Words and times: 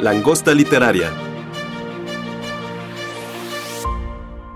Langosta 0.00 0.54
Literaria. 0.54 1.12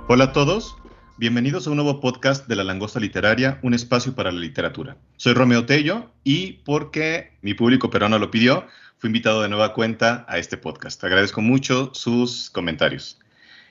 Hola 0.06 0.24
a 0.24 0.32
todos, 0.32 0.76
bienvenidos 1.18 1.66
a 1.66 1.70
un 1.70 1.76
nuevo 1.76 2.00
podcast 2.00 2.46
de 2.46 2.54
La 2.54 2.62
Langosta 2.62 3.00
Literaria, 3.00 3.58
un 3.62 3.74
espacio 3.74 4.14
para 4.14 4.30
la 4.30 4.38
literatura. 4.38 4.98
Soy 5.16 5.34
Romeo 5.34 5.66
Tello 5.66 6.12
y 6.22 6.60
porque 6.64 7.32
mi 7.42 7.54
público 7.54 7.90
peruano 7.90 8.20
lo 8.20 8.30
pidió, 8.30 8.68
fui 8.98 9.08
invitado 9.08 9.42
de 9.42 9.48
nueva 9.48 9.74
cuenta 9.74 10.24
a 10.28 10.38
este 10.38 10.56
podcast. 10.56 11.02
Agradezco 11.02 11.40
mucho 11.40 11.90
sus 11.92 12.48
comentarios. 12.48 13.18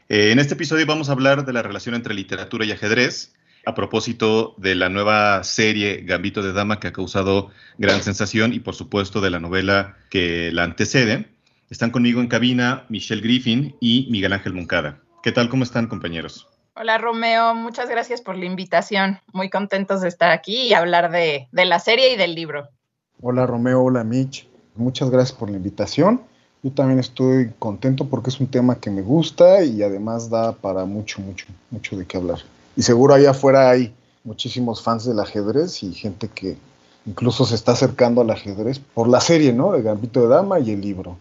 Eh, 0.09 0.31
en 0.33 0.39
este 0.39 0.55
episodio 0.55 0.85
vamos 0.85 1.08
a 1.08 1.13
hablar 1.13 1.45
de 1.45 1.53
la 1.53 1.61
relación 1.61 1.95
entre 1.95 2.13
literatura 2.13 2.66
y 2.66 2.73
ajedrez, 2.73 3.33
a 3.66 3.75
propósito 3.75 4.55
de 4.58 4.75
la 4.75 4.89
nueva 4.89 5.41
serie 5.45 6.02
Gambito 6.02 6.41
de 6.41 6.52
Dama 6.52 6.81
que 6.81 6.88
ha 6.88 6.94
causado 6.94 7.49
gran 7.77 8.03
sensación 8.03 8.52
y 8.52 8.59
por 8.59 8.75
supuesto 8.75 9.22
de 9.22 9.30
la 9.30 9.39
novela 9.39 9.95
que 10.09 10.52
la 10.52 10.66
antecede. 10.66 11.30
Están 11.72 11.91
conmigo 11.91 12.19
en 12.19 12.27
cabina 12.27 12.86
Michelle 12.89 13.22
Griffin 13.22 13.73
y 13.80 14.05
Miguel 14.11 14.33
Ángel 14.33 14.53
Moncada. 14.53 15.00
¿Qué 15.23 15.31
tal? 15.31 15.47
¿Cómo 15.47 15.64
están, 15.64 15.88
compañeros? 15.88 16.50
Hola, 16.75 16.97
Romeo. 16.97 17.55
Muchas 17.55 17.89
gracias 17.89 18.19
por 18.19 18.38
la 18.38 18.44
invitación. 18.44 19.19
Muy 19.31 19.50
contentos 19.50 20.02
de 20.02 20.09
estar 20.09 20.31
aquí 20.31 20.63
y 20.63 20.73
hablar 20.73 21.11
de, 21.11 21.47
de 21.50 21.63
la 21.63 21.80
serie 21.80 22.13
y 22.13 22.17
del 22.17 22.36
libro. 22.36 22.67
Hola, 23.22 23.45
Romeo. 23.45 23.83
Hola, 23.83 24.03
Mitch. 24.03 24.50
Muchas 24.75 25.09
gracias 25.11 25.31
por 25.31 25.50
la 25.50 25.55
invitación. 25.55 26.22
Yo 26.61 26.72
también 26.72 27.00
estoy 27.00 27.53
contento 27.58 28.03
porque 28.03 28.31
es 28.31 28.41
un 28.41 28.47
tema 28.47 28.75
que 28.75 28.91
me 28.91 29.02
gusta 29.02 29.63
y 29.63 29.81
además 29.81 30.30
da 30.30 30.52
para 30.52 30.83
mucho, 30.83 31.22
mucho, 31.22 31.45
mucho 31.69 31.95
de 31.95 32.06
qué 32.06 32.17
hablar. 32.17 32.39
Y 32.75 32.81
seguro 32.81 33.13
allá 33.13 33.31
afuera 33.31 33.69
hay 33.69 33.94
muchísimos 34.25 34.83
fans 34.83 35.06
del 35.06 35.22
ajedrez 35.22 35.83
y 35.83 35.94
gente 35.94 36.28
que 36.28 36.58
incluso 37.06 37.45
se 37.45 37.56
está 37.56 37.72
acercando 37.72 38.19
al 38.19 38.30
ajedrez 38.30 38.80
por 38.80 39.08
la 39.08 39.22
serie, 39.22 39.53
¿no? 39.53 39.73
El 39.73 39.83
Gambito 39.83 40.22
de 40.22 40.28
Dama 40.28 40.59
y 40.59 40.72
el 40.72 40.81
libro. 40.81 41.17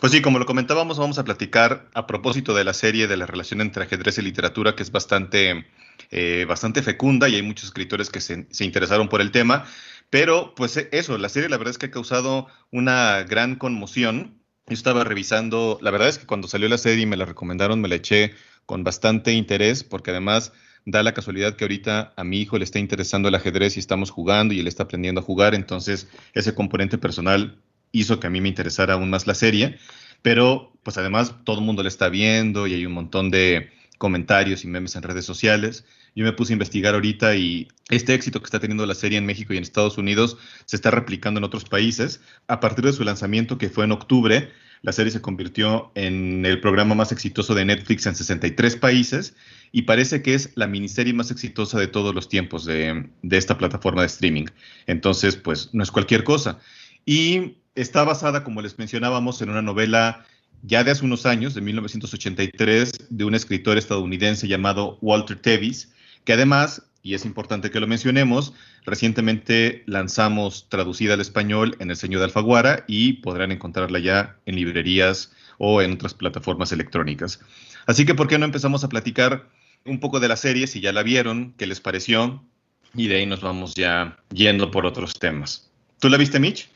Pues 0.00 0.12
sí, 0.12 0.22
como 0.22 0.38
lo 0.38 0.46
comentábamos, 0.46 0.96
vamos 0.96 1.18
a 1.18 1.24
platicar 1.24 1.88
a 1.92 2.06
propósito 2.06 2.54
de 2.54 2.62
la 2.62 2.72
serie 2.72 3.08
de 3.08 3.16
la 3.16 3.26
relación 3.26 3.60
entre 3.60 3.82
ajedrez 3.82 4.16
y 4.18 4.22
literatura, 4.22 4.76
que 4.76 4.84
es 4.84 4.92
bastante, 4.92 5.66
eh, 6.12 6.44
bastante 6.48 6.82
fecunda 6.82 7.28
y 7.28 7.34
hay 7.34 7.42
muchos 7.42 7.64
escritores 7.64 8.08
que 8.08 8.20
se, 8.20 8.46
interesaron 8.60 9.08
por 9.08 9.20
el 9.20 9.32
tema. 9.32 9.64
Pero, 10.08 10.54
pues 10.54 10.76
eso, 10.92 11.18
la 11.18 11.28
serie 11.28 11.48
la 11.48 11.56
verdad 11.56 11.72
es 11.72 11.78
que 11.78 11.86
ha 11.86 11.90
causado 11.90 12.46
una 12.70 13.24
gran 13.24 13.56
conmoción. 13.56 14.40
Yo 14.68 14.74
estaba 14.74 15.02
revisando, 15.02 15.80
la 15.82 15.90
verdad 15.90 16.08
es 16.08 16.18
que 16.18 16.26
cuando 16.26 16.46
salió 16.46 16.68
la 16.68 16.78
serie 16.78 17.02
y 17.02 17.06
me 17.06 17.16
la 17.16 17.24
recomendaron, 17.24 17.80
me 17.80 17.88
la 17.88 17.96
eché 17.96 18.34
con 18.66 18.84
bastante 18.84 19.32
interés, 19.32 19.82
porque 19.82 20.12
además 20.12 20.52
da 20.84 21.02
la 21.02 21.12
casualidad 21.12 21.56
que 21.56 21.64
ahorita 21.64 22.12
a 22.16 22.22
mi 22.22 22.40
hijo 22.40 22.56
le 22.56 22.64
está 22.64 22.78
interesando 22.78 23.28
el 23.28 23.34
ajedrez 23.34 23.76
y 23.76 23.80
estamos 23.80 24.10
jugando 24.10 24.54
y 24.54 24.60
él 24.60 24.68
está 24.68 24.84
aprendiendo 24.84 25.20
a 25.20 25.24
jugar, 25.24 25.56
entonces 25.56 26.06
ese 26.34 26.54
componente 26.54 26.98
personal 26.98 27.60
hizo 27.92 28.20
que 28.20 28.26
a 28.26 28.30
mí 28.30 28.40
me 28.40 28.48
interesara 28.48 28.94
aún 28.94 29.10
más 29.10 29.26
la 29.26 29.34
serie, 29.34 29.78
pero 30.22 30.72
pues 30.82 30.98
además 30.98 31.34
todo 31.44 31.58
el 31.58 31.64
mundo 31.64 31.82
la 31.82 31.88
está 31.88 32.08
viendo 32.08 32.66
y 32.66 32.74
hay 32.74 32.86
un 32.86 32.92
montón 32.92 33.30
de 33.30 33.70
comentarios 33.98 34.64
y 34.64 34.68
memes 34.68 34.96
en 34.96 35.02
redes 35.02 35.24
sociales. 35.24 35.84
Yo 36.14 36.24
me 36.24 36.32
puse 36.32 36.52
a 36.52 36.54
investigar 36.54 36.94
ahorita 36.94 37.36
y 37.36 37.68
este 37.90 38.14
éxito 38.14 38.40
que 38.40 38.46
está 38.46 38.60
teniendo 38.60 38.86
la 38.86 38.94
serie 38.94 39.18
en 39.18 39.26
México 39.26 39.52
y 39.52 39.56
en 39.56 39.62
Estados 39.62 39.98
Unidos 39.98 40.38
se 40.64 40.76
está 40.76 40.90
replicando 40.90 41.38
en 41.38 41.44
otros 41.44 41.64
países. 41.64 42.20
A 42.46 42.60
partir 42.60 42.84
de 42.84 42.92
su 42.92 43.04
lanzamiento, 43.04 43.58
que 43.58 43.68
fue 43.68 43.84
en 43.84 43.92
octubre, 43.92 44.50
la 44.82 44.92
serie 44.92 45.12
se 45.12 45.20
convirtió 45.20 45.92
en 45.94 46.46
el 46.46 46.60
programa 46.60 46.94
más 46.94 47.12
exitoso 47.12 47.54
de 47.54 47.64
Netflix 47.64 48.06
en 48.06 48.14
63 48.14 48.76
países 48.76 49.34
y 49.72 49.82
parece 49.82 50.22
que 50.22 50.34
es 50.34 50.52
la 50.54 50.66
miniserie 50.66 51.12
más 51.12 51.30
exitosa 51.30 51.78
de 51.78 51.88
todos 51.88 52.14
los 52.14 52.28
tiempos 52.28 52.64
de, 52.64 53.10
de 53.22 53.36
esta 53.36 53.58
plataforma 53.58 54.02
de 54.02 54.06
streaming. 54.06 54.46
Entonces, 54.86 55.36
pues 55.36 55.70
no 55.72 55.82
es 55.82 55.90
cualquier 55.90 56.24
cosa. 56.24 56.58
Y 57.04 57.56
está 57.80 58.04
basada, 58.04 58.44
como 58.44 58.62
les 58.62 58.78
mencionábamos, 58.78 59.40
en 59.40 59.50
una 59.50 59.62
novela 59.62 60.26
ya 60.62 60.82
de 60.82 60.90
hace 60.90 61.04
unos 61.04 61.26
años, 61.26 61.54
de 61.54 61.60
1983, 61.60 62.92
de 63.10 63.24
un 63.24 63.34
escritor 63.34 63.78
estadounidense 63.78 64.48
llamado 64.48 64.98
Walter 65.00 65.40
Tevis, 65.40 65.92
que 66.24 66.32
además, 66.32 66.82
y 67.02 67.14
es 67.14 67.24
importante 67.24 67.70
que 67.70 67.80
lo 67.80 67.86
mencionemos, 67.86 68.54
recientemente 68.84 69.84
lanzamos 69.86 70.68
traducida 70.68 71.14
al 71.14 71.20
español 71.20 71.76
en 71.78 71.90
El 71.90 71.96
Señor 71.96 72.20
de 72.20 72.26
Alfaguara 72.26 72.84
y 72.88 73.14
podrán 73.14 73.52
encontrarla 73.52 74.00
ya 74.00 74.36
en 74.46 74.56
librerías 74.56 75.32
o 75.58 75.80
en 75.80 75.92
otras 75.92 76.14
plataformas 76.14 76.72
electrónicas. 76.72 77.40
Así 77.86 78.04
que, 78.04 78.14
¿por 78.14 78.26
qué 78.26 78.38
no 78.38 78.44
empezamos 78.44 78.82
a 78.82 78.88
platicar 78.88 79.48
un 79.84 80.00
poco 80.00 80.18
de 80.20 80.28
la 80.28 80.36
serie, 80.36 80.66
si 80.66 80.80
ya 80.80 80.92
la 80.92 81.02
vieron, 81.02 81.54
qué 81.56 81.66
les 81.66 81.80
pareció? 81.80 82.42
Y 82.94 83.06
de 83.06 83.16
ahí 83.16 83.26
nos 83.26 83.40
vamos 83.40 83.74
ya 83.74 84.18
yendo 84.34 84.70
por 84.70 84.86
otros 84.86 85.14
temas. 85.14 85.70
¿Tú 86.00 86.08
la 86.08 86.16
viste, 86.16 86.40
Mitch? 86.40 86.68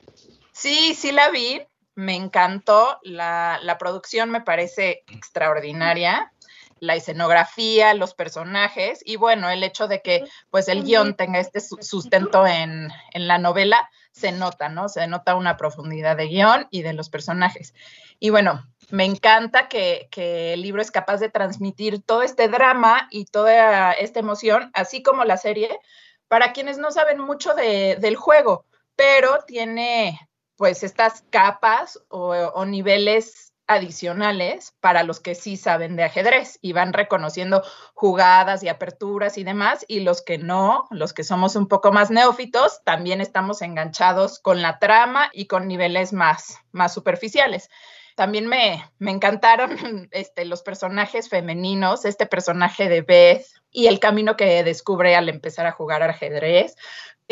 Sí, 0.62 0.94
sí 0.94 1.10
la 1.10 1.28
vi. 1.30 1.60
Me 1.96 2.14
encantó. 2.14 3.00
La, 3.02 3.58
la 3.62 3.78
producción 3.78 4.30
me 4.30 4.42
parece 4.42 5.02
extraordinaria. 5.08 6.32
La 6.78 6.94
escenografía, 6.94 7.94
los 7.94 8.14
personajes 8.14 9.02
y 9.04 9.16
bueno, 9.16 9.50
el 9.50 9.62
hecho 9.62 9.86
de 9.86 10.02
que 10.02 10.24
pues 10.50 10.68
el 10.68 10.82
guion 10.82 11.14
tenga 11.14 11.38
este 11.38 11.60
sustento 11.60 12.44
en, 12.44 12.90
en 13.12 13.28
la 13.28 13.38
novela 13.38 13.88
se 14.10 14.32
nota, 14.32 14.68
¿no? 14.68 14.88
Se 14.88 15.06
nota 15.06 15.36
una 15.36 15.56
profundidad 15.56 16.16
de 16.16 16.26
guion 16.26 16.66
y 16.70 16.82
de 16.82 16.92
los 16.92 17.08
personajes. 17.08 17.72
Y 18.18 18.30
bueno, 18.30 18.64
me 18.90 19.04
encanta 19.04 19.68
que, 19.68 20.08
que, 20.10 20.54
el 20.54 20.62
libro 20.62 20.82
es 20.82 20.90
capaz 20.90 21.18
de 21.18 21.28
transmitir 21.28 22.02
todo 22.02 22.22
este 22.22 22.48
drama 22.48 23.08
y 23.10 23.26
toda 23.26 23.92
esta 23.92 24.18
emoción, 24.20 24.70
así 24.74 25.02
como 25.04 25.24
la 25.24 25.38
serie, 25.38 25.78
para 26.26 26.52
quienes 26.52 26.78
no 26.78 26.90
saben 26.90 27.20
mucho 27.20 27.54
de, 27.54 27.96
del 28.00 28.16
juego, 28.16 28.66
pero 28.96 29.44
tiene 29.46 30.18
pues 30.56 30.82
estas 30.82 31.24
capas 31.30 32.00
o, 32.08 32.64
niveles 32.64 33.52
adicionales 33.66 34.74
para 34.80 35.02
los 35.02 35.20
que 35.20 35.34
sí 35.34 35.56
saben 35.56 35.96
de 35.96 36.04
ajedrez 36.04 36.58
y 36.60 36.72
van 36.72 36.92
reconociendo 36.92 37.62
jugadas 37.94 38.62
y 38.62 38.68
aperturas 38.68 39.38
y 39.38 39.44
demás, 39.44 39.84
y 39.88 40.00
los 40.00 40.20
que 40.22 40.38
no, 40.38 40.86
los 40.90 41.12
que 41.12 41.24
somos 41.24 41.56
un 41.56 41.68
poco 41.68 41.92
más 41.92 42.10
neófitos, 42.10 42.82
también 42.84 43.20
estamos 43.20 43.62
enganchados 43.62 44.40
con 44.40 44.62
la 44.62 44.78
trama 44.78 45.30
y 45.32 45.46
con 45.46 45.68
niveles 45.68 46.12
más, 46.12 46.58
más 46.72 46.92
superficiales. 46.92 47.70
También 48.14 48.46
me, 48.46 48.84
me 48.98 49.10
encantaron 49.10 49.76
este, 50.10 50.44
los 50.44 50.62
personajes 50.62 51.28
femeninos, 51.28 52.04
este 52.04 52.26
personaje 52.26 52.88
de 52.88 53.02
Beth 53.02 53.46
y 53.70 53.86
el 53.86 54.00
camino 54.00 54.36
que 54.36 54.62
descubre 54.64 55.16
al 55.16 55.28
empezar 55.28 55.66
a 55.66 55.72
jugar 55.72 56.02
ajedrez, 56.02 56.76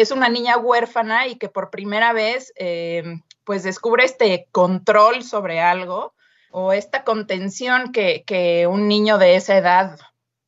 es 0.00 0.10
una 0.10 0.28
niña 0.28 0.56
huérfana 0.56 1.26
y 1.26 1.36
que 1.36 1.48
por 1.48 1.70
primera 1.70 2.12
vez 2.12 2.52
eh, 2.56 3.02
pues 3.44 3.62
descubre 3.62 4.04
este 4.04 4.46
control 4.52 5.22
sobre 5.22 5.60
algo 5.60 6.14
o 6.50 6.72
esta 6.72 7.04
contención 7.04 7.92
que, 7.92 8.66
un 8.68 8.88
niño 8.88 9.18
de 9.18 9.36
esa 9.36 9.56
edad 9.56 9.98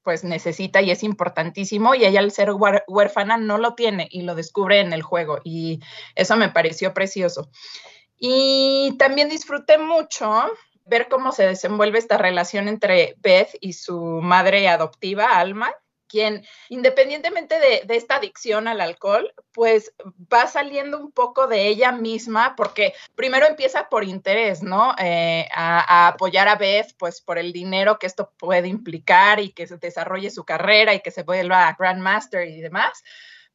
pues 0.03 0.25
necesita 0.25 0.83
y 0.83 0.91
es 0.91 1.05
importantísimo 1.05 1.95
y 1.95 2.05
ella 2.05 2.19
al 2.19 2.33
ser 2.33 2.51
huérfana 2.89 3.37
no 3.37 3.59
lo 3.59 3.75
tiene 3.75 4.09
y 4.11 4.23
lo 4.23 4.35
descubre 4.35 4.81
en 4.81 4.93
el 4.93 5.03
juego 5.03 5.39
y 5.45 5.81
eso 6.17 6.37
me 6.37 6.49
pareció 6.49 6.93
precioso. 6.93 7.49
Y 8.19 8.97
también 8.99 9.29
disfruté 9.29 9.79
mucho 9.79 10.45
ver 10.87 11.09
cómo 11.09 11.33
se 11.33 11.47
desenvuelve 11.47 11.99
esta 11.99 12.19
relación 12.19 12.69
entre 12.69 13.15
Beth 13.19 13.57
y 13.61 13.75
su 13.75 14.01
madre 14.23 14.69
adoptiva, 14.69 15.39
Alma, 15.39 15.73
quien, 16.13 16.45
independientemente 16.69 17.59
de, 17.59 17.83
de, 17.87 17.97
esta 17.97 18.17
adicción 18.17 18.69
al 18.69 18.83
alcohol, 18.83 19.33
pues 19.51 19.95
va 20.31 20.47
saliendo 20.47 20.99
un 20.99 21.11
poco 21.11 21.47
de 21.47 21.69
ella 21.69 21.91
misma, 21.91 22.55
porque 22.55 22.93
primero 23.15 23.47
empieza 23.47 23.89
por 23.89 24.05
interés, 24.05 24.63
¿no? 24.63 24.95
Eh, 24.99 25.49
a, 25.55 26.05
a, 26.05 26.09
apoyar 26.09 26.49
a 26.49 26.57
Beth, 26.57 26.95
pues 26.99 27.23
por 27.23 27.39
el 27.39 27.55
dinero 27.55 27.99
que 27.99 28.07
esto 28.07 28.31
puede 28.37 28.69
implicar 28.69 29.41
y 29.41 29.53
que 29.53 29.67
se 29.67 29.79
desarrolle 29.79 30.31
su 30.31 30.45
carrera 30.45 30.93
y 30.93 31.01
que 31.01 31.11
se 31.11 31.23
vuelva 31.23 31.75
Grandmaster 31.79 32.47
y 32.47 32.61
demás. 32.61 33.03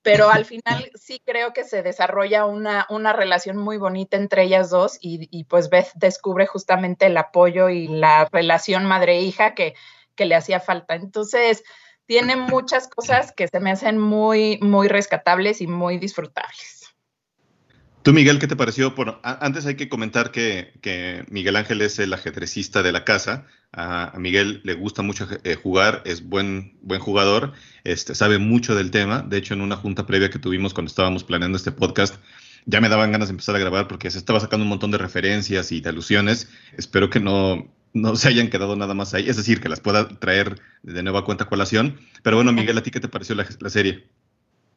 Pero 0.02 0.32
al 0.32 0.46
final 0.46 0.92
sí 0.96 1.22
creo 1.24 1.54
que 1.54 1.64
se 1.64 1.84
desarrolla 1.84 2.48
una, 2.48 2.88
una 2.90 3.14
relación 3.14 3.58
muy 3.58 3.78
bonita 3.78 4.18
entre 4.18 4.46
ellas 4.46 4.72
dos 4.72 4.98
y, 5.00 5.28
y 5.30 5.44
pues 5.44 5.70
Beth 5.70 5.92
descubre 5.94 6.48
justamente 6.48 7.06
el 7.06 7.18
apoyo 7.18 7.70
y 7.70 7.88
la 7.88 8.28
relación 8.32 8.86
madre-hija 8.86 9.54
que, 9.54 9.76
que 10.16 10.26
le 10.26 10.34
hacía 10.34 10.60
falta. 10.60 10.96
Entonces, 10.96 11.64
tiene 12.08 12.36
muchas 12.36 12.88
cosas 12.88 13.32
que 13.34 13.48
se 13.48 13.60
me 13.60 13.72
hacen 13.72 14.00
muy, 14.00 14.58
muy 14.62 14.88
rescatables 14.88 15.62
y 15.62 15.68
muy 15.68 16.00
disfrutables. 16.00 16.78
Tú, 18.02 18.14
Miguel, 18.14 18.40
¿qué 18.40 18.48
te 18.48 18.56
pareció? 18.56 18.92
Bueno, 18.92 19.20
antes 19.22 19.66
hay 19.66 19.76
que 19.76 19.90
comentar 19.90 20.32
que, 20.32 21.26
Miguel 21.30 21.58
Ángel 21.58 21.82
es 21.82 22.00
el 22.00 22.14
ajedrecista 22.14 22.82
de 22.82 22.94
la 22.94 23.04
casa. 23.04 23.46
A, 23.74 24.14
Miguel 24.18 24.62
le 24.64 24.76
gusta 24.76 25.02
mucho 25.02 25.28
eh, 25.44 25.56
jugar, 25.56 26.04
es 26.06 26.24
buen, 26.24 26.78
buen 26.82 27.02
jugador, 27.02 27.52
este, 27.84 28.16
sabe 28.16 28.38
mucho 28.38 28.76
del 28.76 28.92
tema. 28.92 29.24
De 29.24 29.36
hecho, 29.36 29.54
en 29.54 29.62
una 29.62 29.76
junta 29.76 30.06
previa 30.06 30.30
que 30.30 30.40
tuvimos 30.40 30.74
cuando 30.74 30.90
estábamos 30.90 31.26
planeando 31.26 31.58
este 31.58 31.74
podcast, 31.74 32.16
ya 32.66 32.80
me 32.80 32.88
daban 32.88 33.12
ganas 33.12 33.28
de 33.28 33.34
empezar 33.34 33.58
a 33.58 33.60
grabar 33.60 33.90
porque 33.90 34.10
se 34.10 34.18
estaba 34.18 34.40
sacando 34.40 34.64
un 34.64 34.70
montón 34.70 34.92
de 34.92 34.98
referencias 34.98 35.74
y 35.74 35.82
de 35.82 35.90
alusiones. 35.90 36.50
Espero 36.78 37.10
que 37.10 37.20
no, 37.20 37.68
no 37.94 38.16
se 38.16 38.28
hayan 38.28 38.50
quedado 38.50 38.76
nada 38.76 38.94
más 38.94 39.14
ahí, 39.14 39.28
es 39.30 39.38
decir, 39.38 39.62
que 39.62 39.70
las 39.70 39.80
pueda 39.80 40.08
traer 40.08 40.60
de 40.84 41.04
nueva 41.04 41.26
cuenta 41.26 41.46
colación. 41.46 41.98
Pero 42.24 42.38
bueno, 42.38 42.52
Miguel, 42.52 42.78
¿a 42.78 42.84
ti 42.84 42.92
qué 42.92 43.00
te 43.00 43.08
pareció 43.08 43.36
la, 43.36 43.46
la 43.60 43.70
serie? 43.70 44.06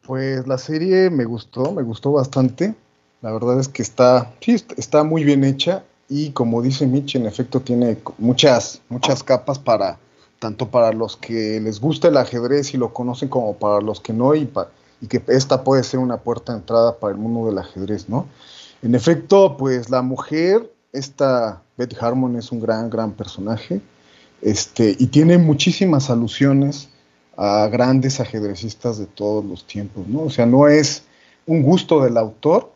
Pues 0.03 0.47
la 0.47 0.59
serie 0.59 1.11
me 1.11 1.25
gustó, 1.25 1.73
me 1.73 1.83
gustó 1.83 2.12
bastante. 2.12 2.75
La 3.23 3.33
verdad 3.33 3.61
es 3.61 3.69
que 3.69 3.83
está, 3.83 4.33
sí, 4.41 4.57
está 4.77 5.05
muy 5.05 5.25
bien 5.25 5.45
hecha 5.45 5.85
y 6.09 6.31
como 6.31 6.61
dice 6.61 6.87
Mitch, 6.87 7.15
en 7.15 7.27
efecto 7.27 7.61
tiene 7.61 7.99
muchas, 8.19 8.83
muchas 8.89 9.23
capas 9.23 9.59
para, 9.59 9.99
tanto 10.41 10.69
para 10.69 10.93
los 10.93 11.17
que 11.17 11.61
les 11.61 11.81
gusta 11.81 12.09
el 12.09 12.17
ajedrez 12.17 12.75
y 12.75 12.79
lo 12.79 12.93
conocen 12.93 13.29
como 13.29 13.55
para 13.57 13.81
los 13.81 14.01
que 14.01 14.12
no 14.12 14.35
y, 14.35 14.51
y 15.01 15.07
que 15.07 15.23
esta 15.29 15.62
puede 15.62 15.85
ser 15.85 16.01
una 16.01 16.17
puerta 16.17 16.53
de 16.53 16.59
entrada 16.59 16.99
para 16.99 17.12
el 17.12 17.19
mundo 17.21 17.49
del 17.49 17.59
ajedrez, 17.59 18.09
¿no? 18.09 18.27
En 18.83 18.95
efecto, 18.95 19.57
pues 19.57 19.91
la 19.91 20.03
mujer, 20.03 20.73
esta 20.93 21.63
Beth 21.77 21.97
Harmon 22.01 22.37
es 22.37 22.53
un 22.53 22.61
gran, 22.61 22.91
gran 22.91 23.13
personaje, 23.13 23.81
este, 24.43 24.97
y 24.99 25.07
tiene 25.07 25.39
muchísimas 25.39 26.11
alusiones 26.11 26.89
a 27.37 27.69
grandes 27.69 28.21
ajedrecistas 28.21 28.99
de 28.99 29.07
todos 29.07 29.45
los 29.45 29.67
tiempos, 29.67 30.07
¿no? 30.09 30.23
O 30.23 30.31
sea, 30.31 30.47
no 30.47 30.69
es 30.69 31.05
un 31.47 31.63
gusto 31.63 32.03
del 32.03 32.17
autor, 32.17 32.73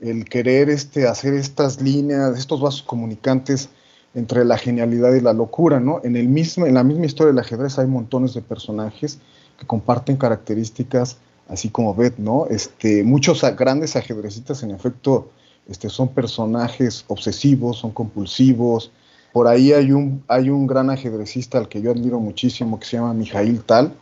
el 0.00 0.24
querer 0.26 0.68
este, 0.68 1.06
hacer 1.06 1.34
estas 1.34 1.80
líneas, 1.80 2.38
estos 2.38 2.60
vasos 2.60 2.82
comunicantes 2.82 3.70
entre 4.14 4.44
la 4.44 4.58
genialidad 4.58 5.12
y 5.14 5.20
la 5.20 5.32
locura, 5.32 5.80
¿no? 5.80 6.00
En, 6.04 6.16
el 6.16 6.28
mismo, 6.28 6.66
en 6.66 6.74
la 6.74 6.84
misma 6.84 7.06
historia 7.06 7.32
del 7.32 7.38
ajedrez 7.38 7.78
hay 7.78 7.86
montones 7.86 8.34
de 8.34 8.42
personajes 8.42 9.18
que 9.58 9.66
comparten 9.66 10.16
características 10.16 11.18
así 11.48 11.68
como 11.68 11.94
Beth, 11.94 12.18
¿no? 12.18 12.46
Este, 12.48 13.04
muchos 13.04 13.42
grandes 13.56 13.96
ajedrecistas, 13.96 14.62
en 14.62 14.70
efecto, 14.72 15.30
este, 15.68 15.88
son 15.88 16.08
personajes 16.08 17.04
obsesivos, 17.08 17.78
son 17.78 17.90
compulsivos. 17.92 18.90
Por 19.32 19.48
ahí 19.48 19.72
hay 19.72 19.92
un, 19.92 20.22
hay 20.28 20.50
un 20.50 20.66
gran 20.66 20.90
ajedrecista 20.90 21.58
al 21.58 21.68
que 21.68 21.82
yo 21.82 21.90
admiro 21.90 22.20
muchísimo, 22.20 22.78
que 22.78 22.86
se 22.86 22.96
llama 22.96 23.14
Mijail 23.14 23.62
Tal. 23.62 23.92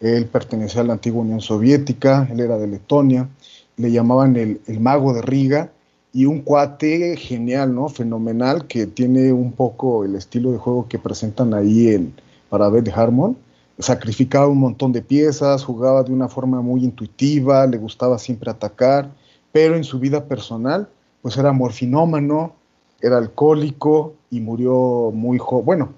Él 0.00 0.26
pertenecía 0.26 0.82
a 0.82 0.84
la 0.84 0.94
antigua 0.94 1.22
Unión 1.22 1.40
Soviética, 1.40 2.28
él 2.30 2.40
era 2.40 2.58
de 2.58 2.66
Letonia 2.66 3.28
le 3.76 3.90
llamaban 3.90 4.36
el, 4.36 4.80
mago 4.80 5.12
de 5.14 5.22
Riga, 5.22 5.70
y 6.12 6.26
un 6.26 6.42
cuate 6.42 7.16
genial, 7.16 7.74
¿no? 7.74 7.88
Fenomenal, 7.88 8.68
que 8.68 8.86
tiene 8.86 9.32
un 9.32 9.50
poco 9.50 10.04
el 10.04 10.14
estilo 10.14 10.52
de 10.52 10.58
juego 10.58 10.86
que 10.88 10.98
presentan 10.98 11.54
ahí 11.54 11.88
en, 11.88 12.14
para 12.48 12.68
Beth 12.68 12.88
Harmon. 12.94 13.36
Sacrificaba 13.80 14.46
un 14.46 14.58
montón 14.58 14.92
de 14.92 15.02
piezas, 15.02 15.64
jugaba 15.64 16.04
de 16.04 16.12
una 16.12 16.28
forma 16.28 16.62
muy 16.62 16.84
intuitiva, 16.84 17.66
le 17.66 17.78
gustaba 17.78 18.18
siempre 18.18 18.48
atacar, 18.48 19.10
pero 19.50 19.74
en 19.74 19.82
su 19.82 19.98
vida 19.98 20.26
personal, 20.26 20.88
pues 21.24 21.38
era 21.38 21.52
morfinómano, 21.52 22.52
era 23.00 23.16
alcohólico 23.16 24.12
y 24.30 24.40
murió 24.40 25.10
muy 25.10 25.38
joven, 25.38 25.64
bueno, 25.64 25.88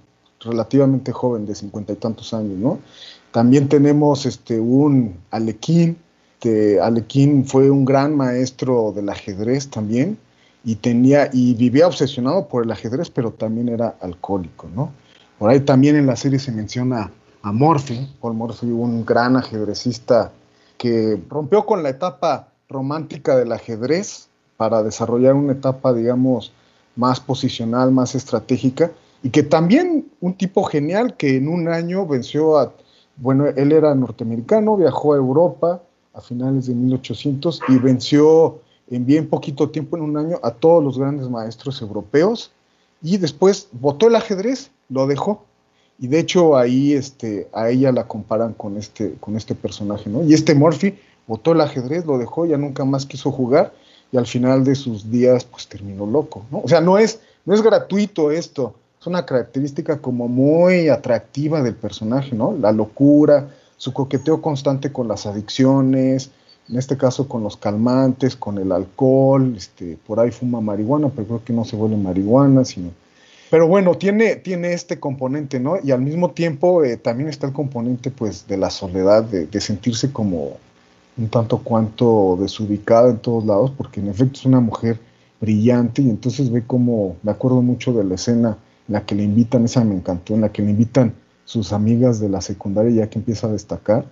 relativamente 0.41 1.11
joven, 1.11 1.47
de 1.47 1.57
cincuenta 1.57 1.93
y 1.93 1.97
tantos 1.97 2.33
años, 2.33 2.57
¿no? 2.57 2.79
También 3.33 3.69
tenemos 3.69 4.25
este, 4.25 4.61
un 4.61 5.17
Alequín, 5.33 5.99
Alequín 6.81 7.45
fue 7.45 7.73
un 7.73 7.85
gran 7.85 8.15
maestro 8.17 8.93
del 8.93 9.09
ajedrez 9.09 9.69
también 9.69 10.17
y 10.65 10.77
tenía 10.77 11.29
y 11.33 11.55
vivía 11.55 11.89
obsesionado 11.89 12.47
por 12.47 12.63
el 12.63 12.71
ajedrez, 12.71 13.11
pero 13.11 13.33
también 13.33 13.69
era 13.69 13.97
alcohólico, 14.01 14.69
¿no? 14.77 14.93
Por 15.41 15.51
ahí 15.51 15.59
también 15.59 15.97
en 15.97 16.07
la 16.07 16.15
serie 16.15 16.39
se 16.39 16.53
menciona 16.53 17.11
a 17.43 17.51
Morphy, 17.51 18.09
Paul 18.21 18.35
Morphy, 18.35 18.67
un 18.67 19.05
gran 19.05 19.35
ajedrecista 19.35 20.31
que 20.79 21.21
rompió 21.29 21.67
con 21.67 21.83
la 21.83 21.89
etapa 21.89 22.53
romántica 22.69 23.35
del 23.37 23.51
ajedrez 23.51 24.29
para 24.57 24.83
desarrollar 24.83 25.35
una 25.35 25.53
etapa, 25.53 25.93
digamos, 25.93 26.53
más 26.97 27.21
posicional, 27.21 27.93
más 27.93 28.15
estratégica, 28.15 28.91
y 29.23 29.31
que 29.31 29.43
también 29.43 30.09
un 30.21 30.35
tipo 30.35 30.65
genial 30.65 31.17
que 31.17 31.37
en 31.37 31.49
un 31.49 31.69
año 31.69 32.07
venció 32.07 32.59
a, 32.59 32.73
bueno, 33.17 33.47
él 33.47 33.73
era 33.73 33.95
norteamericano, 33.95 34.77
viajó 34.77 35.15
a 35.15 35.17
Europa, 35.17 35.83
a 36.15 36.21
finales 36.21 36.67
de 36.67 36.75
1800 36.75 37.61
y 37.69 37.79
venció 37.79 38.61
en 38.89 39.05
bien 39.05 39.29
poquito 39.29 39.71
tiempo, 39.71 39.97
en 39.97 40.05
un 40.05 40.17
año, 40.17 40.39
a 40.43 40.51
todos 40.51 40.83
los 40.83 40.99
grandes 40.99 41.29
maestros 41.29 41.83
europeos 41.83 42.53
y 43.03 43.19
después 43.19 43.69
votó 43.73 44.09
el 44.09 44.17
ajedrez, 44.17 44.71
lo 44.89 45.07
dejó. 45.07 45.45
Y 45.99 46.09
de 46.09 46.21
hecho 46.21 46.57
ahí 46.57 46.93
este, 46.93 47.49
a 47.53 47.71
ella 47.71 47.91
la 47.91 48.07
comparan 48.07 48.53
con 48.53 48.77
este, 48.77 49.15
con 49.15 49.37
este 49.37 49.55
personaje, 49.55 50.11
¿no? 50.11 50.23
Y 50.23 50.35
este 50.35 50.55
Murphy 50.55 50.99
votó 51.27 51.53
el 51.53 51.61
ajedrez, 51.61 52.05
lo 52.07 52.19
dejó, 52.19 52.47
ya 52.47 52.59
nunca 52.59 52.85
más 52.85 53.07
quiso 53.07 53.33
jugar 53.33 53.73
y 54.13 54.17
al 54.17 54.27
final 54.27 54.65
de 54.65 54.75
sus 54.75 55.11
días 55.11 55.45
pues 55.45 55.67
terminó 55.67 56.07
loco, 56.07 56.45
¿no? 56.51 56.61
O 56.65 56.69
sea, 56.69 56.81
no 56.81 56.99
es, 56.99 57.21
no 57.45 57.55
es 57.55 57.63
gratuito 57.63 58.31
esto, 58.31 58.75
es 59.01 59.07
una 59.07 59.27
característica 59.27 59.99
como 59.99 60.29
muy 60.29 60.89
atractiva 60.89 61.63
del 61.63 61.75
personaje, 61.75 62.35
¿no? 62.35 62.57
La 62.59 62.73
locura, 62.73 63.49
su 63.77 63.93
coqueteo 63.93 64.41
constante 64.41 64.93
con 64.93 65.09
las 65.09 65.27
adicciones, 65.27 66.31
en 66.69 66.77
este 66.79 66.97
caso 66.97 67.29
con 67.29 67.43
los 67.43 67.57
calmantes, 67.57 68.37
con 68.37 68.59
el 68.59 68.73
alcohol, 68.73 69.55
este, 69.57 69.99
por 70.07 70.19
ahí 70.19 70.31
fuma 70.31 70.61
marihuana, 70.61 71.11
pero 71.15 71.27
creo 71.27 71.45
que 71.45 71.53
no 71.53 71.65
se 71.65 71.77
vuelve 71.77 71.97
marihuana, 71.97 72.65
sino... 72.65 72.91
Pero 73.49 73.69
bueno, 73.69 73.95
tiene, 73.95 74.35
tiene 74.37 74.73
este 74.73 74.99
componente, 74.99 75.61
¿no? 75.61 75.77
Y 75.81 75.93
al 75.93 76.01
mismo 76.01 76.33
tiempo 76.33 76.83
eh, 76.83 76.97
también 76.97 77.29
está 77.29 77.47
el 77.47 77.53
componente, 77.53 78.11
pues, 78.11 78.49
de 78.49 78.57
la 78.57 78.71
soledad, 78.71 79.23
de, 79.23 79.47
de, 79.47 79.61
sentirse 79.61 80.11
como 80.13 80.57
un 81.17 81.29
tanto 81.29 81.59
cuanto 81.59 82.37
desubicada 82.41 83.11
en 83.11 83.19
todos 83.19 83.45
lados, 83.45 83.73
porque 83.77 84.01
en 84.01 84.09
efecto 84.09 84.39
es 84.39 84.47
una 84.47 84.61
mujer 84.61 85.01
brillante 85.41 86.03
y 86.03 86.11
entonces 86.11 86.51
ve 86.51 86.65
como, 86.67 87.17
me 87.23 87.31
acuerdo 87.31 87.63
mucho 87.63 87.93
de 87.93 88.05
la 88.05 88.15
escena 88.15 88.59
en 88.89 88.95
la 88.95 89.05
que 89.05 89.15
le 89.15 89.23
invitan, 89.23 89.65
esa 89.65 89.85
me 89.85 89.95
encantó, 89.95 90.35
en 90.35 90.43
la 90.43 90.53
que 90.53 90.63
le 90.63 90.71
invitan 90.71 91.15
sus 91.45 91.73
amigas 91.73 92.21
de 92.21 92.29
la 92.29 92.41
secundaria 92.41 93.05
ya 93.05 93.11
que 93.11 93.19
empieza 93.19 93.47
a 93.47 93.53
destacar. 93.53 94.05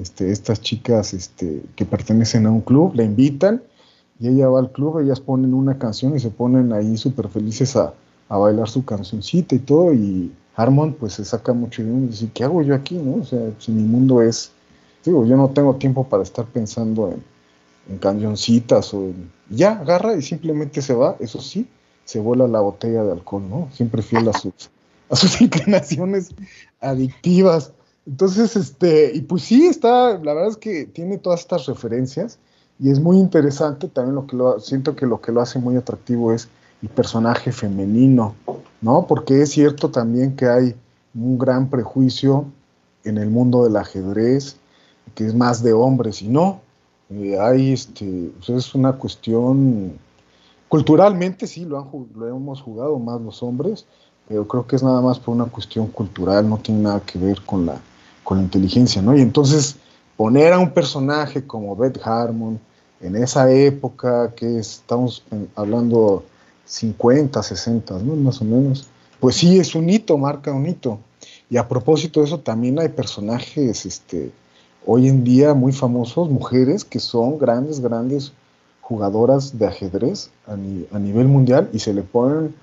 Este, 0.00 0.32
estas 0.32 0.60
chicas 0.60 1.14
este, 1.14 1.62
que 1.76 1.84
pertenecen 1.84 2.46
a 2.46 2.50
un 2.50 2.62
club 2.62 2.94
la 2.96 3.04
invitan 3.04 3.62
y 4.18 4.26
ella 4.26 4.48
va 4.48 4.58
al 4.58 4.72
club, 4.72 4.98
ellas 4.98 5.20
ponen 5.20 5.54
una 5.54 5.78
canción 5.78 6.16
y 6.16 6.20
se 6.20 6.30
ponen 6.30 6.72
ahí 6.72 6.96
súper 6.96 7.28
felices 7.28 7.76
a, 7.76 7.94
bailar 8.28 8.68
su 8.68 8.84
cancioncita 8.84 9.54
y 9.54 9.60
todo 9.60 9.94
y 9.94 10.32
Harmon 10.56 10.94
pues 10.94 11.12
se 11.12 11.24
saca 11.24 11.52
mucho 11.52 11.84
de 11.84 11.90
uno 11.92 12.06
y 12.06 12.08
dice, 12.08 12.28
¿qué 12.34 12.42
hago 12.42 12.62
yo 12.62 12.74
aquí? 12.74 12.96
No? 12.96 13.22
O 13.22 13.24
sea, 13.24 13.38
si 13.60 13.70
mi 13.70 13.84
mundo 13.84 14.22
es, 14.22 14.50
yo 15.04 15.36
no 15.36 15.50
tengo 15.50 15.76
tiempo 15.76 16.04
para 16.08 16.22
estar 16.22 16.46
pensando 16.46 17.10
en, 17.10 17.22
en 17.88 18.26
o 18.26 18.34
en, 18.94 19.30
ya, 19.50 19.72
agarra 19.72 20.16
y 20.16 20.22
simplemente 20.22 20.80
se 20.82 20.94
va, 20.94 21.16
eso 21.20 21.40
sí, 21.40 21.66
se 22.04 22.20
vuela 22.20 22.46
la 22.48 22.60
botella 22.60 23.04
de 23.04 23.12
alcohol, 23.12 23.48
¿no? 23.48 23.68
Siempre 23.72 24.02
fiel 24.02 24.28
a 24.28 24.32
sus, 24.32 24.70
a 25.10 25.16
sus 25.16 25.40
inclinaciones 25.40 26.30
adictivas. 26.80 27.72
Entonces, 28.06 28.56
este, 28.56 29.12
y 29.14 29.22
pues 29.22 29.42
sí, 29.42 29.66
está, 29.66 30.18
la 30.18 30.34
verdad 30.34 30.50
es 30.50 30.56
que 30.56 30.86
tiene 30.86 31.18
todas 31.18 31.40
estas 31.40 31.66
referencias 31.66 32.38
y 32.78 32.90
es 32.90 33.00
muy 33.00 33.18
interesante 33.18 33.88
también 33.88 34.14
lo 34.14 34.26
que 34.26 34.36
lo, 34.36 34.60
siento 34.60 34.96
que 34.96 35.06
lo 35.06 35.20
que 35.20 35.32
lo 35.32 35.40
hace 35.40 35.58
muy 35.58 35.76
atractivo 35.76 36.32
es 36.32 36.48
el 36.82 36.88
personaje 36.88 37.52
femenino, 37.52 38.34
¿no? 38.80 39.06
Porque 39.06 39.42
es 39.42 39.50
cierto 39.50 39.90
también 39.90 40.36
que 40.36 40.46
hay 40.46 40.74
un 41.14 41.38
gran 41.38 41.70
prejuicio 41.70 42.46
en 43.04 43.18
el 43.18 43.30
mundo 43.30 43.64
del 43.64 43.76
ajedrez, 43.76 44.56
que 45.14 45.26
es 45.26 45.34
más 45.34 45.62
de 45.62 45.72
hombres 45.72 46.22
y 46.22 46.28
no. 46.28 46.60
Eh, 47.10 47.38
hay, 47.38 47.72
este, 47.72 48.30
pues 48.38 48.48
es 48.48 48.74
una 48.74 48.92
cuestión, 48.92 49.98
culturalmente 50.68 51.46
sí, 51.46 51.64
lo, 51.64 51.78
han, 51.78 51.88
lo 52.14 52.28
hemos 52.28 52.62
jugado 52.62 52.98
más 52.98 53.20
los 53.20 53.42
hombres, 53.42 53.86
pero 54.28 54.46
creo 54.48 54.66
que 54.66 54.76
es 54.76 54.82
nada 54.82 55.00
más 55.00 55.18
por 55.18 55.34
una 55.34 55.44
cuestión 55.44 55.88
cultural, 55.88 56.48
no 56.48 56.58
tiene 56.58 56.82
nada 56.82 57.00
que 57.00 57.18
ver 57.18 57.42
con 57.42 57.66
la, 57.66 57.80
con 58.22 58.38
la 58.38 58.44
inteligencia, 58.44 59.02
¿no? 59.02 59.16
Y 59.16 59.20
entonces 59.20 59.76
poner 60.16 60.52
a 60.52 60.58
un 60.58 60.70
personaje 60.70 61.46
como 61.46 61.76
Beth 61.76 62.00
Harmon 62.04 62.58
en 63.00 63.16
esa 63.16 63.50
época 63.50 64.32
que 64.34 64.58
estamos 64.58 65.22
hablando 65.54 66.24
50, 66.64 67.42
60, 67.42 67.98
¿no? 67.98 68.16
Más 68.16 68.40
o 68.40 68.44
menos, 68.44 68.86
pues 69.20 69.36
sí, 69.36 69.58
es 69.58 69.74
un 69.74 69.90
hito, 69.90 70.16
marca 70.16 70.52
un 70.52 70.66
hito. 70.66 70.98
Y 71.50 71.56
a 71.56 71.68
propósito 71.68 72.20
de 72.20 72.26
eso, 72.26 72.40
también 72.40 72.78
hay 72.78 72.88
personajes 72.88 73.84
este, 73.84 74.32
hoy 74.86 75.08
en 75.08 75.24
día 75.24 75.54
muy 75.54 75.72
famosos, 75.72 76.28
mujeres 76.30 76.84
que 76.84 77.00
son 77.00 77.38
grandes, 77.38 77.80
grandes 77.80 78.32
jugadoras 78.80 79.58
de 79.58 79.66
ajedrez 79.66 80.30
a, 80.46 80.56
nivel 80.56 81.28
mundial 81.28 81.70
y 81.72 81.78
se 81.78 81.94
le 81.94 82.02
ponen 82.02 82.54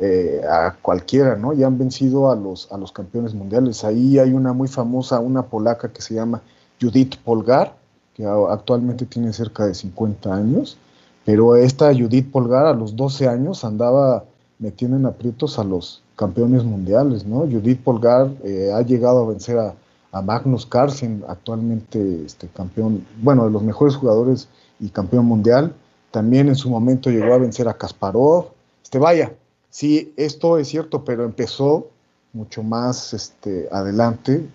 eh, 0.00 0.40
a 0.48 0.74
cualquiera, 0.80 1.36
¿no? 1.36 1.52
Ya 1.52 1.66
han 1.66 1.78
vencido 1.78 2.30
a 2.30 2.36
los, 2.36 2.70
a 2.72 2.78
los 2.78 2.92
campeones 2.92 3.34
mundiales. 3.34 3.84
Ahí 3.84 4.18
hay 4.18 4.32
una 4.32 4.52
muy 4.52 4.68
famosa, 4.68 5.20
una 5.20 5.42
polaca 5.42 5.92
que 5.92 6.00
se 6.00 6.14
llama 6.14 6.42
Judith 6.80 7.16
Polgar, 7.24 7.74
que 8.14 8.24
actualmente 8.24 9.04
tiene 9.04 9.32
cerca 9.32 9.66
de 9.66 9.74
50 9.74 10.34
años, 10.34 10.78
Pero 11.26 11.56
esta 11.56 11.92
Judith 11.92 12.30
Polgar 12.30 12.66
a 12.66 12.72
los 12.72 12.96
12 12.96 13.28
años 13.28 13.64
andaba 13.64 14.24
metiendo 14.58 14.96
en 14.96 15.06
aprietos 15.06 15.58
a 15.58 15.64
los 15.64 16.02
campeones 16.14 16.64
mundiales, 16.64 17.26
¿no? 17.26 17.40
Judith 17.40 17.82
Polgar 17.82 18.30
eh, 18.42 18.72
ha 18.74 18.80
llegado 18.80 19.24
a 19.24 19.28
vencer 19.28 19.58
a, 19.58 19.74
Magnus 20.22 20.66
Carlsen, 20.66 21.24
actualmente 21.28 22.24
este, 22.24 22.48
campeón, 22.48 23.06
bueno, 23.22 23.44
de 23.44 23.50
los 23.50 23.62
mejores 23.62 23.96
jugadores 23.96 24.48
y 24.80 24.88
campeón 24.88 25.26
mundial. 25.26 25.74
También 26.10 26.48
en 26.48 26.56
su 26.56 26.70
momento 26.70 27.10
llegó 27.10 27.34
a 27.34 27.38
vencer 27.38 27.68
a 27.68 27.74
Kasparov. 27.74 28.48
Este, 28.82 28.98
vaya, 28.98 29.34
sí, 29.70 30.12
esto 30.16 30.58
es 30.58 30.68
cierto, 30.68 31.04
pero 31.04 31.24
empezó 31.24 31.88
mucho 32.32 32.62
más 32.62 33.14
este, 33.14 33.68
adelante 33.72 34.46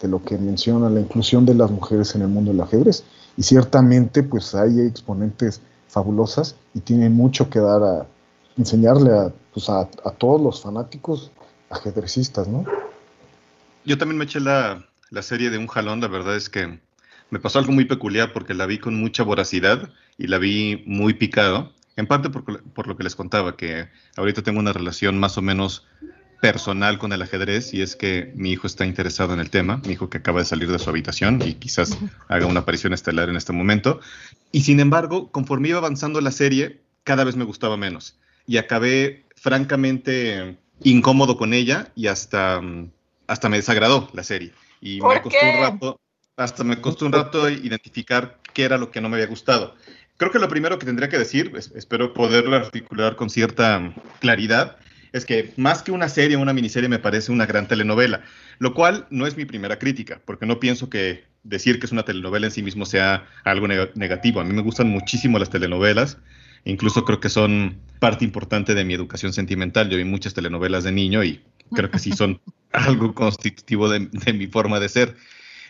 de 0.00 0.08
lo 0.08 0.22
que 0.22 0.38
menciona 0.38 0.88
la 0.88 1.00
inclusión 1.00 1.44
de 1.44 1.54
las 1.54 1.70
mujeres 1.70 2.14
en 2.14 2.22
el 2.22 2.28
mundo 2.28 2.52
del 2.52 2.60
ajedrez. 2.60 3.04
Y 3.36 3.42
ciertamente, 3.42 4.22
pues 4.22 4.54
hay 4.54 4.80
exponentes 4.80 5.60
fabulosas 5.88 6.56
y 6.74 6.80
tienen 6.80 7.14
mucho 7.14 7.48
que 7.50 7.58
dar 7.58 7.82
a 7.82 8.06
enseñarle 8.56 9.16
a, 9.16 9.32
pues, 9.52 9.68
a, 9.68 9.88
todos 10.18 10.40
los 10.40 10.62
fanáticos 10.62 11.30
ajedrecistas, 11.70 12.48
¿no? 12.48 12.64
Yo 13.84 13.96
también 13.96 14.18
me 14.18 14.24
eché 14.24 14.40
la, 14.40 14.84
la 15.10 15.22
serie 15.22 15.50
de 15.50 15.58
un 15.58 15.66
jalón, 15.66 16.00
la 16.00 16.08
verdad 16.08 16.36
es 16.36 16.48
que 16.48 16.80
me 17.30 17.40
pasó 17.40 17.58
algo 17.58 17.72
muy 17.72 17.84
peculiar 17.84 18.32
porque 18.32 18.54
la 18.54 18.66
vi 18.66 18.78
con 18.78 18.94
mucha 18.94 19.22
voracidad 19.22 19.90
y 20.16 20.26
la 20.26 20.38
vi 20.38 20.82
muy 20.86 21.14
picado, 21.14 21.72
en 21.96 22.06
parte 22.06 22.30
por, 22.30 22.62
por, 22.62 22.86
lo 22.86 22.96
que 22.96 23.04
les 23.04 23.16
contaba, 23.16 23.56
que 23.56 23.88
ahorita 24.16 24.42
tengo 24.42 24.60
una 24.60 24.72
relación 24.72 25.18
más 25.18 25.36
o 25.36 25.42
menos 25.42 25.86
personal 26.40 26.98
con 26.98 27.12
el 27.12 27.22
ajedrez 27.22 27.74
y 27.74 27.82
es 27.82 27.96
que 27.96 28.32
mi 28.36 28.52
hijo 28.52 28.66
está 28.66 28.86
interesado 28.86 29.34
en 29.34 29.40
el 29.40 29.50
tema, 29.50 29.82
mi 29.84 29.94
hijo 29.94 30.08
que 30.08 30.18
acaba 30.18 30.40
de 30.40 30.46
salir 30.46 30.70
de 30.70 30.78
su 30.78 30.88
habitación 30.88 31.42
y 31.44 31.54
quizás 31.54 31.98
haga 32.28 32.46
una 32.46 32.60
aparición 32.60 32.92
estelar 32.92 33.28
en 33.28 33.36
este 33.36 33.52
momento. 33.52 34.00
Y 34.52 34.60
sin 34.60 34.80
embargo, 34.80 35.30
conforme 35.32 35.68
iba 35.68 35.78
avanzando 35.78 36.20
la 36.20 36.30
serie, 36.30 36.80
cada 37.04 37.24
vez 37.24 37.36
me 37.36 37.44
gustaba 37.44 37.76
menos 37.76 38.16
y 38.46 38.58
acabé 38.58 39.24
francamente 39.36 40.56
incómodo 40.82 41.36
con 41.36 41.52
ella 41.52 41.90
y 41.96 42.06
hasta, 42.06 42.60
hasta 43.26 43.48
me 43.48 43.56
desagradó 43.56 44.08
la 44.12 44.22
serie. 44.22 44.52
Y 44.80 45.00
me 45.00 45.20
costó 45.22 45.38
un 45.44 45.60
rato, 45.60 46.00
hasta 46.36 46.64
me 46.64 46.80
costó 46.80 47.06
un 47.06 47.12
rato 47.12 47.48
identificar 47.50 48.38
qué 48.52 48.64
era 48.64 48.78
lo 48.78 48.90
que 48.90 49.00
no 49.00 49.08
me 49.08 49.16
había 49.16 49.26
gustado. 49.26 49.74
Creo 50.16 50.32
que 50.32 50.38
lo 50.38 50.48
primero 50.48 50.78
que 50.78 50.86
tendría 50.86 51.08
que 51.08 51.18
decir, 51.18 51.52
espero 51.74 52.12
poderlo 52.12 52.56
articular 52.56 53.16
con 53.16 53.30
cierta 53.30 53.94
claridad, 54.20 54.78
es 55.12 55.24
que 55.24 55.52
más 55.56 55.82
que 55.82 55.92
una 55.92 56.08
serie 56.08 56.36
o 56.36 56.40
una 56.40 56.52
miniserie 56.52 56.88
me 56.88 56.98
parece 56.98 57.32
una 57.32 57.46
gran 57.46 57.66
telenovela, 57.68 58.22
lo 58.58 58.74
cual 58.74 59.06
no 59.10 59.26
es 59.26 59.36
mi 59.36 59.44
primera 59.44 59.78
crítica, 59.78 60.20
porque 60.24 60.46
no 60.46 60.60
pienso 60.60 60.90
que 60.90 61.24
decir 61.44 61.78
que 61.78 61.86
es 61.86 61.92
una 61.92 62.04
telenovela 62.04 62.46
en 62.46 62.52
sí 62.52 62.62
mismo 62.62 62.84
sea 62.84 63.26
algo 63.44 63.68
negativo. 63.68 64.40
A 64.40 64.44
mí 64.44 64.52
me 64.52 64.62
gustan 64.62 64.88
muchísimo 64.88 65.38
las 65.38 65.50
telenovelas, 65.50 66.18
incluso 66.64 67.04
creo 67.04 67.20
que 67.20 67.28
son 67.28 67.78
parte 68.00 68.24
importante 68.24 68.74
de 68.74 68.84
mi 68.84 68.94
educación 68.94 69.32
sentimental. 69.32 69.88
Yo 69.88 69.96
vi 69.96 70.04
muchas 70.04 70.34
telenovelas 70.34 70.84
de 70.84 70.92
niño 70.92 71.24
y 71.24 71.42
creo 71.72 71.90
que 71.90 71.98
sí 71.98 72.12
son 72.12 72.40
algo 72.72 73.14
constitutivo 73.14 73.88
de, 73.88 74.08
mi 74.32 74.46
forma 74.46 74.80
de 74.80 74.88
ser 74.88 75.16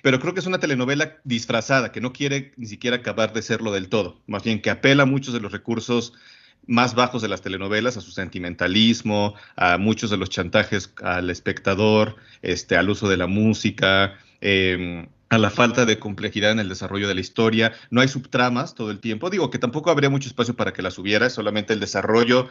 pero 0.03 0.21
creo 0.21 0.33
que 0.33 0.41
es 0.41 0.47
una 0.47 0.61
telenovela 0.61 1.19
disfrazada, 1.25 1.91
que 1.91 2.01
no 2.01 2.13
quiere 2.13 2.53
ni 2.57 2.67
siquiera 2.67 2.99
acabar 2.99 3.33
de 3.33 3.43
serlo 3.43 3.73
del 3.73 3.89
todo, 3.89 4.21
más 4.27 4.45
bien 4.45 4.63
que 4.63 4.71
apela 4.71 5.03
a 5.03 5.07
muchos 5.07 5.35
de 5.35 5.41
los 5.41 5.53
recursos 5.53 6.15
más 6.67 6.95
bajos 6.95 7.23
de 7.23 7.29
las 7.29 7.41
telenovelas, 7.41 7.97
a 7.97 8.01
su 8.01 8.13
sentimentalismo, 8.13 9.35
a 9.57 9.79
muchos 9.79 10.11
de 10.11 10.19
los 10.19 10.31
chantajes 10.31 10.93
al 11.03 11.31
espectador, 11.31 12.17
este, 12.43 12.77
al 12.77 12.91
uso 12.91 13.09
de 13.09 13.17
la 13.17 13.27
música, 13.27 14.19
em, 14.41 15.09
a 15.31 15.39
la 15.39 15.51
falta 15.51 15.87
de 15.87 15.99
complejidad 15.99 16.53
en 16.53 16.61
el 16.61 16.69
desarrollo 16.69 17.09
de 17.09 17.15
la 17.15 17.21
historia. 17.21 17.73
No 17.91 18.01
hay 18.01 18.09
subtramas 18.09 18.75
todo 18.75 18.91
el 18.91 18.99
tiempo. 18.99 19.31
Digo 19.31 19.51
que 19.51 19.59
tampoco 19.59 19.91
habría 19.91 20.11
mucho 20.11 20.29
espacio 20.29 20.55
para 20.57 20.73
que 20.73 20.83
las 20.83 20.99
hubiera, 20.99 21.29
solamente 21.31 21.73
el 21.73 21.81
desarrollo 21.81 22.49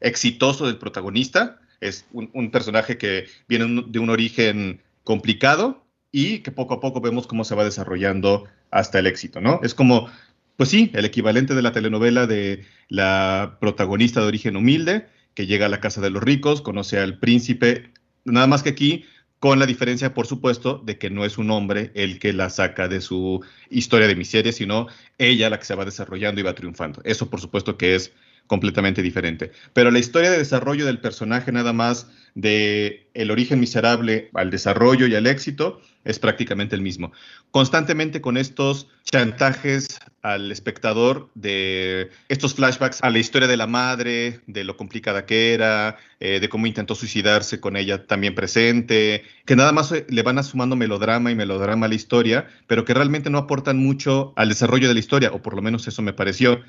exitoso 0.00 0.66
del 0.66 0.78
protagonista. 0.78 1.60
Es 1.80 2.06
un, 2.12 2.50
personaje 2.50 2.96
que 2.98 3.26
viene 3.48 3.84
de 3.86 3.98
un 3.98 4.10
origen 4.10 4.80
complicado 5.04 5.84
y 6.10 6.38
que 6.40 6.50
poco 6.50 6.74
a 6.74 6.80
poco 6.80 7.00
vemos 7.00 7.26
cómo 7.26 7.44
se 7.44 7.54
va 7.54 7.64
desarrollando 7.64 8.44
hasta 8.70 8.98
el 8.98 9.06
éxito, 9.06 9.40
¿no? 9.40 9.60
Es 9.62 9.74
como 9.74 10.08
pues 10.56 10.70
sí, 10.70 10.90
el 10.94 11.04
equivalente 11.04 11.54
de 11.54 11.62
la 11.62 11.72
telenovela 11.72 12.26
de 12.26 12.64
la 12.88 13.58
protagonista 13.60 14.20
de 14.20 14.26
origen 14.26 14.56
humilde, 14.56 15.06
que 15.34 15.46
llega 15.46 15.66
a 15.66 15.68
la 15.68 15.80
casa 15.80 16.00
de 16.00 16.10
los 16.10 16.22
ricos, 16.22 16.62
conoce 16.62 16.98
al 16.98 17.18
príncipe, 17.18 17.92
nada 18.24 18.46
más 18.46 18.62
que 18.62 18.70
aquí, 18.70 19.04
con 19.38 19.58
la 19.58 19.66
diferencia, 19.66 20.14
por 20.14 20.26
supuesto, 20.26 20.82
de 20.84 20.96
que 20.96 21.10
no 21.10 21.26
es 21.26 21.36
un 21.36 21.50
hombre 21.50 21.90
el 21.94 22.18
que 22.18 22.32
la 22.32 22.48
saca 22.48 22.88
de 22.88 23.02
su 23.02 23.44
historia 23.68 24.08
de 24.08 24.16
miseria, 24.16 24.50
sino 24.50 24.86
ella 25.18 25.50
la 25.50 25.58
que 25.58 25.66
se 25.66 25.74
va 25.74 25.84
desarrollando 25.84 26.40
y 26.40 26.44
va 26.44 26.54
triunfando. 26.54 27.02
Eso, 27.04 27.28
por 27.28 27.40
supuesto, 27.40 27.76
que 27.76 27.94
es 27.94 28.12
completamente 28.46 29.02
diferente. 29.02 29.52
Pero 29.72 29.90
la 29.90 29.98
historia 29.98 30.30
de 30.30 30.38
desarrollo 30.38 30.86
del 30.86 31.00
personaje, 31.00 31.52
nada 31.52 31.72
más 31.72 32.08
de 32.34 33.08
el 33.14 33.30
origen 33.30 33.58
miserable 33.60 34.28
al 34.34 34.50
desarrollo 34.50 35.06
y 35.06 35.14
al 35.14 35.26
éxito, 35.26 35.80
es 36.04 36.18
prácticamente 36.18 36.76
el 36.76 36.82
mismo. 36.82 37.12
Constantemente 37.50 38.20
con 38.20 38.36
estos 38.36 38.88
chantajes 39.04 39.98
al 40.22 40.52
espectador 40.52 41.30
de 41.34 42.10
estos 42.28 42.54
flashbacks 42.54 43.02
a 43.02 43.10
la 43.10 43.18
historia 43.18 43.48
de 43.48 43.56
la 43.56 43.66
madre, 43.66 44.40
de 44.46 44.64
lo 44.64 44.76
complicada 44.76 45.24
que 45.24 45.54
era, 45.54 45.96
eh, 46.20 46.38
de 46.40 46.48
cómo 46.48 46.66
intentó 46.66 46.94
suicidarse 46.94 47.58
con 47.58 47.76
ella 47.76 48.06
también 48.06 48.34
presente, 48.34 49.24
que 49.44 49.56
nada 49.56 49.72
más 49.72 49.92
le 50.08 50.22
van 50.22 50.42
sumando 50.44 50.76
melodrama 50.76 51.30
y 51.30 51.34
melodrama 51.34 51.86
a 51.86 51.88
la 51.88 51.94
historia, 51.94 52.46
pero 52.66 52.84
que 52.84 52.94
realmente 52.94 53.30
no 53.30 53.38
aportan 53.38 53.78
mucho 53.78 54.32
al 54.36 54.48
desarrollo 54.48 54.88
de 54.88 54.94
la 54.94 55.00
historia, 55.00 55.32
o 55.32 55.42
por 55.42 55.54
lo 55.54 55.62
menos 55.62 55.88
eso 55.88 56.02
me 56.02 56.12
pareció. 56.12 56.60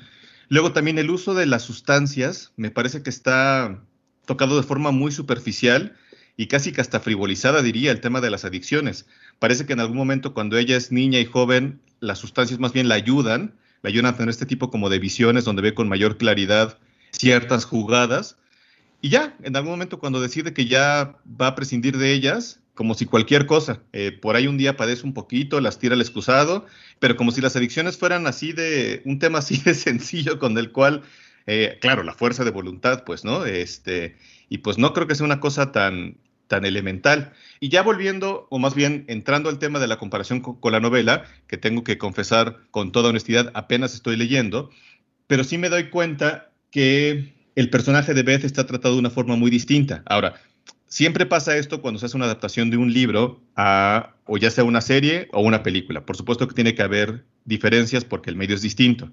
Luego 0.48 0.72
también 0.72 0.98
el 0.98 1.10
uso 1.10 1.34
de 1.34 1.46
las 1.46 1.62
sustancias 1.62 2.52
me 2.56 2.70
parece 2.70 3.02
que 3.02 3.10
está 3.10 3.82
tocado 4.24 4.56
de 4.56 4.62
forma 4.62 4.90
muy 4.90 5.12
superficial 5.12 5.96
y 6.36 6.46
casi 6.46 6.72
que 6.72 6.80
hasta 6.80 7.00
frivolizada, 7.00 7.62
diría, 7.62 7.90
el 7.90 8.00
tema 8.00 8.20
de 8.20 8.30
las 8.30 8.44
adicciones. 8.44 9.06
Parece 9.38 9.66
que 9.66 9.72
en 9.72 9.80
algún 9.80 9.96
momento 9.96 10.34
cuando 10.34 10.56
ella 10.56 10.76
es 10.76 10.92
niña 10.92 11.18
y 11.18 11.24
joven, 11.24 11.80
las 12.00 12.18
sustancias 12.18 12.60
más 12.60 12.72
bien 12.72 12.88
la 12.88 12.94
ayudan, 12.94 13.54
la 13.82 13.88
ayudan 13.88 14.06
a 14.06 14.16
tener 14.16 14.30
este 14.30 14.46
tipo 14.46 14.70
como 14.70 14.88
de 14.88 14.98
visiones 14.98 15.44
donde 15.44 15.62
ve 15.62 15.74
con 15.74 15.88
mayor 15.88 16.16
claridad 16.16 16.78
ciertas 17.10 17.64
jugadas. 17.64 18.36
Y 19.00 19.10
ya, 19.10 19.36
en 19.42 19.56
algún 19.56 19.72
momento 19.72 19.98
cuando 19.98 20.20
decide 20.20 20.54
que 20.54 20.66
ya 20.66 21.16
va 21.40 21.48
a 21.48 21.54
prescindir 21.54 21.98
de 21.98 22.12
ellas, 22.12 22.57
como 22.78 22.94
si 22.94 23.06
cualquier 23.06 23.46
cosa. 23.46 23.82
Eh, 23.92 24.12
por 24.12 24.36
ahí 24.36 24.46
un 24.46 24.56
día 24.56 24.76
padece 24.76 25.02
un 25.04 25.12
poquito, 25.12 25.60
las 25.60 25.80
tira 25.80 25.96
al 25.96 26.00
excusado, 26.00 26.64
pero 27.00 27.16
como 27.16 27.32
si 27.32 27.40
las 27.40 27.56
adicciones 27.56 27.98
fueran 27.98 28.28
así 28.28 28.52
de 28.52 29.02
un 29.04 29.18
tema 29.18 29.40
así 29.40 29.56
de 29.56 29.74
sencillo 29.74 30.38
con 30.38 30.56
el 30.56 30.70
cual, 30.70 31.02
eh, 31.48 31.78
claro, 31.80 32.04
la 32.04 32.14
fuerza 32.14 32.44
de 32.44 32.52
voluntad, 32.52 33.02
pues, 33.02 33.24
¿no? 33.24 33.44
Este, 33.46 34.14
y 34.48 34.58
pues 34.58 34.78
no 34.78 34.92
creo 34.92 35.08
que 35.08 35.16
sea 35.16 35.26
una 35.26 35.40
cosa 35.40 35.72
tan, 35.72 36.18
tan 36.46 36.64
elemental. 36.64 37.32
Y 37.58 37.68
ya 37.68 37.82
volviendo, 37.82 38.46
o 38.48 38.60
más 38.60 38.76
bien 38.76 39.04
entrando 39.08 39.50
al 39.50 39.58
tema 39.58 39.80
de 39.80 39.88
la 39.88 39.98
comparación 39.98 40.38
con, 40.38 40.60
con 40.60 40.70
la 40.70 40.78
novela, 40.78 41.24
que 41.48 41.56
tengo 41.56 41.82
que 41.82 41.98
confesar 41.98 42.58
con 42.70 42.92
toda 42.92 43.08
honestidad, 43.08 43.50
apenas 43.54 43.92
estoy 43.92 44.16
leyendo, 44.16 44.70
pero 45.26 45.42
sí 45.42 45.58
me 45.58 45.68
doy 45.68 45.90
cuenta 45.90 46.52
que 46.70 47.34
el 47.56 47.70
personaje 47.70 48.14
de 48.14 48.22
Beth 48.22 48.44
está 48.44 48.66
tratado 48.66 48.94
de 48.94 49.00
una 49.00 49.10
forma 49.10 49.34
muy 49.34 49.50
distinta. 49.50 50.04
Ahora, 50.06 50.40
siempre 50.88 51.26
pasa 51.26 51.56
esto 51.56 51.80
cuando 51.80 52.00
se 52.00 52.06
hace 52.06 52.16
una 52.16 52.26
adaptación 52.26 52.70
de 52.70 52.76
un 52.76 52.92
libro 52.92 53.40
a, 53.56 54.14
o 54.24 54.36
ya 54.38 54.50
sea 54.50 54.64
una 54.64 54.80
serie 54.80 55.28
o 55.32 55.40
una 55.40 55.62
película. 55.62 56.04
Por 56.04 56.16
supuesto 56.16 56.48
que 56.48 56.54
tiene 56.54 56.74
que 56.74 56.82
haber 56.82 57.24
diferencias 57.44 58.04
porque 58.04 58.30
el 58.30 58.36
medio 58.36 58.56
es 58.56 58.62
distinto. 58.62 59.10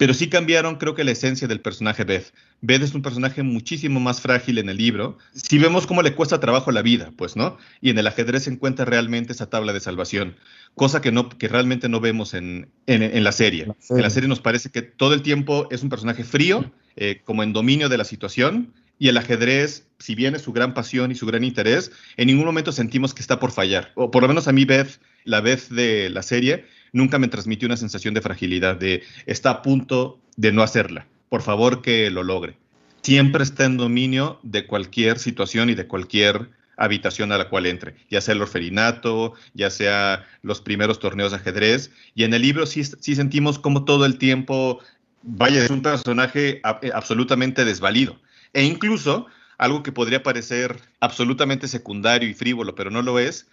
Pero 0.00 0.14
sí 0.14 0.30
cambiaron, 0.30 0.76
creo 0.76 0.94
que 0.94 1.04
la 1.04 1.10
esencia 1.10 1.46
del 1.46 1.60
personaje 1.60 2.04
Beth. 2.04 2.32
Beth 2.62 2.80
es 2.80 2.94
un 2.94 3.02
personaje 3.02 3.42
muchísimo 3.42 4.00
más 4.00 4.22
frágil 4.22 4.56
en 4.56 4.70
el 4.70 4.78
libro. 4.78 5.18
Si 5.34 5.58
vemos 5.58 5.86
cómo 5.86 6.00
le 6.00 6.14
cuesta 6.14 6.40
trabajo 6.40 6.72
la 6.72 6.80
vida, 6.80 7.12
pues, 7.18 7.36
¿no? 7.36 7.58
Y 7.82 7.90
en 7.90 7.98
el 7.98 8.06
ajedrez 8.06 8.44
se 8.44 8.50
encuentra 8.50 8.86
realmente 8.86 9.34
esa 9.34 9.50
tabla 9.50 9.74
de 9.74 9.80
salvación, 9.80 10.36
cosa 10.74 11.02
que, 11.02 11.12
no, 11.12 11.28
que 11.28 11.48
realmente 11.48 11.90
no 11.90 12.00
vemos 12.00 12.32
en, 12.32 12.70
en, 12.86 13.22
la, 13.22 13.32
serie. 13.32 13.66
En 13.90 14.00
la 14.00 14.08
serie 14.08 14.26
nos 14.26 14.40
parece 14.40 14.70
que 14.70 14.80
todo 14.80 15.12
el 15.12 15.20
tiempo 15.20 15.68
es 15.70 15.82
un 15.82 15.90
personaje 15.90 16.24
frío, 16.24 16.72
eh, 16.96 17.20
como 17.22 17.42
en 17.42 17.52
dominio 17.52 17.90
de 17.90 17.98
la 17.98 18.04
situación, 18.04 18.72
y 19.00 19.08
el 19.08 19.16
ajedrez, 19.16 19.86
si 19.98 20.14
bien 20.14 20.34
es 20.34 20.42
su 20.42 20.52
gran 20.52 20.74
pasión 20.74 21.10
y 21.10 21.14
su 21.14 21.26
gran 21.26 21.42
interés, 21.42 21.90
en 22.18 22.26
ningún 22.26 22.44
momento 22.44 22.70
sentimos 22.70 23.14
que 23.14 23.22
está 23.22 23.40
por 23.40 23.50
fallar. 23.50 23.92
O 23.94 24.10
por 24.10 24.22
lo 24.22 24.28
menos 24.28 24.46
a 24.46 24.52
mí, 24.52 24.66
Beth, 24.66 25.00
la 25.24 25.40
Beth 25.40 25.70
de 25.70 26.10
la 26.10 26.22
serie, 26.22 26.66
nunca 26.92 27.18
me 27.18 27.28
transmitió 27.28 27.66
una 27.66 27.78
sensación 27.78 28.12
de 28.12 28.20
fragilidad, 28.20 28.76
de 28.76 29.02
está 29.24 29.50
a 29.50 29.62
punto 29.62 30.20
de 30.36 30.52
no 30.52 30.62
hacerla. 30.62 31.06
Por 31.30 31.40
favor 31.40 31.80
que 31.80 32.10
lo 32.10 32.22
logre. 32.22 32.58
Siempre 33.00 33.42
está 33.42 33.64
en 33.64 33.78
dominio 33.78 34.38
de 34.42 34.66
cualquier 34.66 35.18
situación 35.18 35.70
y 35.70 35.74
de 35.74 35.86
cualquier 35.86 36.50
habitación 36.76 37.32
a 37.32 37.38
la 37.38 37.48
cual 37.48 37.64
entre, 37.64 37.94
ya 38.10 38.20
sea 38.20 38.34
el 38.34 38.42
orferinato, 38.42 39.32
ya 39.54 39.70
sea 39.70 40.26
los 40.42 40.60
primeros 40.60 41.00
torneos 41.00 41.30
de 41.30 41.38
ajedrez. 41.38 41.90
Y 42.14 42.24
en 42.24 42.34
el 42.34 42.42
libro 42.42 42.66
sí, 42.66 42.84
sí 42.84 43.14
sentimos 43.14 43.58
como 43.58 43.86
todo 43.86 44.04
el 44.04 44.18
tiempo, 44.18 44.78
vaya, 45.22 45.64
es 45.64 45.70
un 45.70 45.80
personaje 45.80 46.60
absolutamente 46.92 47.64
desvalido 47.64 48.18
e 48.52 48.64
incluso, 48.64 49.26
algo 49.58 49.82
que 49.82 49.92
podría 49.92 50.22
parecer 50.22 50.80
absolutamente 51.00 51.68
secundario 51.68 52.28
y 52.28 52.34
frívolo, 52.34 52.74
pero 52.74 52.90
no 52.90 53.02
lo 53.02 53.18
es, 53.18 53.48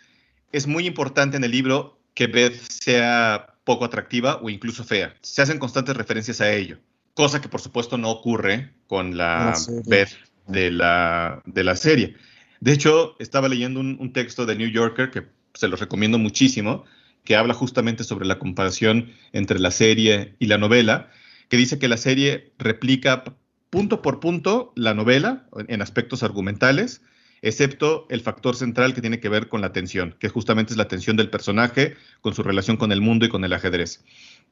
es 0.51 0.67
muy 0.67 0.87
importante 0.87 1.37
en 1.37 1.43
el 1.43 1.51
libro 1.51 1.99
que 2.13 2.27
Beth 2.27 2.55
sea 2.55 3.55
poco 3.63 3.85
atractiva 3.85 4.39
o 4.41 4.49
incluso 4.49 4.83
fea. 4.83 5.13
Se 5.21 5.41
hacen 5.41 5.59
constantes 5.59 5.95
referencias 5.95 6.41
a 6.41 6.51
ello. 6.51 6.79
cosa 7.13 7.41
que 7.41 7.49
por 7.49 7.61
supuesto 7.61 7.97
no 7.97 8.11
ocurre 8.11 8.71
con 8.87 9.17
la 9.17 9.53
Beth 9.85 10.11
de 10.47 10.71
la, 10.71 11.41
de 11.45 11.63
la 11.63 11.75
serie. 11.75 12.15
De 12.59 12.71
hecho, 12.71 13.15
estaba 13.19 13.49
leyendo 13.49 13.79
un, 13.79 14.13
texto 14.13 14.45
de 14.45 14.55
New 14.55 14.69
Yorker 14.69 15.11
que 15.11 15.27
se 15.53 15.67
los 15.67 15.79
recomiendo 15.79 16.17
muchísimo, 16.17 16.85
que 17.23 17.35
habla 17.35 17.53
justamente 17.53 18.03
sobre 18.03 18.25
la 18.25 18.39
comparación 18.39 19.11
entre 19.33 19.59
la 19.59 19.71
serie 19.71 20.35
y 20.39 20.47
la 20.47 20.57
novela, 20.57 21.09
que 21.49 21.57
dice 21.57 21.77
que 21.77 21.87
la 21.87 21.97
serie 21.97 22.53
replica 22.57 23.23
punto 23.77 24.01
por 24.01 24.19
punto 24.19 24.73
la 24.75 24.95
novela 24.95 25.45
en 25.67 25.83
aspectos 25.83 26.23
argumentales, 26.23 27.03
excepto 27.43 28.07
el 28.09 28.21
factor 28.21 28.55
central 28.55 28.95
que 28.95 29.01
tiene 29.01 29.19
que 29.19 29.29
ver 29.29 29.49
con 29.49 29.61
la 29.61 29.71
tensión, 29.71 30.15
que 30.19 30.29
justamente 30.29 30.73
es 30.73 30.77
la 30.77 30.87
tensión 30.87 31.15
del 31.15 31.29
personaje 31.29 31.95
con 32.21 32.33
su 32.33 32.41
relación 32.41 32.77
con 32.77 32.91
el 32.91 33.01
mundo 33.01 33.27
y 33.27 33.29
con 33.29 33.45
el 33.45 33.53
ajedrez. 33.53 34.03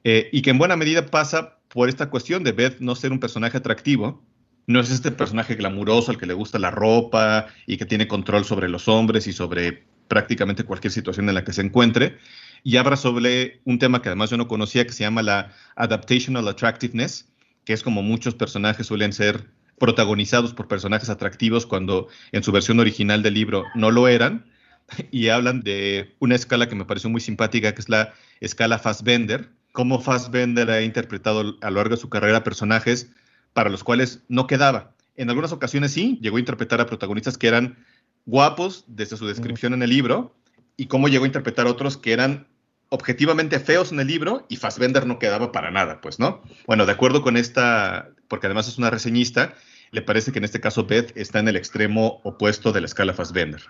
Eh, 0.03 0.29
y 0.31 0.43
que 0.43 0.51
en 0.51 0.59
buena 0.59 0.75
medida 0.75 1.07
pasa 1.07 1.57
por 1.69 1.89
esta 1.89 2.11
cuestión 2.11 2.43
de 2.43 2.51
Beth 2.51 2.81
no 2.81 2.93
ser 2.93 3.11
un 3.11 3.19
personaje 3.19 3.57
atractivo, 3.57 4.23
no 4.67 4.79
es 4.79 4.91
este 4.91 5.09
personaje 5.09 5.55
glamuroso 5.55 6.11
al 6.11 6.19
que 6.19 6.27
le 6.27 6.35
gusta 6.35 6.59
la 6.59 6.69
ropa 6.69 7.47
y 7.65 7.77
que 7.77 7.85
tiene 7.87 8.07
control 8.07 8.45
sobre 8.45 8.69
los 8.69 8.87
hombres 8.87 9.25
y 9.25 9.33
sobre 9.33 9.87
prácticamente 10.07 10.65
cualquier 10.65 10.93
situación 10.93 11.29
en 11.29 11.33
la 11.33 11.43
que 11.43 11.53
se 11.53 11.61
encuentre. 11.61 12.19
Y 12.63 12.77
habla 12.77 12.95
sobre 12.95 13.59
un 13.65 13.79
tema 13.79 14.03
que 14.03 14.09
además 14.09 14.29
yo 14.29 14.37
no 14.37 14.47
conocía 14.47 14.85
que 14.85 14.93
se 14.93 15.03
llama 15.03 15.23
la 15.23 15.51
adaptational 15.75 16.47
attractiveness, 16.47 17.27
que 17.65 17.73
es 17.73 17.83
como 17.83 18.03
muchos 18.03 18.35
personajes 18.35 18.87
suelen 18.87 19.11
ser 19.11 19.49
protagonizados 19.77 20.53
por 20.53 20.67
personajes 20.67 21.09
atractivos 21.09 21.65
cuando 21.65 22.07
en 22.31 22.43
su 22.43 22.51
versión 22.51 22.79
original 22.79 23.23
del 23.23 23.33
libro 23.33 23.65
no 23.75 23.91
lo 23.91 24.07
eran. 24.07 24.45
Y 25.11 25.29
hablan 25.29 25.61
de 25.61 26.15
una 26.19 26.35
escala 26.35 26.69
que 26.69 26.75
me 26.75 26.85
pareció 26.85 27.09
muy 27.09 27.19
simpática, 27.19 27.73
que 27.73 27.81
es 27.81 27.89
la 27.89 28.13
escala 28.39 28.77
Fassbender, 28.77 29.49
cómo 29.71 29.99
Fassbender 29.99 30.69
ha 30.69 30.83
interpretado 30.83 31.57
a 31.59 31.69
lo 31.71 31.77
largo 31.77 31.95
de 31.95 32.01
su 32.01 32.07
carrera 32.07 32.43
personajes 32.43 33.11
para 33.53 33.71
los 33.71 33.83
cuales 33.83 34.21
no 34.27 34.45
quedaba. 34.45 34.93
En 35.15 35.29
algunas 35.29 35.51
ocasiones 35.51 35.91
sí, 35.91 36.19
llegó 36.21 36.37
a 36.37 36.39
interpretar 36.39 36.81
a 36.81 36.85
protagonistas 36.85 37.37
que 37.37 37.47
eran 37.47 37.83
guapos 38.25 38.83
desde 38.87 39.17
su 39.17 39.25
descripción 39.25 39.73
en 39.73 39.81
el 39.81 39.89
libro 39.89 40.35
y 40.77 40.85
cómo 40.85 41.07
llegó 41.07 41.23
a 41.23 41.27
interpretar 41.27 41.67
a 41.67 41.71
otros 41.71 41.97
que 41.97 42.13
eran 42.13 42.47
objetivamente 42.89 43.59
feos 43.59 43.91
en 43.91 43.99
el 43.99 44.07
libro 44.07 44.45
y 44.49 44.57
Fassbender 44.57 45.05
no 45.05 45.19
quedaba 45.19 45.51
para 45.51 45.71
nada, 45.71 46.01
pues, 46.01 46.19
¿no? 46.19 46.41
Bueno, 46.67 46.85
de 46.85 46.91
acuerdo 46.91 47.21
con 47.21 47.37
esta, 47.37 48.09
porque 48.27 48.47
además 48.47 48.67
es 48.67 48.77
una 48.77 48.89
reseñista, 48.89 49.55
le 49.91 50.01
parece 50.01 50.31
que 50.31 50.39
en 50.39 50.45
este 50.45 50.59
caso 50.59 50.85
Beth 50.85 51.15
está 51.15 51.39
en 51.39 51.47
el 51.47 51.55
extremo 51.55 52.21
opuesto 52.23 52.71
de 52.71 52.81
la 52.81 52.87
escala 52.87 53.13
Fassbender. 53.13 53.61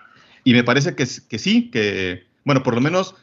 Y 0.44 0.52
me 0.52 0.64
parece 0.64 0.94
que, 0.94 1.06
que 1.28 1.38
sí, 1.38 1.70
que, 1.70 2.26
bueno, 2.44 2.62
por 2.62 2.74
lo 2.74 2.80
menos 2.80 3.14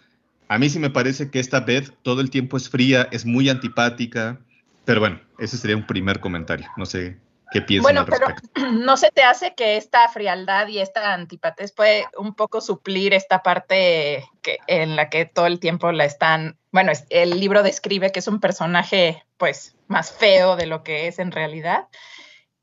a 0.47 0.59
mí 0.59 0.69
sí 0.69 0.79
me 0.79 0.89
parece 0.89 1.29
que 1.29 1.39
esta 1.39 1.61
Beth 1.61 1.93
todo 2.01 2.21
el 2.21 2.29
tiempo 2.29 2.57
es 2.57 2.69
fría, 2.69 3.07
es 3.11 3.25
muy 3.25 3.49
antipática, 3.49 4.39
pero 4.85 4.99
bueno, 4.99 5.21
ese 5.39 5.57
sería 5.57 5.77
un 5.77 5.87
primer 5.87 6.19
comentario. 6.19 6.67
No 6.77 6.85
sé 6.85 7.17
qué 7.53 7.61
piensas. 7.61 7.93
Bueno, 7.93 8.05
pero 8.05 8.27
no 8.73 8.97
se 8.97 9.11
te 9.11 9.23
hace 9.23 9.53
que 9.55 9.77
esta 9.77 10.09
frialdad 10.09 10.67
y 10.67 10.79
esta 10.79 11.13
antipatez 11.13 11.71
puede 11.71 12.05
un 12.17 12.35
poco 12.35 12.59
suplir 12.59 13.13
esta 13.13 13.43
parte 13.43 14.25
que, 14.41 14.57
en 14.67 14.97
la 14.97 15.09
que 15.09 15.25
todo 15.25 15.45
el 15.45 15.59
tiempo 15.59 15.91
la 15.91 16.03
están. 16.03 16.57
Bueno, 16.71 16.91
el 17.09 17.39
libro 17.39 17.63
describe 17.63 18.11
que 18.11 18.19
es 18.19 18.27
un 18.27 18.39
personaje, 18.39 19.23
pues, 19.37 19.75
más 19.87 20.11
feo 20.11 20.55
de 20.55 20.65
lo 20.65 20.83
que 20.83 21.07
es 21.07 21.19
en 21.19 21.31
realidad. 21.31 21.87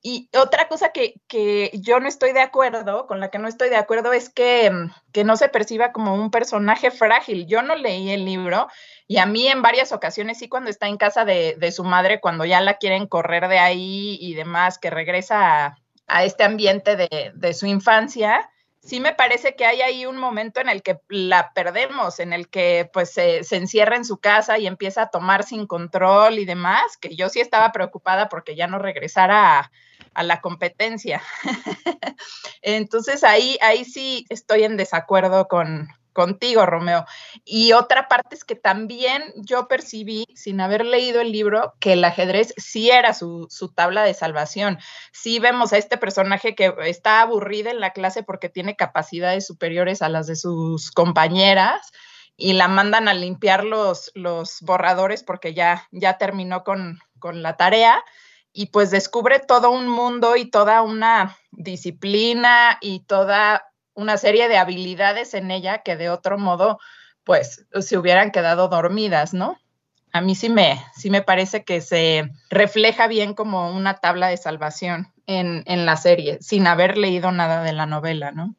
Y 0.02 0.30
otra 0.34 0.66
cosa 0.68 0.92
que, 0.92 1.20
que, 1.28 1.70
yo 1.74 2.00
no 2.00 2.08
estoy 2.08 2.32
de 2.32 2.40
acuerdo, 2.40 3.06
con 3.06 3.20
la 3.20 3.28
que 3.30 3.38
no 3.38 3.48
estoy 3.48 3.68
de 3.68 3.76
acuerdo, 3.76 4.14
es 4.14 4.30
que, 4.30 4.72
que, 5.12 5.24
no 5.24 5.36
se 5.36 5.50
perciba 5.50 5.92
como 5.92 6.14
un 6.14 6.30
personaje 6.30 6.90
frágil. 6.90 7.46
Yo 7.46 7.60
no 7.60 7.76
leí 7.76 8.10
el 8.10 8.24
libro 8.24 8.68
y 9.06 9.18
a 9.18 9.26
mí 9.26 9.46
en 9.46 9.60
varias 9.60 9.92
ocasiones, 9.92 10.38
sí, 10.38 10.48
cuando 10.48 10.70
está 10.70 10.88
en 10.88 10.96
casa 10.96 11.26
de, 11.26 11.54
de 11.58 11.70
su 11.70 11.84
madre, 11.84 12.20
cuando 12.20 12.46
ya 12.46 12.62
la 12.62 12.78
quieren 12.78 13.06
correr 13.08 13.48
de 13.48 13.58
ahí 13.58 14.16
y 14.20 14.34
demás, 14.34 14.78
que 14.78 14.88
regresa 14.88 15.66
a, 15.66 15.78
a 16.06 16.24
este 16.24 16.44
ambiente 16.44 16.96
de, 16.96 17.32
de, 17.34 17.52
su 17.52 17.66
infancia, 17.66 18.50
sí 18.80 19.00
me 19.00 19.14
parece 19.14 19.54
que 19.54 19.66
hay 19.66 19.82
ahí 19.82 20.06
un 20.06 20.16
momento 20.16 20.60
en 20.60 20.70
el 20.70 20.82
que 20.82 20.98
la 21.08 21.52
perdemos, 21.52 22.20
en 22.20 22.32
el 22.32 22.48
que 22.48 22.88
pues 22.90 23.12
se, 23.12 23.44
se, 23.44 23.56
encierra 23.56 23.96
en 23.96 24.06
su 24.06 24.18
casa 24.18 24.58
y 24.58 24.66
empieza 24.66 25.02
a 25.02 25.10
tomar 25.10 25.42
sin 25.42 25.66
control 25.66 26.38
y 26.38 26.46
demás, 26.46 26.96
que 26.98 27.14
yo 27.14 27.28
sí 27.28 27.40
estaba 27.40 27.72
preocupada 27.72 28.30
porque 28.30 28.56
ya 28.56 28.66
no 28.66 28.78
regresara 28.78 29.58
a 29.58 29.70
a 30.14 30.22
la 30.22 30.40
competencia. 30.40 31.22
Entonces 32.62 33.24
ahí, 33.24 33.58
ahí 33.62 33.84
sí 33.84 34.26
estoy 34.28 34.64
en 34.64 34.76
desacuerdo 34.76 35.48
con, 35.48 35.88
contigo, 36.12 36.66
Romeo. 36.66 37.04
Y 37.44 37.72
otra 37.72 38.08
parte 38.08 38.34
es 38.34 38.44
que 38.44 38.54
también 38.54 39.22
yo 39.36 39.68
percibí, 39.68 40.26
sin 40.34 40.60
haber 40.60 40.84
leído 40.84 41.20
el 41.20 41.32
libro, 41.32 41.74
que 41.80 41.94
el 41.94 42.04
ajedrez 42.04 42.52
sí 42.56 42.90
era 42.90 43.14
su, 43.14 43.46
su, 43.50 43.72
tabla 43.72 44.04
de 44.04 44.14
salvación. 44.14 44.78
Sí 45.12 45.38
vemos 45.38 45.72
a 45.72 45.78
este 45.78 45.96
personaje 45.96 46.54
que 46.54 46.74
está 46.84 47.20
aburrida 47.20 47.70
en 47.70 47.80
la 47.80 47.92
clase 47.92 48.22
porque 48.22 48.48
tiene 48.48 48.76
capacidades 48.76 49.46
superiores 49.46 50.02
a 50.02 50.08
las 50.08 50.26
de 50.26 50.36
sus 50.36 50.90
compañeras 50.90 51.90
y 52.36 52.54
la 52.54 52.68
mandan 52.68 53.08
a 53.08 53.14
limpiar 53.14 53.64
los, 53.64 54.10
los 54.14 54.60
borradores 54.62 55.22
porque 55.22 55.54
ya, 55.54 55.88
ya 55.90 56.18
terminó 56.18 56.64
con, 56.64 56.98
con 57.18 57.42
la 57.42 57.56
tarea 57.56 58.02
y 58.52 58.66
pues 58.66 58.90
descubre 58.90 59.40
todo 59.40 59.70
un 59.70 59.88
mundo 59.88 60.36
y 60.36 60.50
toda 60.50 60.82
una 60.82 61.36
disciplina 61.52 62.78
y 62.80 63.00
toda 63.00 63.64
una 63.94 64.16
serie 64.16 64.48
de 64.48 64.56
habilidades 64.56 65.34
en 65.34 65.50
ella 65.50 65.82
que 65.82 65.96
de 65.96 66.10
otro 66.10 66.38
modo 66.38 66.78
pues 67.24 67.66
se 67.80 67.98
hubieran 67.98 68.30
quedado 68.30 68.68
dormidas, 68.68 69.34
¿no? 69.34 69.58
A 70.12 70.20
mí 70.20 70.34
sí 70.34 70.48
me, 70.48 70.82
sí 70.96 71.10
me 71.10 71.22
parece 71.22 71.64
que 71.64 71.80
se 71.80 72.30
refleja 72.48 73.06
bien 73.06 73.34
como 73.34 73.70
una 73.70 73.94
tabla 73.94 74.28
de 74.28 74.36
salvación 74.36 75.12
en, 75.26 75.62
en 75.66 75.86
la 75.86 75.96
serie, 75.96 76.38
sin 76.40 76.66
haber 76.66 76.98
leído 76.98 77.30
nada 77.30 77.62
de 77.62 77.72
la 77.72 77.86
novela, 77.86 78.32
¿no? 78.32 78.56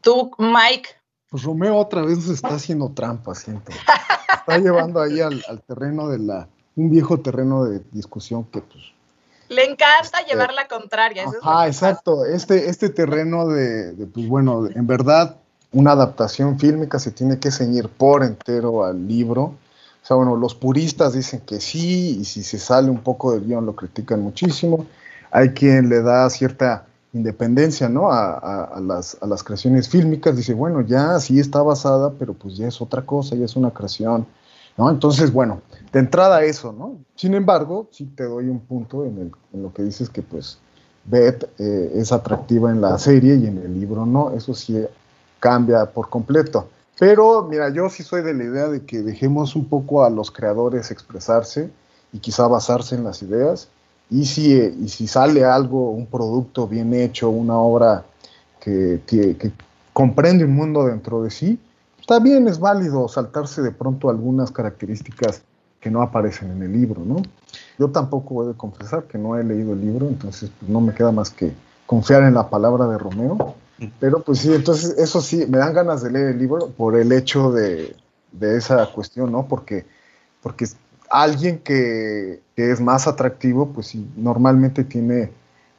Tú, 0.00 0.30
Mike. 0.38 0.90
Pues 1.30 1.42
Romeo 1.42 1.76
otra 1.76 2.02
vez 2.02 2.24
se 2.24 2.34
está 2.34 2.54
haciendo 2.54 2.92
trampa, 2.92 3.34
siento. 3.34 3.72
Está 3.72 4.58
llevando 4.58 5.00
ahí 5.00 5.20
al, 5.20 5.44
al 5.48 5.60
terreno 5.62 6.08
de 6.08 6.18
la, 6.18 6.48
un 6.76 6.90
viejo 6.90 7.18
terreno 7.18 7.64
de 7.64 7.80
discusión 7.90 8.44
que 8.44 8.60
pues 8.60 8.94
le 9.48 9.64
encanta 9.64 10.24
llevar 10.26 10.52
la 10.54 10.68
contraria. 10.68 11.24
ah, 11.42 11.66
exacto. 11.66 12.24
Este, 12.24 12.68
este 12.68 12.88
terreno 12.88 13.46
de, 13.46 14.06
pues 14.12 14.28
bueno, 14.28 14.66
en 14.66 14.86
verdad, 14.86 15.36
una 15.72 15.92
adaptación 15.92 16.58
fílmica 16.58 16.98
se 16.98 17.10
tiene 17.10 17.38
que 17.38 17.50
ceñir 17.50 17.88
por 17.88 18.22
entero 18.22 18.84
al 18.84 19.06
libro. 19.06 19.42
O 19.42 20.06
sea, 20.08 20.16
bueno, 20.16 20.36
los 20.36 20.54
puristas 20.54 21.12
dicen 21.12 21.40
que 21.40 21.60
sí, 21.60 22.18
y 22.20 22.24
si 22.24 22.42
se 22.42 22.58
sale 22.58 22.90
un 22.90 23.00
poco 23.00 23.32
del 23.32 23.44
guion 23.44 23.66
lo 23.66 23.74
critican 23.74 24.22
muchísimo. 24.22 24.86
Hay 25.30 25.50
quien 25.50 25.88
le 25.88 26.02
da 26.02 26.28
cierta 26.30 26.86
independencia, 27.12 27.88
¿no? 27.88 28.10
A, 28.10 28.78
las, 28.80 29.18
a 29.20 29.26
las 29.26 29.42
creaciones 29.42 29.88
fílmicas. 29.88 30.36
Dice, 30.36 30.54
bueno, 30.54 30.80
ya 30.82 31.18
sí 31.20 31.38
está 31.38 31.62
basada, 31.62 32.12
pero 32.18 32.34
pues 32.34 32.56
ya 32.56 32.68
es 32.68 32.80
otra 32.80 33.02
cosa, 33.02 33.34
ya 33.34 33.44
es 33.44 33.56
una 33.56 33.70
creación 33.70 34.26
¿no? 34.78 34.88
Entonces, 34.88 35.32
bueno, 35.32 35.60
de 35.92 35.98
entrada 35.98 36.42
eso, 36.44 36.72
¿no? 36.72 36.98
Sin 37.16 37.34
embargo, 37.34 37.88
sí 37.90 38.06
te 38.06 38.24
doy 38.24 38.48
un 38.48 38.60
punto 38.60 39.04
en, 39.04 39.32
lo 39.52 39.72
que 39.72 39.82
dices 39.82 40.10
que 40.10 40.22
pues 40.22 40.58
Beth 41.04 41.48
eh, 41.58 41.92
es 41.94 42.12
atractiva 42.12 42.70
en 42.70 42.80
la 42.80 42.98
serie 42.98 43.36
y 43.36 43.46
en 43.46 43.58
el 43.58 43.78
libro 43.78 44.04
no, 44.04 44.30
eso 44.32 44.54
sí 44.54 44.84
cambia 45.40 45.86
por 45.86 46.08
completo. 46.08 46.68
Pero 46.98 47.44
mira, 47.44 47.70
yo 47.70 47.88
sí 47.88 48.02
soy 48.02 48.22
de 48.22 48.34
la 48.34 48.44
idea 48.44 48.68
de 48.68 48.84
que 48.84 49.02
dejemos 49.02 49.56
un 49.56 49.66
poco 49.66 50.04
a 50.04 50.10
los 50.10 50.30
creadores 50.30 50.90
expresarse 50.90 51.70
y 52.12 52.18
quizá 52.18 52.46
basarse 52.48 52.94
en 52.96 53.04
las 53.04 53.22
ideas. 53.22 53.68
Y 54.10 54.24
si, 54.24 54.52
y 54.54 54.88
si 54.88 55.06
sale 55.06 55.44
algo, 55.44 55.90
un 55.90 56.06
producto 56.06 56.66
bien 56.66 56.92
hecho, 56.94 57.30
una 57.30 57.56
obra 57.56 58.04
que, 58.60 59.00
que 59.06 59.52
comprende 59.92 60.44
un 60.44 60.54
mundo 60.54 60.86
dentro 60.86 61.22
de 61.22 61.30
sí, 61.30 61.58
bien, 62.22 62.48
es 62.48 62.58
válido 62.58 63.06
saltarse 63.08 63.60
de 63.60 63.70
pronto 63.70 64.08
algunas 64.08 64.50
características 64.50 65.42
que 65.80 65.90
no 65.90 66.02
aparecen 66.02 66.50
en 66.50 66.62
el 66.62 66.72
libro, 66.72 67.04
¿no? 67.04 67.22
Yo 67.78 67.90
tampoco 67.90 68.34
voy 68.34 68.52
a 68.52 68.56
confesar 68.56 69.04
que 69.04 69.18
no 69.18 69.38
he 69.38 69.44
leído 69.44 69.72
el 69.72 69.80
libro, 69.80 70.08
entonces 70.08 70.50
pues, 70.58 70.70
no 70.70 70.80
me 70.80 70.94
queda 70.94 71.12
más 71.12 71.30
que 71.30 71.52
confiar 71.86 72.22
en 72.24 72.34
la 72.34 72.50
palabra 72.50 72.86
de 72.86 72.98
Romeo. 72.98 73.54
Pero 74.00 74.22
pues 74.24 74.40
sí, 74.40 74.52
entonces 74.52 74.96
eso 74.98 75.20
sí, 75.20 75.46
me 75.48 75.58
dan 75.58 75.72
ganas 75.72 76.02
de 76.02 76.10
leer 76.10 76.28
el 76.30 76.38
libro 76.38 76.70
por 76.70 76.96
el 76.96 77.12
hecho 77.12 77.52
de, 77.52 77.94
esa 78.40 78.90
cuestión, 78.92 79.30
¿no? 79.30 79.46
Porque, 79.46 79.86
porque 80.42 80.66
alguien 81.10 81.60
que, 81.60 82.40
es 82.56 82.80
más 82.80 83.06
atractivo, 83.06 83.72
pues 83.72 83.86
sí, 83.86 84.10
normalmente 84.16 84.82
tiene, 84.82 85.30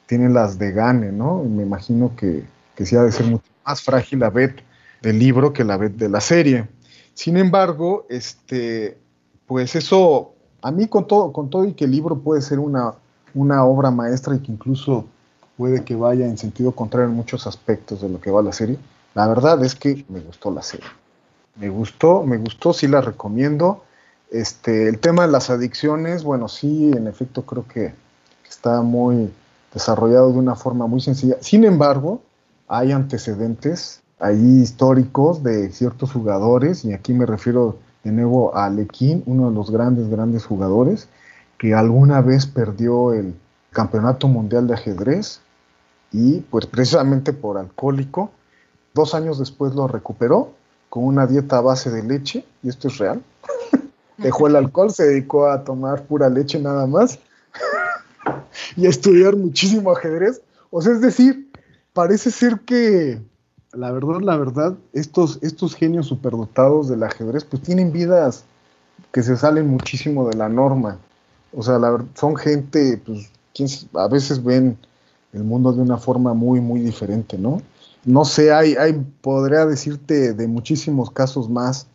tiene 0.06 0.30
las 0.30 0.58
de 0.58 0.72
gane, 0.72 1.12
¿no? 1.12 1.44
me 1.44 1.62
imagino 1.62 2.16
que, 2.16 2.42
que 2.74 2.86
sí 2.86 2.96
ha 2.96 3.02
de 3.02 3.12
ser 3.12 3.26
mucho 3.26 3.44
más 3.66 3.82
frágil 3.82 4.22
a 4.22 4.30
Beth 4.30 4.62
del 5.02 5.18
libro 5.18 5.52
que 5.52 5.64
la 5.64 5.76
de 5.76 6.08
la 6.08 6.22
serie. 6.22 6.66
Sin 7.12 7.36
embargo, 7.36 8.06
este, 8.08 8.96
pues 9.50 9.74
eso, 9.74 10.30
a 10.62 10.70
mí 10.70 10.86
con 10.86 11.08
todo, 11.08 11.32
con 11.32 11.50
todo 11.50 11.64
y 11.64 11.72
que 11.72 11.84
el 11.86 11.90
libro 11.90 12.20
puede 12.20 12.40
ser 12.40 12.60
una, 12.60 12.94
una 13.34 13.64
obra 13.64 13.90
maestra 13.90 14.36
y 14.36 14.38
que 14.38 14.52
incluso 14.52 15.06
puede 15.56 15.82
que 15.82 15.96
vaya 15.96 16.24
en 16.24 16.38
sentido 16.38 16.70
contrario 16.70 17.08
en 17.08 17.16
muchos 17.16 17.48
aspectos 17.48 18.00
de 18.00 18.08
lo 18.08 18.20
que 18.20 18.30
va 18.30 18.42
la 18.42 18.52
serie, 18.52 18.78
la 19.12 19.26
verdad 19.26 19.60
es 19.64 19.74
que 19.74 20.04
me 20.08 20.20
gustó 20.20 20.52
la 20.52 20.62
serie. 20.62 20.86
Me 21.56 21.68
gustó, 21.68 22.22
me 22.22 22.36
gustó, 22.36 22.72
sí 22.72 22.86
la 22.86 23.00
recomiendo. 23.00 23.82
Este, 24.30 24.86
el 24.86 25.00
tema 25.00 25.26
de 25.26 25.32
las 25.32 25.50
adicciones, 25.50 26.22
bueno, 26.22 26.46
sí, 26.46 26.92
en 26.94 27.08
efecto 27.08 27.44
creo 27.44 27.66
que 27.66 27.92
está 28.48 28.82
muy 28.82 29.32
desarrollado 29.74 30.30
de 30.30 30.38
una 30.38 30.54
forma 30.54 30.86
muy 30.86 31.00
sencilla. 31.00 31.38
Sin 31.40 31.64
embargo, 31.64 32.22
hay 32.68 32.92
antecedentes 32.92 34.00
ahí 34.20 34.60
históricos 34.60 35.42
de 35.42 35.72
ciertos 35.72 36.12
jugadores, 36.12 36.84
y 36.84 36.92
aquí 36.92 37.12
me 37.12 37.26
refiero 37.26 37.78
de 38.04 38.12
nuevo 38.12 38.56
a 38.56 38.68
uno 38.68 39.50
de 39.50 39.54
los 39.54 39.70
grandes, 39.70 40.08
grandes 40.08 40.44
jugadores, 40.44 41.08
que 41.58 41.74
alguna 41.74 42.22
vez 42.22 42.46
perdió 42.46 43.12
el 43.12 43.34
campeonato 43.70 44.28
mundial 44.28 44.66
de 44.66 44.74
ajedrez 44.74 45.40
y 46.12 46.40
pues 46.40 46.66
precisamente 46.66 47.32
por 47.32 47.58
alcohólico, 47.58 48.30
dos 48.94 49.14
años 49.14 49.38
después 49.38 49.74
lo 49.74 49.86
recuperó 49.86 50.52
con 50.88 51.04
una 51.04 51.26
dieta 51.26 51.58
a 51.58 51.60
base 51.60 51.90
de 51.90 52.02
leche, 52.02 52.44
y 52.62 52.68
esto 52.68 52.88
es 52.88 52.98
real. 52.98 53.22
Dejó 54.18 54.48
el 54.48 54.56
alcohol, 54.56 54.90
se 54.90 55.04
dedicó 55.04 55.46
a 55.46 55.62
tomar 55.62 56.02
pura 56.02 56.28
leche 56.28 56.58
nada 56.58 56.86
más 56.86 57.18
y 58.76 58.86
a 58.86 58.88
estudiar 58.88 59.36
muchísimo 59.36 59.92
ajedrez. 59.92 60.42
O 60.70 60.82
sea, 60.82 60.92
es 60.92 61.00
decir, 61.00 61.50
parece 61.92 62.30
ser 62.30 62.60
que 62.60 63.22
la 63.72 63.92
verdad, 63.92 64.20
la 64.20 64.36
verdad, 64.36 64.76
estos, 64.92 65.38
estos 65.42 65.74
genios 65.74 66.06
superdotados 66.06 66.88
del 66.88 67.02
ajedrez, 67.02 67.44
pues 67.44 67.62
tienen 67.62 67.92
vidas 67.92 68.44
que 69.12 69.22
se 69.22 69.36
salen 69.36 69.68
muchísimo 69.68 70.28
de 70.28 70.36
la 70.36 70.48
norma. 70.48 70.98
O 71.52 71.62
sea, 71.62 71.78
la, 71.78 72.04
son 72.14 72.36
gente, 72.36 73.00
pues, 73.04 73.30
a 73.94 74.08
veces 74.08 74.42
ven 74.42 74.76
el 75.32 75.44
mundo 75.44 75.72
de 75.72 75.82
una 75.82 75.98
forma 75.98 76.34
muy, 76.34 76.60
muy 76.60 76.80
diferente, 76.80 77.38
¿no? 77.38 77.62
No 78.04 78.24
sé, 78.24 78.52
hay, 78.52 78.74
hay, 78.74 78.94
podría 79.20 79.66
decirte 79.66 80.32
de 80.32 80.48
muchísimos 80.48 81.10
casos 81.10 81.48
más. 81.48 81.86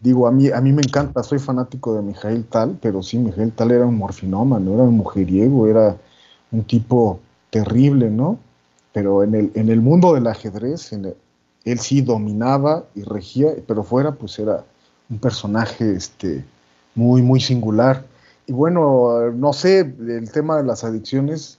Digo, 0.00 0.26
a 0.26 0.32
mí, 0.32 0.50
a 0.50 0.60
mí 0.60 0.72
me 0.72 0.82
encanta, 0.82 1.22
soy 1.22 1.38
fanático 1.38 1.94
de 1.94 2.02
Mijail 2.02 2.44
Tal, 2.44 2.78
pero 2.82 3.02
sí, 3.02 3.18
Mijail 3.18 3.52
Tal 3.52 3.70
era 3.70 3.86
un 3.86 3.96
morfinómano, 3.96 4.74
era 4.74 4.82
un 4.82 4.96
mujeriego, 4.96 5.68
era 5.68 5.96
un 6.50 6.64
tipo 6.64 7.20
terrible, 7.50 8.10
¿no? 8.10 8.38
Pero 8.92 9.22
en 9.22 9.34
el, 9.34 9.52
en 9.54 9.68
el 9.68 9.80
mundo 9.80 10.14
del 10.14 10.26
ajedrez, 10.26 10.92
él 11.64 11.78
sí 11.78 12.00
dominaba 12.02 12.84
y 12.94 13.02
regía, 13.02 13.50
pero 13.66 13.82
fuera 13.82 14.12
pues 14.12 14.38
era 14.38 14.64
un 15.08 15.18
personaje 15.18 15.92
este, 15.92 16.44
muy, 16.94 17.22
muy 17.22 17.40
singular. 17.40 18.04
Y 18.46 18.52
bueno, 18.52 19.30
no 19.32 19.52
sé, 19.52 19.80
el 19.80 20.30
tema 20.32 20.56
de 20.56 20.64
las 20.64 20.84
adicciones, 20.84 21.58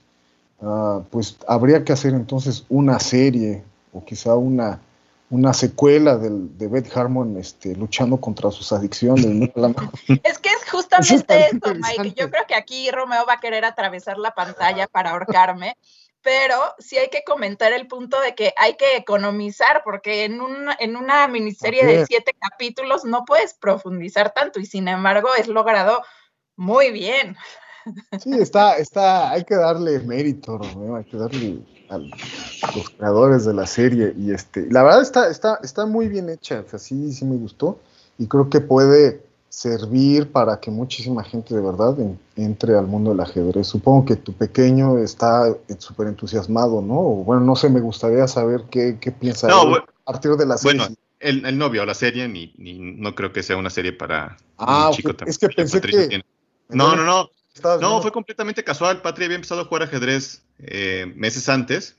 ah, 0.60 1.00
pues 1.10 1.36
habría 1.48 1.84
que 1.84 1.92
hacer 1.92 2.14
entonces 2.14 2.64
una 2.68 2.98
serie 3.00 3.64
o 3.92 4.04
quizá 4.04 4.34
una, 4.34 4.80
una 5.30 5.54
secuela 5.54 6.16
del, 6.16 6.56
de 6.58 6.68
Beth 6.68 6.94
Harmon 6.96 7.36
este, 7.38 7.74
luchando 7.74 8.18
contra 8.18 8.50
sus 8.50 8.72
adicciones. 8.72 9.24
es 10.22 10.38
que 10.38 10.50
es 10.50 10.70
justamente 10.70 11.46
eso, 11.46 11.74
Mike. 11.74 12.14
Yo 12.16 12.30
creo 12.30 12.44
que 12.46 12.54
aquí 12.54 12.90
Romeo 12.90 13.24
va 13.26 13.34
a 13.34 13.40
querer 13.40 13.64
atravesar 13.64 14.18
la 14.18 14.32
pantalla 14.32 14.86
para 14.86 15.10
ahorcarme, 15.10 15.76
pero 16.24 16.56
sí 16.78 16.96
hay 16.96 17.10
que 17.10 17.22
comentar 17.22 17.72
el 17.72 17.86
punto 17.86 18.20
de 18.20 18.34
que 18.34 18.54
hay 18.56 18.76
que 18.76 18.96
economizar, 18.96 19.82
porque 19.84 20.24
en, 20.24 20.40
un, 20.40 20.70
en 20.80 20.96
una 20.96 21.28
miniserie 21.28 21.84
de 21.84 22.06
siete 22.06 22.34
capítulos 22.40 23.04
no 23.04 23.24
puedes 23.26 23.54
profundizar 23.54 24.32
tanto 24.32 24.58
y 24.58 24.66
sin 24.66 24.88
embargo 24.88 25.28
es 25.38 25.46
logrado 25.46 26.02
muy 26.56 26.90
bien. 26.90 27.36
Sí, 28.18 28.30
está, 28.40 28.78
está, 28.78 29.30
hay 29.30 29.44
que 29.44 29.54
darle 29.54 29.98
mérito, 30.00 30.56
Romeo, 30.56 30.96
hay 30.96 31.04
que 31.04 31.18
darle 31.18 31.60
a 31.90 31.98
los 31.98 32.88
creadores 32.96 33.44
de 33.44 33.52
la 33.52 33.66
serie. 33.66 34.14
Y 34.16 34.32
este, 34.32 34.66
la 34.70 34.82
verdad 34.82 35.02
está, 35.02 35.28
está, 35.28 35.60
está 35.62 35.84
muy 35.84 36.08
bien 36.08 36.30
hecha, 36.30 36.64
o 36.66 36.68
sea, 36.68 36.78
sí, 36.78 37.12
sí 37.12 37.26
me 37.26 37.36
gustó. 37.36 37.78
Y 38.16 38.26
creo 38.28 38.48
que 38.48 38.60
puede 38.60 39.22
servir 39.54 40.32
para 40.32 40.58
que 40.58 40.70
muchísima 40.70 41.22
gente 41.22 41.54
de 41.54 41.60
verdad 41.60 41.96
entre 42.34 42.76
al 42.76 42.88
mundo 42.88 43.10
del 43.10 43.20
ajedrez. 43.20 43.68
Supongo 43.68 44.04
que 44.04 44.16
tu 44.16 44.32
pequeño 44.32 44.98
está 44.98 45.56
súper 45.78 46.08
entusiasmado, 46.08 46.82
¿no? 46.82 46.96
bueno, 46.96 47.42
no 47.42 47.54
sé, 47.54 47.70
me 47.70 47.80
gustaría 47.80 48.26
saber 48.26 48.64
qué, 48.68 48.98
qué 49.00 49.12
piensa 49.12 49.46
a 49.48 49.84
partir 50.04 50.32
de 50.32 50.46
la 50.46 50.58
serie. 50.58 50.80
Bueno, 50.80 50.96
el, 51.20 51.56
novio 51.56 51.86
la 51.86 51.94
serie, 51.94 52.28
ni, 52.28 52.52
no 52.58 53.14
creo 53.14 53.32
que 53.32 53.44
sea 53.44 53.56
una 53.56 53.70
serie 53.70 53.92
para 53.92 54.36
ah, 54.58 54.88
un 54.88 54.96
chico 54.96 55.12
Es 55.24 55.38
que 55.38 55.48
pensé 55.48 55.80
que... 55.80 56.22
No, 56.68 56.96
no, 56.96 57.04
no. 57.04 57.30
No, 57.80 58.02
fue 58.02 58.10
completamente 58.10 58.64
casual. 58.64 59.00
Patria 59.02 59.26
había 59.26 59.36
empezado 59.36 59.60
a 59.60 59.64
jugar 59.66 59.84
ajedrez 59.84 60.42
eh, 60.58 61.12
meses 61.14 61.48
antes 61.48 61.96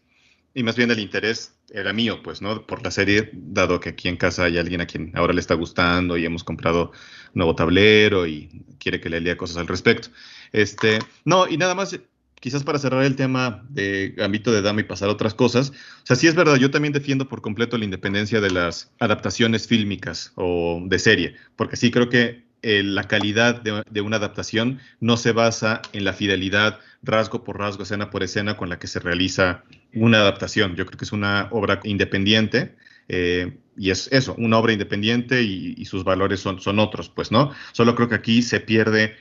y 0.55 0.63
más 0.63 0.77
bien 0.77 0.89
el 0.89 0.99
interés 0.99 1.53
era 1.69 1.91
mío, 1.91 2.21
pues, 2.23 2.41
¿no? 2.41 2.65
Por 2.65 2.81
la 2.81 2.89
serie, 2.89 3.29
dado 3.33 3.81
que 3.81 3.89
aquí 3.89 4.07
en 4.07 4.15
casa 4.15 4.45
hay 4.45 4.57
alguien 4.57 4.79
a 4.79 4.85
quien 4.85 5.11
ahora 5.13 5.33
le 5.33 5.41
está 5.41 5.53
gustando 5.53 6.17
y 6.17 6.25
hemos 6.25 6.45
comprado 6.45 6.93
nuevo 7.33 7.55
tablero 7.55 8.25
y 8.25 8.63
quiere 8.79 9.01
que 9.01 9.09
le 9.09 9.19
lea 9.19 9.35
cosas 9.35 9.57
al 9.57 9.67
respecto. 9.67 10.07
Este, 10.53 10.99
no, 11.25 11.45
y 11.49 11.57
nada 11.57 11.75
más, 11.75 11.99
quizás 12.35 12.63
para 12.63 12.79
cerrar 12.79 13.03
el 13.03 13.17
tema 13.17 13.65
de 13.67 14.15
ámbito 14.23 14.53
de 14.53 14.61
dama 14.61 14.79
y 14.79 14.85
pasar 14.85 15.09
a 15.09 15.11
otras 15.11 15.33
cosas, 15.33 15.71
o 15.71 16.05
sea, 16.05 16.15
sí 16.15 16.27
es 16.27 16.35
verdad, 16.35 16.55
yo 16.55 16.71
también 16.71 16.93
defiendo 16.93 17.27
por 17.27 17.41
completo 17.41 17.77
la 17.77 17.83
independencia 17.83 18.39
de 18.39 18.51
las 18.51 18.93
adaptaciones 18.99 19.67
fílmicas 19.67 20.31
o 20.35 20.81
de 20.85 20.99
serie, 20.99 21.35
porque 21.57 21.75
sí 21.75 21.91
creo 21.91 22.07
que 22.07 22.44
eh, 22.67 22.81
la 22.81 23.03
calidad 23.03 23.61
de, 23.61 24.01
una 24.01 24.17
adaptación 24.17 24.79
no 24.99 25.17
se 25.17 25.33
basa 25.33 25.83
en 25.93 26.03
la 26.03 26.13
fidelidad 26.13 26.79
rasgo 27.03 27.43
por 27.43 27.59
rasgo, 27.59 27.83
escena 27.83 28.09
por 28.09 28.23
escena 28.23 28.57
con 28.57 28.69
la 28.69 28.79
que 28.79 28.87
se 28.87 28.99
realiza 28.99 29.63
una 29.93 30.17
adaptación. 30.17 30.75
Yo 30.75 30.87
creo 30.87 30.97
que 30.97 31.05
es 31.05 31.11
una 31.11 31.47
obra 31.51 31.79
independiente 31.83 32.75
eh, 33.07 33.59
y 33.77 33.91
es 33.91 34.09
eso, 34.11 34.33
una 34.39 34.57
obra 34.57 34.73
independiente 34.73 35.43
y, 35.43 35.85
sus 35.85 36.03
valores 36.03 36.39
son, 36.39 36.59
son 36.59 36.79
otros, 36.79 37.07
pues, 37.07 37.31
¿no? 37.31 37.51
Solo 37.71 37.93
creo 37.93 38.09
que 38.09 38.15
aquí 38.15 38.41
se 38.41 38.59
pierde 38.59 39.15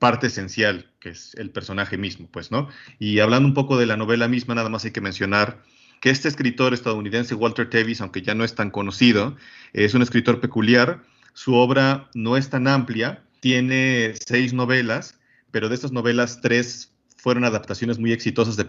parte 0.00 0.26
esencial, 0.26 0.90
que 0.98 1.10
es 1.10 1.36
el 1.36 1.50
personaje 1.50 1.96
mismo, 1.96 2.28
pues, 2.32 2.50
¿no? 2.50 2.70
Y 2.98 3.20
hablando 3.20 3.46
un 3.46 3.54
poco 3.54 3.78
de 3.78 3.86
la 3.86 3.96
novela 3.96 4.26
misma, 4.26 4.56
nada 4.56 4.68
más 4.68 4.84
hay 4.84 4.90
que 4.90 5.00
mencionar 5.00 5.62
que 6.00 6.10
este 6.10 6.26
escritor 6.26 6.74
estadounidense, 6.74 7.36
Walter 7.36 7.70
Tevis, 7.70 8.00
aunque 8.00 8.22
ya 8.22 8.34
no 8.34 8.42
es 8.42 8.56
tan 8.56 8.70
conocido, 8.70 9.36
es 9.74 9.94
un 9.94 10.02
escritor 10.02 10.40
peculiar 10.40 11.04
su 11.32 11.54
obra 11.54 12.10
no 12.14 12.36
es 12.36 12.50
tan 12.50 12.68
amplia, 12.68 13.22
tiene 13.40 14.14
seis 14.26 14.52
novelas, 14.52 15.18
pero 15.50 15.68
de 15.68 15.74
estas 15.74 15.92
novelas, 15.92 16.40
tres 16.40 16.92
fueron 17.16 17.44
adaptaciones 17.44 17.98
muy 17.98 18.12
exitosas 18.12 18.56
de, 18.56 18.64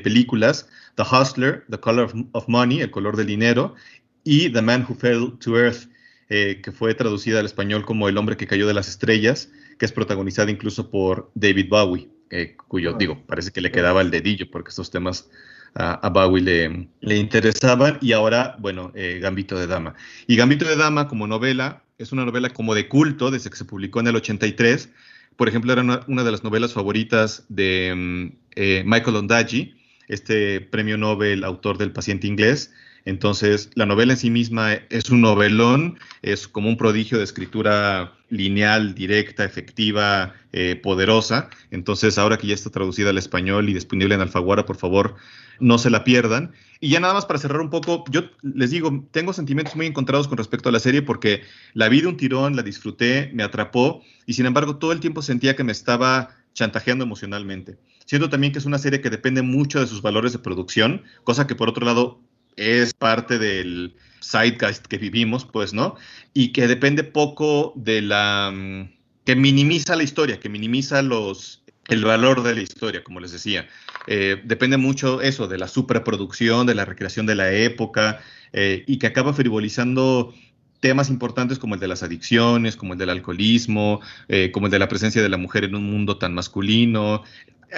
películas, 0.00 0.68
The 0.94 1.02
Hustler, 1.02 1.64
The 1.68 1.78
Color 1.78 2.12
of, 2.32 2.48
Money, 2.48 2.80
El 2.80 2.90
color 2.90 3.16
del 3.16 3.26
dinero, 3.26 3.74
y 4.22 4.50
The 4.50 4.62
Man 4.62 4.86
Who 4.88 4.94
Fell 4.94 5.32
to 5.40 5.58
Earth, 5.58 5.88
eh, 6.28 6.60
que 6.62 6.72
fue 6.72 6.94
traducida 6.94 7.40
al 7.40 7.46
español 7.46 7.84
como 7.84 8.08
El 8.08 8.16
hombre 8.16 8.36
que 8.36 8.46
cayó 8.46 8.66
de 8.66 8.74
las 8.74 8.88
estrellas, 8.88 9.50
que 9.78 9.86
es 9.86 9.92
protagonizada 9.92 10.50
incluso 10.50 10.90
por 10.90 11.30
David 11.34 11.68
Bowie, 11.68 12.08
eh, 12.30 12.56
cuyo, 12.68 12.92
ah. 12.94 12.96
digo, 12.98 13.22
parece 13.26 13.50
que 13.50 13.60
le 13.60 13.72
quedaba 13.72 14.02
el 14.02 14.10
dedillo, 14.10 14.50
porque 14.50 14.70
estos 14.70 14.90
temas 14.90 15.28
a, 15.74 16.08
Bowie 16.08 16.42
le, 16.42 16.88
le, 17.00 17.16
interesaban, 17.16 17.98
y 18.00 18.12
ahora, 18.12 18.56
bueno, 18.58 18.92
eh, 18.94 19.18
Gambito 19.20 19.58
de 19.58 19.66
Dama. 19.66 19.94
Y 20.26 20.36
Gambito 20.36 20.64
de 20.64 20.76
Dama 20.76 21.06
como 21.06 21.26
novela 21.26 21.82
es 21.98 22.12
una 22.12 22.24
novela 22.24 22.50
como 22.50 22.74
de 22.74 22.88
culto 22.88 23.30
desde 23.30 23.50
que 23.50 23.56
se 23.56 23.64
publicó 23.64 24.00
en 24.00 24.08
el 24.08 24.16
83. 24.16 24.90
Por 25.36 25.48
ejemplo, 25.48 25.72
era 25.72 25.82
una, 25.82 26.24
de 26.24 26.30
las 26.30 26.44
novelas 26.44 26.72
favoritas 26.72 27.44
de 27.48 27.94
mm, 27.94 28.36
eh, 28.56 28.82
Michael 28.86 29.16
Ondaatje, 29.16 29.74
este 30.08 30.60
premio 30.60 30.96
Nobel, 30.98 31.44
autor 31.44 31.78
del 31.78 31.92
paciente 31.92 32.26
inglés. 32.26 32.72
Entonces, 33.04 33.70
la 33.74 33.86
novela 33.86 34.14
en 34.14 34.18
sí 34.18 34.30
misma 34.30 34.74
es 34.74 35.10
un 35.10 35.20
novelón, 35.20 35.98
es 36.22 36.48
como 36.48 36.68
un 36.68 36.76
prodigio 36.76 37.18
de 37.18 37.24
escritura 37.24 38.12
lineal, 38.30 38.94
directa, 38.94 39.44
efectiva, 39.44 40.34
eh, 40.52 40.74
poderosa. 40.82 41.48
Entonces, 41.70 42.18
ahora 42.18 42.36
que 42.36 42.48
ya 42.48 42.54
está 42.54 42.70
traducida 42.70 43.10
al 43.10 43.18
español 43.18 43.68
y 43.68 43.74
disponible 43.74 44.16
en 44.16 44.22
Alfaguara, 44.22 44.66
por 44.66 44.76
favor, 44.76 45.14
no 45.60 45.78
se 45.78 45.90
la 45.90 46.04
pierdan. 46.04 46.52
Y 46.80 46.90
ya 46.90 47.00
nada 47.00 47.14
más 47.14 47.26
para 47.26 47.38
cerrar 47.38 47.60
un 47.60 47.70
poco, 47.70 48.04
yo 48.10 48.22
les 48.42 48.70
digo, 48.70 49.06
tengo 49.10 49.32
sentimientos 49.32 49.76
muy 49.76 49.86
encontrados 49.86 50.28
con 50.28 50.38
respecto 50.38 50.68
a 50.68 50.72
la 50.72 50.80
serie 50.80 51.02
porque 51.02 51.42
la 51.72 51.88
vi 51.88 52.02
de 52.02 52.08
un 52.08 52.16
tirón, 52.16 52.56
la 52.56 52.62
disfruté, 52.62 53.30
me 53.32 53.42
atrapó 53.42 54.02
y 54.26 54.34
sin 54.34 54.46
embargo 54.46 54.76
todo 54.76 54.92
el 54.92 55.00
tiempo 55.00 55.22
sentía 55.22 55.56
que 55.56 55.64
me 55.64 55.72
estaba 55.72 56.36
chantajeando 56.52 57.04
emocionalmente. 57.04 57.78
Siento 58.04 58.28
también 58.30 58.52
que 58.52 58.58
es 58.58 58.66
una 58.66 58.78
serie 58.78 59.00
que 59.00 59.10
depende 59.10 59.42
mucho 59.42 59.80
de 59.80 59.86
sus 59.86 60.02
valores 60.02 60.32
de 60.32 60.38
producción, 60.38 61.02
cosa 61.24 61.46
que 61.46 61.54
por 61.54 61.68
otro 61.68 61.84
lado 61.84 62.20
es 62.56 62.94
parte 62.94 63.38
del 63.38 63.96
zeitgeist 64.22 64.86
que 64.86 64.98
vivimos, 64.98 65.44
pues, 65.44 65.72
¿no? 65.72 65.96
Y 66.34 66.52
que 66.52 66.66
depende 66.66 67.04
poco 67.04 67.72
de 67.76 68.02
la... 68.02 68.52
Mm, 68.54 68.96
que 69.24 69.34
minimiza 69.34 69.96
la 69.96 70.04
historia, 70.04 70.38
que 70.38 70.48
minimiza 70.48 71.02
los, 71.02 71.64
el 71.88 72.04
valor 72.04 72.42
de 72.42 72.54
la 72.54 72.60
historia, 72.60 73.02
como 73.02 73.18
les 73.20 73.32
decía. 73.32 73.68
Eh, 74.06 74.40
depende 74.44 74.76
mucho 74.76 75.20
eso, 75.20 75.48
de 75.48 75.58
la 75.58 75.68
superproducción, 75.68 76.66
de 76.66 76.74
la 76.74 76.84
recreación 76.84 77.26
de 77.26 77.34
la 77.34 77.52
época, 77.52 78.20
eh, 78.52 78.84
y 78.86 78.98
que 78.98 79.06
acaba 79.06 79.32
frivolizando 79.32 80.34
temas 80.80 81.10
importantes 81.10 81.58
como 81.58 81.74
el 81.74 81.80
de 81.80 81.88
las 81.88 82.02
adicciones, 82.02 82.76
como 82.76 82.92
el 82.92 82.98
del 82.98 83.10
alcoholismo, 83.10 84.00
eh, 84.28 84.50
como 84.52 84.66
el 84.66 84.72
de 84.72 84.78
la 84.78 84.88
presencia 84.88 85.22
de 85.22 85.28
la 85.28 85.36
mujer 85.36 85.64
en 85.64 85.74
un 85.74 85.90
mundo 85.90 86.18
tan 86.18 86.34
masculino. 86.34 87.22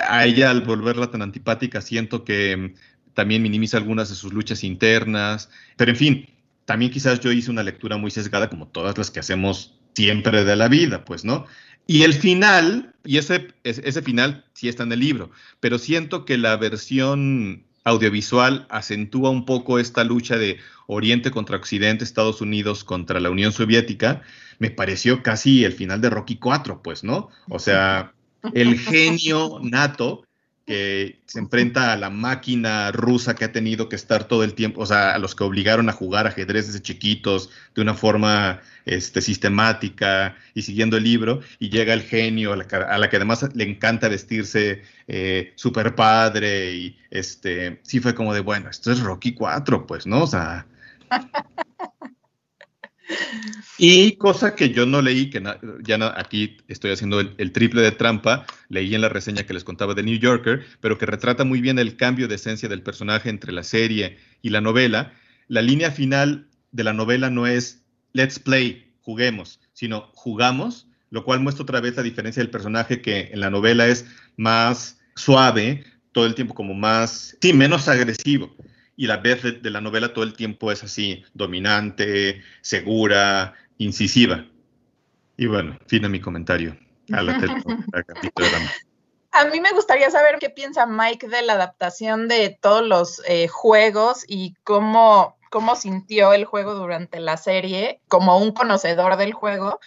A 0.08 0.26
ella, 0.26 0.50
al 0.50 0.62
volverla 0.62 1.10
tan 1.10 1.22
antipática, 1.22 1.80
siento 1.80 2.24
que 2.24 2.56
mm, 2.56 2.74
también 3.14 3.42
minimiza 3.42 3.76
algunas 3.76 4.08
de 4.10 4.14
sus 4.14 4.32
luchas 4.32 4.64
internas, 4.64 5.50
pero 5.76 5.90
en 5.90 5.96
fin, 5.96 6.26
también 6.64 6.90
quizás 6.90 7.20
yo 7.20 7.32
hice 7.32 7.50
una 7.50 7.62
lectura 7.62 7.96
muy 7.96 8.10
sesgada, 8.10 8.50
como 8.50 8.68
todas 8.68 8.98
las 8.98 9.10
que 9.10 9.20
hacemos 9.20 9.78
siempre 9.94 10.44
de 10.44 10.54
la 10.56 10.68
vida, 10.68 11.04
pues, 11.04 11.24
¿no? 11.24 11.46
Y 11.90 12.02
el 12.02 12.12
final, 12.12 12.94
y 13.02 13.16
ese, 13.16 13.48
ese 13.64 14.02
final 14.02 14.44
sí 14.52 14.68
está 14.68 14.82
en 14.82 14.92
el 14.92 15.00
libro, 15.00 15.30
pero 15.58 15.78
siento 15.78 16.26
que 16.26 16.36
la 16.36 16.54
versión 16.58 17.64
audiovisual 17.84 18.66
acentúa 18.68 19.30
un 19.30 19.46
poco 19.46 19.78
esta 19.78 20.04
lucha 20.04 20.36
de 20.36 20.58
Oriente 20.86 21.30
contra 21.30 21.56
Occidente, 21.56 22.04
Estados 22.04 22.42
Unidos 22.42 22.84
contra 22.84 23.20
la 23.20 23.30
Unión 23.30 23.52
Soviética, 23.52 24.20
me 24.58 24.70
pareció 24.70 25.22
casi 25.22 25.64
el 25.64 25.72
final 25.72 26.02
de 26.02 26.10
Rocky 26.10 26.36
4, 26.36 26.82
pues, 26.82 27.04
¿no? 27.04 27.30
O 27.48 27.58
sea, 27.58 28.12
el 28.52 28.78
genio 28.78 29.58
nato 29.62 30.24
que 30.68 31.18
se 31.24 31.38
enfrenta 31.38 31.94
a 31.94 31.96
la 31.96 32.10
máquina 32.10 32.92
rusa 32.92 33.34
que 33.34 33.46
ha 33.46 33.52
tenido 33.52 33.88
que 33.88 33.96
estar 33.96 34.24
todo 34.24 34.44
el 34.44 34.52
tiempo, 34.52 34.82
o 34.82 34.86
sea, 34.86 35.14
a 35.14 35.18
los 35.18 35.34
que 35.34 35.42
obligaron 35.42 35.88
a 35.88 35.94
jugar 35.94 36.26
ajedrez 36.26 36.66
desde 36.66 36.82
chiquitos 36.82 37.48
de 37.74 37.80
una 37.80 37.94
forma 37.94 38.60
este, 38.84 39.22
sistemática 39.22 40.36
y 40.52 40.60
siguiendo 40.60 40.98
el 40.98 41.04
libro, 41.04 41.40
y 41.58 41.70
llega 41.70 41.94
el 41.94 42.02
genio 42.02 42.52
a 42.52 42.56
la, 42.56 43.08
que 43.08 43.16
además 43.16 43.48
le 43.54 43.64
encanta 43.64 44.08
vestirse 44.08 44.82
eh, 45.06 45.54
super 45.54 45.94
padre, 45.94 46.74
y 46.74 46.98
este, 47.10 47.80
sí 47.82 48.00
fue 48.00 48.14
como 48.14 48.34
de, 48.34 48.40
bueno, 48.40 48.68
esto 48.68 48.92
es 48.92 49.00
Rocky 49.00 49.32
4, 49.32 49.86
pues, 49.86 50.06
¿no? 50.06 50.24
O 50.24 50.26
sea... 50.26 50.66
Y 53.78 54.16
cosa 54.16 54.54
que 54.54 54.70
yo 54.70 54.86
no 54.86 55.00
leí, 55.02 55.30
que 55.30 55.42
ya 55.84 56.14
aquí 56.16 56.56
estoy 56.68 56.90
haciendo 56.90 57.20
el, 57.20 57.52
triple 57.52 57.80
de 57.80 57.92
trampa, 57.92 58.44
leí 58.68 58.94
en 58.94 59.00
la 59.00 59.08
reseña 59.08 59.44
que 59.44 59.54
les 59.54 59.64
contaba 59.64 59.94
de 59.94 60.02
New 60.02 60.18
Yorker, 60.18 60.64
pero 60.80 60.98
que 60.98 61.06
retrata 61.06 61.44
muy 61.44 61.60
bien 61.60 61.78
el 61.78 61.96
cambio 61.96 62.28
de 62.28 62.34
esencia 62.34 62.68
del 62.68 62.82
personaje 62.82 63.30
entre 63.30 63.52
la 63.52 63.62
serie 63.62 64.18
y 64.42 64.50
la 64.50 64.60
novela. 64.60 65.12
La 65.46 65.62
línea 65.62 65.90
final 65.90 66.48
de 66.72 66.84
la 66.84 66.92
novela 66.92 67.30
no 67.30 67.46
es 67.46 67.84
let's 68.12 68.38
play, 68.38 68.92
juguemos, 69.00 69.60
sino 69.72 70.10
jugamos, 70.14 70.88
lo 71.10 71.24
cual 71.24 71.40
muestra 71.40 71.62
otra 71.62 71.80
vez 71.80 71.96
la 71.96 72.02
diferencia 72.02 72.42
del 72.42 72.50
personaje 72.50 73.00
que 73.00 73.30
en 73.32 73.40
la 73.40 73.50
novela 73.50 73.86
es 73.86 74.06
más 74.36 74.98
suave, 75.14 75.84
todo 76.12 76.26
el 76.26 76.34
tiempo 76.34 76.54
como 76.54 76.74
más, 76.74 77.36
sí, 77.40 77.52
menos 77.52 77.88
agresivo 77.88 78.54
y 78.98 79.06
la 79.06 79.16
vez 79.18 79.44
de, 79.44 79.70
la 79.70 79.80
novela 79.80 80.12
todo 80.12 80.24
el 80.24 80.34
tiempo 80.34 80.72
es 80.72 80.82
así, 80.82 81.24
dominante, 81.32 82.42
segura, 82.62 83.54
incisiva. 83.78 84.44
Y 85.36 85.46
bueno, 85.46 85.78
fin 85.86 86.02
de 86.02 86.08
mi 86.08 86.20
comentario. 86.20 86.76
A, 89.30 89.44
mí 89.44 89.60
me 89.60 89.70
gustaría 89.70 90.10
saber 90.10 90.38
qué 90.40 90.50
piensa 90.50 90.84
Mike 90.84 91.28
de 91.28 91.42
la 91.42 91.52
adaptación 91.52 92.26
de 92.26 92.58
todos 92.60 92.84
los 92.84 93.22
eh, 93.28 93.46
juegos 93.46 94.24
y 94.26 94.54
cómo, 94.64 95.38
cómo 95.48 95.76
sintió 95.76 96.32
el 96.32 96.44
juego 96.44 96.74
durante 96.74 97.20
la 97.20 97.36
serie 97.36 98.00
como 98.08 98.38
un 98.38 98.50
conocedor 98.50 99.16
del 99.16 99.32
juego, 99.32 99.78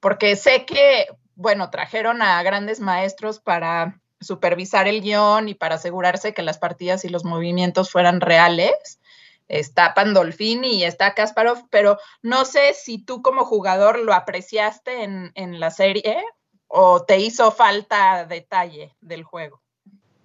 porque 0.00 0.36
sé 0.36 0.66
que, 0.66 1.06
bueno, 1.34 1.70
trajeron 1.70 2.20
a 2.20 2.42
grandes 2.42 2.78
maestros 2.78 3.40
para 3.40 3.98
supervisar 4.20 4.86
el 4.86 5.00
guion 5.00 5.48
y 5.48 5.54
para 5.54 5.76
asegurarse 5.76 6.34
que 6.34 6.42
las 6.42 6.58
partidas 6.58 7.04
y 7.04 7.08
los 7.08 7.24
movimientos 7.24 7.90
fueran 7.90 8.20
reales. 8.20 9.00
Está 9.48 9.94
Pandolfini 9.94 10.76
y 10.76 10.84
está 10.84 11.14
Kasparov, 11.14 11.68
pero 11.70 11.98
no 12.22 12.44
sé 12.44 12.72
si 12.74 12.98
tú 12.98 13.20
como 13.20 13.44
jugador 13.44 13.98
lo 13.98 14.14
apreciaste 14.14 15.02
en, 15.02 15.60
la 15.60 15.70
serie 15.72 16.22
o 16.68 17.02
te 17.02 17.18
hizo 17.18 17.50
falta 17.50 18.26
detalle 18.26 18.94
del 19.00 19.24
juego. 19.24 19.60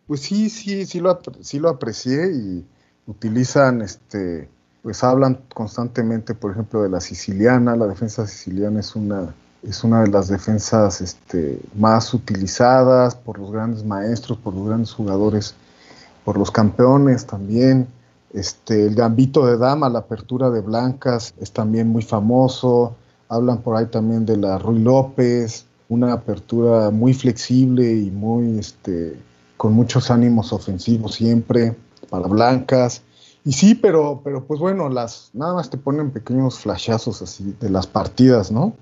Pues 0.05 0.21
sí, 0.21 0.51
sí, 0.51 0.85
sí 0.85 0.99
lo, 0.99 1.19
sí 1.41 1.57
lo 1.57 1.69
aprecié 1.69 2.31
y 2.31 2.67
utilizan, 3.07 3.81
este, 3.81 4.47
pues 4.83 5.03
hablan 5.03 5.43
constantemente, 5.51 6.35
por 6.35 6.51
ejemplo, 6.51 6.83
de 6.83 6.89
la 6.89 7.01
siciliana, 7.01 7.75
la 7.75 7.87
defensa 7.87 8.27
siciliana 8.27 8.81
es 8.81 8.95
una 8.95 9.33
es 9.67 9.83
una 9.83 10.03
de 10.03 10.09
las 10.09 10.27
defensas 10.27 11.01
este, 11.01 11.59
más 11.75 12.13
utilizadas 12.13 13.15
por 13.15 13.39
los 13.39 13.51
grandes 13.51 13.83
maestros, 13.83 14.37
por 14.37 14.53
los 14.53 14.67
grandes 14.67 14.91
jugadores, 14.93 15.55
por 16.23 16.37
los 16.37 16.51
campeones 16.51 17.25
también. 17.25 17.87
Este, 18.33 18.85
el 18.85 18.95
gambito 18.95 19.45
de 19.45 19.57
dama, 19.57 19.89
la 19.89 19.99
apertura 19.99 20.49
de 20.49 20.61
blancas 20.61 21.33
es 21.39 21.51
también 21.51 21.87
muy 21.87 22.03
famoso. 22.03 22.95
Hablan 23.29 23.59
por 23.59 23.75
ahí 23.75 23.87
también 23.87 24.25
de 24.25 24.37
la 24.37 24.57
Ruy 24.57 24.79
López, 24.79 25.65
una 25.89 26.13
apertura 26.13 26.91
muy 26.91 27.13
flexible 27.13 27.91
y 27.91 28.11
muy 28.11 28.59
este, 28.59 29.17
con 29.57 29.73
muchos 29.73 30.11
ánimos 30.11 30.53
ofensivos 30.53 31.15
siempre 31.15 31.75
para 32.09 32.27
blancas. 32.27 33.01
Y 33.43 33.53
sí, 33.53 33.75
pero, 33.75 34.21
pero 34.23 34.43
pues 34.43 34.59
bueno, 34.59 34.89
las, 34.89 35.29
nada 35.33 35.53
más 35.53 35.69
te 35.69 35.77
ponen 35.77 36.11
pequeños 36.11 36.59
flashazos 36.59 37.21
así 37.21 37.55
de 37.59 37.69
las 37.69 37.87
partidas, 37.87 38.51
¿no? 38.51 38.73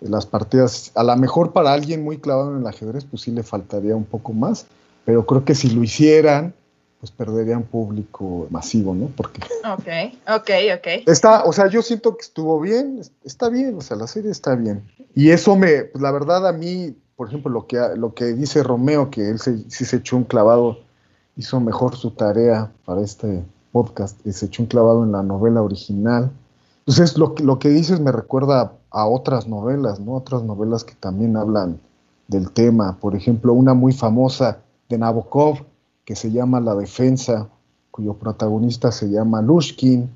Las 0.00 0.26
partidas, 0.26 0.92
a 0.94 1.02
lo 1.02 1.16
mejor 1.16 1.52
para 1.52 1.72
alguien 1.72 2.02
muy 2.02 2.18
clavado 2.18 2.52
en 2.54 2.60
el 2.60 2.66
ajedrez, 2.66 3.04
pues 3.04 3.22
sí 3.22 3.30
le 3.30 3.42
faltaría 3.42 3.94
un 3.94 4.04
poco 4.04 4.32
más, 4.32 4.66
pero 5.04 5.26
creo 5.26 5.44
que 5.44 5.54
si 5.54 5.70
lo 5.70 5.82
hicieran, 5.82 6.54
pues 7.00 7.10
perderían 7.10 7.62
público 7.62 8.46
masivo, 8.50 8.94
¿no? 8.94 9.10
Porque... 9.16 9.40
Ok, 9.64 10.14
ok, 10.28 10.50
ok. 10.76 10.86
Está, 11.06 11.44
o 11.44 11.52
sea, 11.52 11.66
yo 11.68 11.82
siento 11.82 12.16
que 12.16 12.22
estuvo 12.22 12.60
bien, 12.60 13.00
está 13.24 13.48
bien, 13.48 13.76
o 13.76 13.80
sea, 13.80 13.96
la 13.96 14.06
serie 14.06 14.30
está 14.30 14.54
bien. 14.54 14.84
Y 15.14 15.30
eso 15.30 15.56
me, 15.56 15.84
pues 15.84 16.02
la 16.02 16.12
verdad 16.12 16.46
a 16.46 16.52
mí, 16.52 16.94
por 17.16 17.28
ejemplo, 17.28 17.50
lo 17.50 17.66
que, 17.66 17.78
lo 17.96 18.14
que 18.14 18.26
dice 18.26 18.62
Romeo, 18.62 19.10
que 19.10 19.28
él 19.28 19.38
se, 19.38 19.58
sí 19.70 19.84
se 19.84 19.96
echó 19.96 20.16
un 20.16 20.24
clavado, 20.24 20.78
hizo 21.36 21.60
mejor 21.60 21.96
su 21.96 22.10
tarea 22.10 22.70
para 22.84 23.00
este 23.00 23.42
podcast, 23.72 24.18
se 24.26 24.46
echó 24.46 24.62
un 24.62 24.68
clavado 24.68 25.04
en 25.04 25.12
la 25.12 25.22
novela 25.22 25.62
original. 25.62 26.30
Entonces, 26.80 27.16
lo, 27.16 27.34
lo 27.42 27.58
que 27.58 27.68
dices 27.68 28.00
me 28.00 28.12
recuerda 28.12 28.72
a 28.90 29.06
otras 29.06 29.46
novelas, 29.46 30.00
¿no? 30.00 30.14
Otras 30.14 30.42
novelas 30.42 30.84
que 30.84 30.94
también 30.94 31.36
hablan 31.36 31.80
del 32.28 32.50
tema. 32.52 32.96
Por 33.00 33.14
ejemplo, 33.14 33.52
una 33.52 33.74
muy 33.74 33.92
famosa 33.92 34.58
de 34.88 34.98
Nabokov 34.98 35.64
que 36.04 36.16
se 36.16 36.30
llama 36.30 36.60
La 36.60 36.74
Defensa, 36.74 37.48
cuyo 37.90 38.14
protagonista 38.14 38.92
se 38.92 39.10
llama 39.10 39.42
Lushkin 39.42 40.10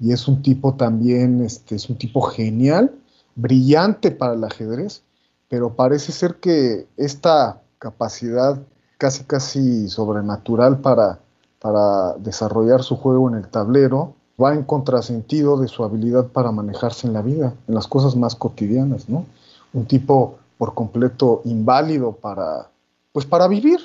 y 0.00 0.12
es 0.12 0.28
un 0.28 0.42
tipo 0.42 0.74
también, 0.74 1.42
este, 1.42 1.74
es 1.74 1.88
un 1.88 1.96
tipo 1.96 2.20
genial, 2.22 2.94
brillante 3.34 4.10
para 4.10 4.34
el 4.34 4.44
ajedrez, 4.44 5.02
pero 5.48 5.74
parece 5.74 6.12
ser 6.12 6.36
que 6.36 6.86
esta 6.96 7.62
capacidad 7.78 8.60
casi 8.98 9.24
casi 9.24 9.88
sobrenatural 9.88 10.80
para, 10.80 11.20
para 11.60 12.14
desarrollar 12.18 12.82
su 12.82 12.96
juego 12.96 13.28
en 13.28 13.36
el 13.36 13.48
tablero 13.48 14.14
va 14.40 14.54
en 14.54 14.62
contrasentido 14.62 15.58
de 15.58 15.68
su 15.68 15.84
habilidad 15.84 16.28
para 16.28 16.52
manejarse 16.52 17.06
en 17.06 17.12
la 17.12 17.22
vida, 17.22 17.54
en 17.66 17.74
las 17.74 17.88
cosas 17.88 18.16
más 18.16 18.34
cotidianas, 18.34 19.08
¿no? 19.08 19.26
Un 19.72 19.86
tipo 19.86 20.38
por 20.56 20.74
completo 20.74 21.42
inválido 21.44 22.12
para, 22.12 22.70
pues 23.12 23.26
para 23.26 23.48
vivir, 23.48 23.80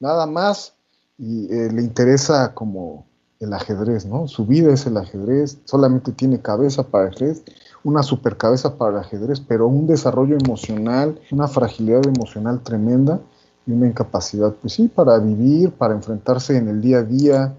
nada 0.00 0.26
más, 0.26 0.74
y 1.18 1.52
eh, 1.52 1.70
le 1.72 1.82
interesa 1.82 2.54
como 2.54 3.06
el 3.40 3.52
ajedrez, 3.52 4.06
¿no? 4.06 4.28
Su 4.28 4.46
vida 4.46 4.72
es 4.72 4.86
el 4.86 4.96
ajedrez, 4.96 5.58
solamente 5.64 6.12
tiene 6.12 6.40
cabeza 6.40 6.84
para 6.84 7.08
el 7.08 7.14
ajedrez, 7.14 7.42
una 7.84 8.02
super 8.02 8.36
cabeza 8.36 8.76
para 8.76 8.92
el 8.92 8.98
ajedrez, 8.98 9.40
pero 9.40 9.66
un 9.68 9.86
desarrollo 9.86 10.36
emocional, 10.36 11.20
una 11.30 11.46
fragilidad 11.48 12.06
emocional 12.06 12.60
tremenda 12.62 13.20
y 13.66 13.72
una 13.72 13.86
incapacidad, 13.86 14.52
pues 14.54 14.74
sí, 14.74 14.88
para 14.88 15.18
vivir, 15.18 15.72
para 15.72 15.94
enfrentarse 15.94 16.56
en 16.56 16.68
el 16.68 16.80
día 16.80 16.98
a 16.98 17.02
día, 17.02 17.54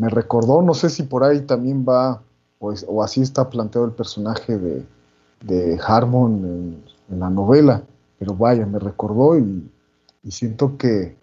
me 0.00 0.08
recordó, 0.08 0.62
no 0.62 0.72
sé 0.72 0.88
si 0.88 1.02
por 1.02 1.24
ahí 1.24 1.42
también 1.42 1.84
va, 1.86 2.22
pues, 2.58 2.86
o 2.88 3.02
así 3.02 3.20
está 3.20 3.50
planteado 3.50 3.86
el 3.86 3.92
personaje 3.92 4.56
de, 4.56 4.86
de 5.44 5.78
Harmon 5.86 6.80
en, 7.10 7.20
la 7.20 7.28
novela, 7.28 7.82
pero 8.18 8.34
vaya, 8.34 8.64
me 8.64 8.78
recordó 8.78 9.38
y, 9.38 9.70
siento 10.30 10.78
que, 10.78 11.18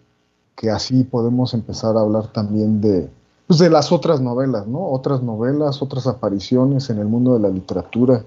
que, 0.54 0.70
así 0.70 1.02
podemos 1.02 1.54
empezar 1.54 1.96
a 1.96 2.02
hablar 2.02 2.28
también 2.28 2.80
de, 2.80 3.10
pues, 3.48 3.58
de 3.58 3.68
las 3.68 3.90
otras 3.90 4.20
novelas, 4.20 4.68
¿no? 4.68 4.86
Otras 4.90 5.24
novelas, 5.24 5.82
otras 5.82 6.06
apariciones 6.06 6.88
en 6.88 6.98
el 6.98 7.06
mundo 7.06 7.34
de 7.34 7.40
la 7.40 7.48
literatura, 7.48 8.24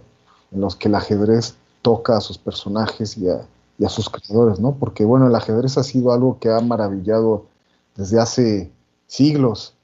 en 0.51 0.59
los 0.59 0.75
que 0.75 0.89
el 0.89 0.95
ajedrez 0.95 1.55
toca 1.81 2.17
a 2.17 2.21
sus 2.21 2.37
personajes 2.37 3.17
y 3.17 3.29
a, 3.29 3.47
y 3.77 3.85
a 3.85 3.89
sus 3.89 4.09
creadores, 4.09 4.59
¿no? 4.59 4.73
Porque, 4.73 5.05
bueno, 5.05 5.27
el 5.27 5.35
ajedrez 5.35 5.77
ha 5.77 5.83
sido 5.83 6.11
algo 6.11 6.39
que 6.39 6.49
ha 6.49 6.59
maravillado 6.59 7.45
desde 7.95 8.19
hace 8.19 8.71
siglos 9.07 9.75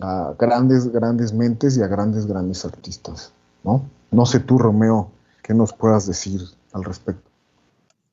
a 0.00 0.34
grandes, 0.38 0.90
grandes 0.92 1.32
mentes 1.32 1.76
y 1.76 1.82
a 1.82 1.86
grandes, 1.86 2.26
grandes 2.26 2.64
artistas, 2.64 3.32
¿no? 3.64 3.88
No 4.10 4.26
sé 4.26 4.40
tú, 4.40 4.58
Romeo, 4.58 5.10
qué 5.42 5.54
nos 5.54 5.72
puedas 5.72 6.06
decir 6.06 6.40
al 6.72 6.84
respecto. 6.84 7.28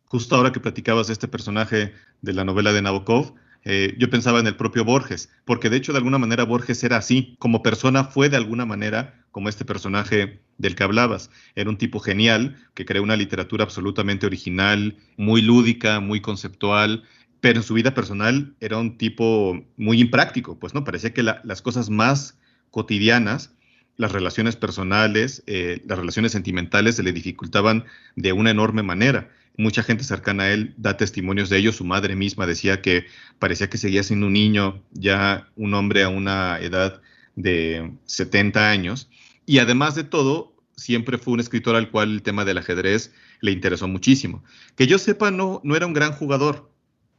Justo 0.07 0.35
ahora 0.35 0.51
que 0.51 0.59
platicabas 0.59 1.07
de 1.07 1.13
este 1.13 1.27
personaje 1.27 1.93
de 2.21 2.33
la 2.33 2.43
novela 2.43 2.73
de 2.73 2.81
Nabokov, 2.81 3.33
eh, 3.67 3.95
yo 3.97 4.09
pensaba 4.11 4.39
en 4.39 4.47
el 4.47 4.55
propio 4.55 4.85
Borges, 4.85 5.29
porque 5.43 5.71
de 5.71 5.77
hecho 5.77 5.91
de 5.91 5.97
alguna 5.97 6.19
manera 6.19 6.43
Borges 6.43 6.83
era 6.83 6.97
así, 6.97 7.35
como 7.39 7.63
persona 7.63 8.03
fue 8.03 8.29
de 8.29 8.37
alguna 8.37 8.65
manera 8.65 9.25
como 9.31 9.49
este 9.49 9.65
personaje 9.65 10.39
del 10.59 10.75
que 10.75 10.83
hablabas. 10.83 11.31
Era 11.55 11.69
un 11.69 11.77
tipo 11.77 11.99
genial 11.99 12.55
que 12.75 12.85
creó 12.85 13.01
una 13.01 13.17
literatura 13.17 13.63
absolutamente 13.63 14.27
original, 14.27 14.97
muy 15.17 15.41
lúdica, 15.41 15.99
muy 15.99 16.21
conceptual, 16.21 17.03
pero 17.45 17.59
en 17.59 17.63
su 17.63 17.75
vida 17.75 17.93
personal 17.93 18.55
era 18.59 18.79
un 18.79 18.97
tipo 18.97 19.63
muy 19.77 20.01
impráctico, 20.01 20.57
pues 20.57 20.73
no, 20.73 20.83
parecía 20.83 21.13
que 21.13 21.21
las 21.21 21.61
cosas 21.61 21.91
más 21.91 22.39
cotidianas 22.71 23.51
las 23.97 24.11
relaciones 24.11 24.55
personales, 24.55 25.43
eh, 25.45 25.79
las 25.85 25.99
relaciones 25.99 26.31
sentimentales 26.31 26.95
se 26.95 27.03
le 27.03 27.13
dificultaban 27.13 27.85
de 28.15 28.33
una 28.33 28.49
enorme 28.49 28.81
manera. 28.81 29.29
Mucha 29.57 29.83
gente 29.83 30.03
cercana 30.03 30.45
a 30.45 30.53
él 30.53 30.73
da 30.77 30.97
testimonios 30.97 31.49
de 31.49 31.59
ello. 31.59 31.71
Su 31.71 31.85
madre 31.85 32.15
misma 32.15 32.47
decía 32.47 32.81
que 32.81 33.05
parecía 33.37 33.69
que 33.69 33.77
seguía 33.77 34.01
siendo 34.01 34.25
un 34.25 34.33
niño, 34.33 34.81
ya 34.91 35.47
un 35.55 35.75
hombre 35.75 36.01
a 36.01 36.09
una 36.09 36.57
edad 36.59 36.99
de 37.35 37.91
70 38.05 38.71
años. 38.71 39.07
Y 39.45 39.59
además 39.59 39.93
de 39.93 40.03
todo, 40.03 40.55
siempre 40.75 41.19
fue 41.19 41.35
un 41.35 41.41
escritor 41.41 41.75
al 41.75 41.91
cual 41.91 42.11
el 42.11 42.23
tema 42.23 42.43
del 42.43 42.57
ajedrez 42.57 43.13
le 43.41 43.51
interesó 43.51 43.87
muchísimo. 43.87 44.43
Que 44.75 44.87
yo 44.87 44.97
sepa, 44.97 45.29
no, 45.29 45.61
no 45.63 45.75
era 45.75 45.85
un 45.85 45.93
gran 45.93 46.11
jugador, 46.11 46.71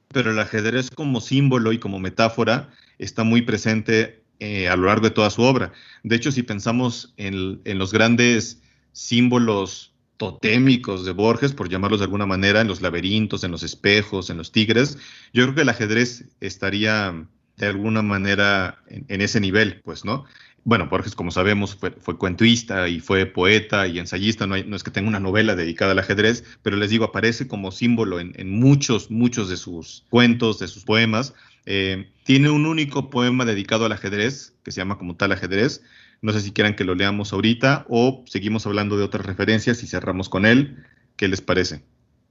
pero 0.08 0.30
el 0.30 0.38
ajedrez 0.38 0.90
como 0.90 1.20
símbolo 1.20 1.72
y 1.72 1.78
como 1.78 1.98
metáfora 1.98 2.70
está 2.98 3.24
muy 3.24 3.42
presente 3.42 4.22
eh, 4.38 4.68
a 4.68 4.76
lo 4.76 4.86
largo 4.86 5.04
de 5.04 5.14
toda 5.14 5.30
su 5.30 5.42
obra. 5.42 5.72
De 6.02 6.16
hecho, 6.16 6.30
si 6.30 6.42
pensamos 6.42 7.14
en, 7.16 7.60
los 7.64 7.92
grandes 7.92 8.60
símbolos 8.92 9.94
totémicos 10.16 11.04
de 11.04 11.12
Borges, 11.12 11.52
por 11.52 11.68
llamarlos 11.68 12.00
de 12.00 12.04
alguna 12.04 12.26
manera, 12.26 12.60
en 12.60 12.68
los 12.68 12.82
laberintos, 12.82 13.44
en 13.44 13.50
los 13.50 13.62
espejos, 13.62 14.30
en 14.30 14.38
los 14.38 14.52
tigres, 14.52 14.98
yo 15.32 15.42
creo 15.44 15.54
que 15.54 15.62
el 15.62 15.68
ajedrez 15.68 16.26
estaría 16.40 17.26
de 17.56 17.66
alguna 17.66 18.02
manera 18.02 18.78
en, 18.88 19.20
ese 19.20 19.40
nivel, 19.40 19.80
pues, 19.84 20.04
¿no? 20.04 20.24
Bueno, 20.64 20.88
Borges, 20.88 21.14
como 21.14 21.30
sabemos, 21.30 21.76
fue, 21.76 22.18
cuentuista 22.18 22.88
y 22.88 22.98
fue 22.98 23.24
poeta 23.24 23.86
y 23.86 24.00
ensayista, 24.00 24.46
no, 24.46 24.56
es 24.56 24.82
que 24.82 24.90
tenga 24.90 25.08
una 25.08 25.20
novela 25.20 25.54
dedicada 25.54 25.92
al 25.92 25.98
ajedrez, 26.00 26.42
pero 26.62 26.76
les 26.76 26.90
digo, 26.90 27.04
aparece 27.04 27.46
como 27.46 27.70
símbolo 27.70 28.18
en, 28.18 28.50
muchos, 28.50 29.10
muchos 29.10 29.48
de 29.48 29.56
sus 29.56 30.04
cuentos, 30.10 30.58
de 30.58 30.66
sus 30.66 30.84
poemas. 30.84 31.34
Eh, 31.66 32.10
tiene 32.24 32.50
un 32.50 32.66
único 32.66 33.10
poema 33.10 33.44
dedicado 33.44 33.84
al 33.84 33.92
ajedrez, 33.92 34.54
que 34.64 34.72
se 34.72 34.78
llama 34.78 34.98
como 34.98 35.14
tal 35.14 35.32
ajedrez. 35.32 35.82
No 36.20 36.32
sé 36.32 36.40
si 36.40 36.50
quieran 36.50 36.74
que 36.74 36.84
lo 36.84 36.94
leamos 36.96 37.32
ahorita 37.32 37.86
o 37.88 38.24
seguimos 38.26 38.66
hablando 38.66 38.96
de 38.96 39.04
otras 39.04 39.24
referencias 39.24 39.82
y 39.82 39.86
cerramos 39.86 40.28
con 40.28 40.46
él. 40.46 40.84
¿Qué 41.16 41.28
les 41.28 41.40
parece? 41.40 41.84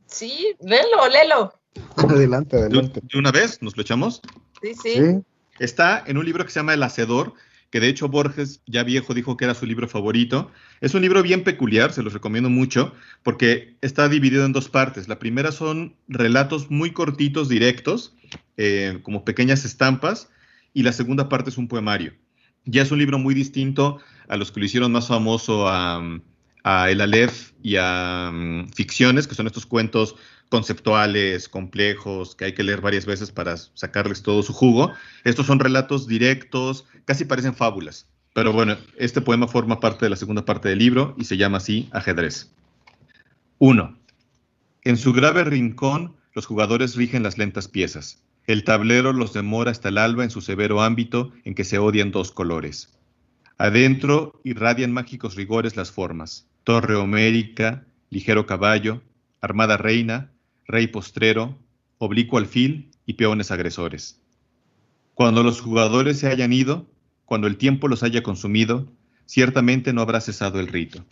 Sí, 0.07 0.55
léelo, 0.59 1.07
léelo. 1.09 1.53
Adelante, 1.95 2.57
adelante. 2.57 3.01
¿De 3.01 3.17
una 3.17 3.31
vez? 3.31 3.61
¿Nos 3.61 3.75
lo 3.77 3.81
echamos? 3.81 4.21
Sí, 4.65 4.73
sí, 4.75 5.21
Está 5.59 6.03
en 6.07 6.17
un 6.17 6.25
libro 6.25 6.43
que 6.43 6.51
se 6.51 6.59
llama 6.59 6.73
El 6.73 6.81
Hacedor, 6.81 7.33
que 7.69 7.79
de 7.79 7.87
hecho 7.87 8.09
Borges, 8.09 8.61
ya 8.65 8.83
viejo, 8.83 9.13
dijo 9.13 9.37
que 9.37 9.45
era 9.45 9.53
su 9.53 9.65
libro 9.65 9.87
favorito. 9.87 10.51
Es 10.81 10.95
un 10.95 11.01
libro 11.01 11.21
bien 11.21 11.43
peculiar, 11.43 11.93
se 11.93 12.01
los 12.01 12.13
recomiendo 12.13 12.49
mucho, 12.49 12.93
porque 13.21 13.75
está 13.81 14.09
dividido 14.09 14.43
en 14.43 14.53
dos 14.53 14.69
partes. 14.69 15.07
La 15.07 15.19
primera 15.19 15.51
son 15.51 15.95
relatos 16.07 16.71
muy 16.71 16.91
cortitos, 16.91 17.47
directos, 17.47 18.15
eh, 18.57 18.99
como 19.03 19.23
pequeñas 19.23 19.65
estampas, 19.65 20.29
y 20.73 20.83
la 20.83 20.93
segunda 20.93 21.29
parte 21.29 21.51
es 21.51 21.57
un 21.57 21.67
poemario. 21.67 22.13
Ya 22.65 22.81
es 22.81 22.91
un 22.91 22.99
libro 22.99 23.19
muy 23.19 23.35
distinto 23.35 23.99
a 24.27 24.35
los 24.35 24.51
que 24.51 24.59
lo 24.59 24.65
hicieron 24.65 24.91
más 24.91 25.07
famoso 25.07 25.67
a, 25.67 26.01
El 26.89 27.01
Aleph 27.01 27.51
y 27.61 27.75
a 27.77 28.31
mm, 28.33 28.69
Ficciones, 28.69 29.27
que 29.27 29.35
son 29.35 29.45
estos 29.45 29.67
cuentos 29.67 30.15
conceptuales, 30.49 31.49
complejos, 31.49 32.35
que 32.35 32.45
hay 32.45 32.53
que 32.53 32.63
leer 32.63 32.81
varias 32.81 33.05
veces 33.05 33.31
para 33.31 33.57
sacarles 33.57 34.21
todo 34.21 34.43
su 34.43 34.53
jugo. 34.53 34.91
Estos 35.23 35.45
son 35.45 35.59
relatos 35.59 36.07
directos, 36.07 36.85
casi 37.05 37.25
parecen 37.25 37.55
fábulas. 37.55 38.07
Pero 38.33 38.51
bueno, 38.51 38.77
este 38.97 39.21
poema 39.21 39.47
forma 39.47 39.79
parte 39.79 40.05
de 40.05 40.09
la 40.09 40.15
segunda 40.17 40.43
parte 40.43 40.69
del 40.69 40.79
libro 40.79 41.15
y 41.17 41.23
se 41.25 41.37
llama 41.37 41.57
así 41.57 41.89
Ajedrez. 41.91 42.51
1. 43.59 43.97
En 44.83 44.97
su 44.97 45.13
grave 45.13 45.45
rincón, 45.45 46.15
los 46.33 46.45
jugadores 46.45 46.95
rigen 46.95 47.23
las 47.23 47.37
lentas 47.37 47.67
piezas. 47.67 48.21
El 48.45 48.63
tablero 48.63 49.13
los 49.13 49.33
demora 49.33 49.71
hasta 49.71 49.89
el 49.89 49.97
alba 49.97 50.23
en 50.23 50.29
su 50.29 50.41
severo 50.41 50.81
ámbito 50.81 51.31
en 51.45 51.55
que 51.55 51.63
se 51.63 51.79
odian 51.79 52.11
dos 52.11 52.31
colores. 52.31 52.93
Adentro 53.57 54.39
irradian 54.43 54.91
mágicos 54.91 55.35
rigores 55.35 55.77
las 55.77 55.91
formas. 55.91 56.45
Torre 56.65 56.95
homérica, 56.95 57.85
ligero 58.09 58.45
caballo, 58.45 59.01
armada 59.39 59.77
reina, 59.77 60.31
rey 60.67 60.87
postrero, 60.87 61.57
oblicuo 61.97 62.39
alfil 62.39 62.91
y 63.05 63.13
peones 63.13 63.51
agresores. 63.51 64.21
Cuando 65.13 65.43
los 65.43 65.61
jugadores 65.61 66.19
se 66.19 66.27
hayan 66.27 66.51
ido, 66.53 66.87
cuando 67.25 67.47
el 67.47 67.57
tiempo 67.57 67.87
los 67.87 68.03
haya 68.03 68.23
consumido, 68.23 68.91
ciertamente 69.25 69.93
no 69.93 70.01
habrá 70.01 70.21
cesado 70.21 70.59
el 70.59 70.67
rito. 70.67 71.05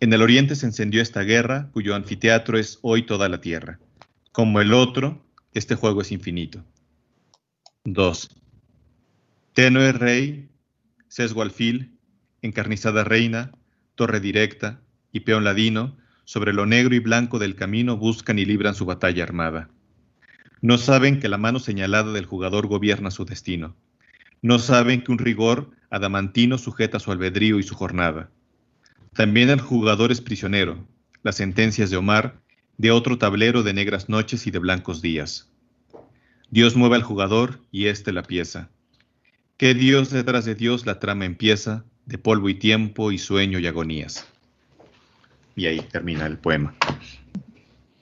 En 0.00 0.12
el 0.12 0.22
oriente 0.22 0.56
se 0.56 0.66
encendió 0.66 1.02
esta 1.02 1.22
guerra, 1.22 1.68
cuyo 1.72 1.94
anfiteatro 1.94 2.58
es 2.58 2.78
hoy 2.82 3.02
toda 3.02 3.28
la 3.28 3.40
tierra. 3.40 3.78
Como 4.32 4.60
el 4.60 4.72
otro, 4.72 5.22
este 5.52 5.74
juego 5.74 6.00
es 6.00 6.12
infinito. 6.12 6.64
2. 7.84 8.30
Tenue 9.52 9.92
rey, 9.92 10.48
sesgo 11.08 11.42
alfil, 11.42 11.98
encarnizada 12.40 13.04
reina, 13.04 13.52
torre 13.94 14.20
directa 14.20 14.80
y 15.12 15.20
peón 15.20 15.44
ladino, 15.44 15.96
sobre 16.30 16.52
lo 16.52 16.64
negro 16.64 16.94
y 16.94 17.00
blanco 17.00 17.40
del 17.40 17.56
camino 17.56 17.96
buscan 17.96 18.38
y 18.38 18.44
libran 18.44 18.76
su 18.76 18.86
batalla 18.86 19.24
armada. 19.24 19.68
No 20.60 20.78
saben 20.78 21.18
que 21.18 21.28
la 21.28 21.38
mano 21.38 21.58
señalada 21.58 22.12
del 22.12 22.24
jugador 22.24 22.68
gobierna 22.68 23.10
su 23.10 23.24
destino. 23.24 23.74
No 24.40 24.60
saben 24.60 25.02
que 25.02 25.10
un 25.10 25.18
rigor 25.18 25.72
adamantino 25.90 26.56
sujeta 26.56 27.00
su 27.00 27.10
albedrío 27.10 27.58
y 27.58 27.64
su 27.64 27.74
jornada. 27.74 28.30
También 29.12 29.50
el 29.50 29.60
jugador 29.60 30.12
es 30.12 30.20
prisionero, 30.20 30.86
las 31.24 31.34
sentencias 31.34 31.90
de 31.90 31.96
Omar, 31.96 32.40
de 32.78 32.92
otro 32.92 33.18
tablero 33.18 33.64
de 33.64 33.74
negras 33.74 34.08
noches 34.08 34.46
y 34.46 34.52
de 34.52 34.60
blancos 34.60 35.02
días. 35.02 35.50
Dios 36.48 36.76
mueve 36.76 36.94
al 36.94 37.02
jugador 37.02 37.58
y 37.72 37.86
éste 37.86 38.12
la 38.12 38.22
pieza. 38.22 38.70
¿Qué 39.56 39.74
Dios 39.74 40.10
detrás 40.10 40.44
de 40.44 40.54
Dios 40.54 40.86
la 40.86 41.00
trama 41.00 41.24
empieza, 41.24 41.84
de 42.06 42.18
polvo 42.18 42.48
y 42.48 42.54
tiempo 42.54 43.10
y 43.10 43.18
sueño 43.18 43.58
y 43.58 43.66
agonías? 43.66 44.29
Y 45.56 45.66
ahí 45.66 45.80
termina 45.80 46.26
el 46.26 46.38
poema. 46.38 46.74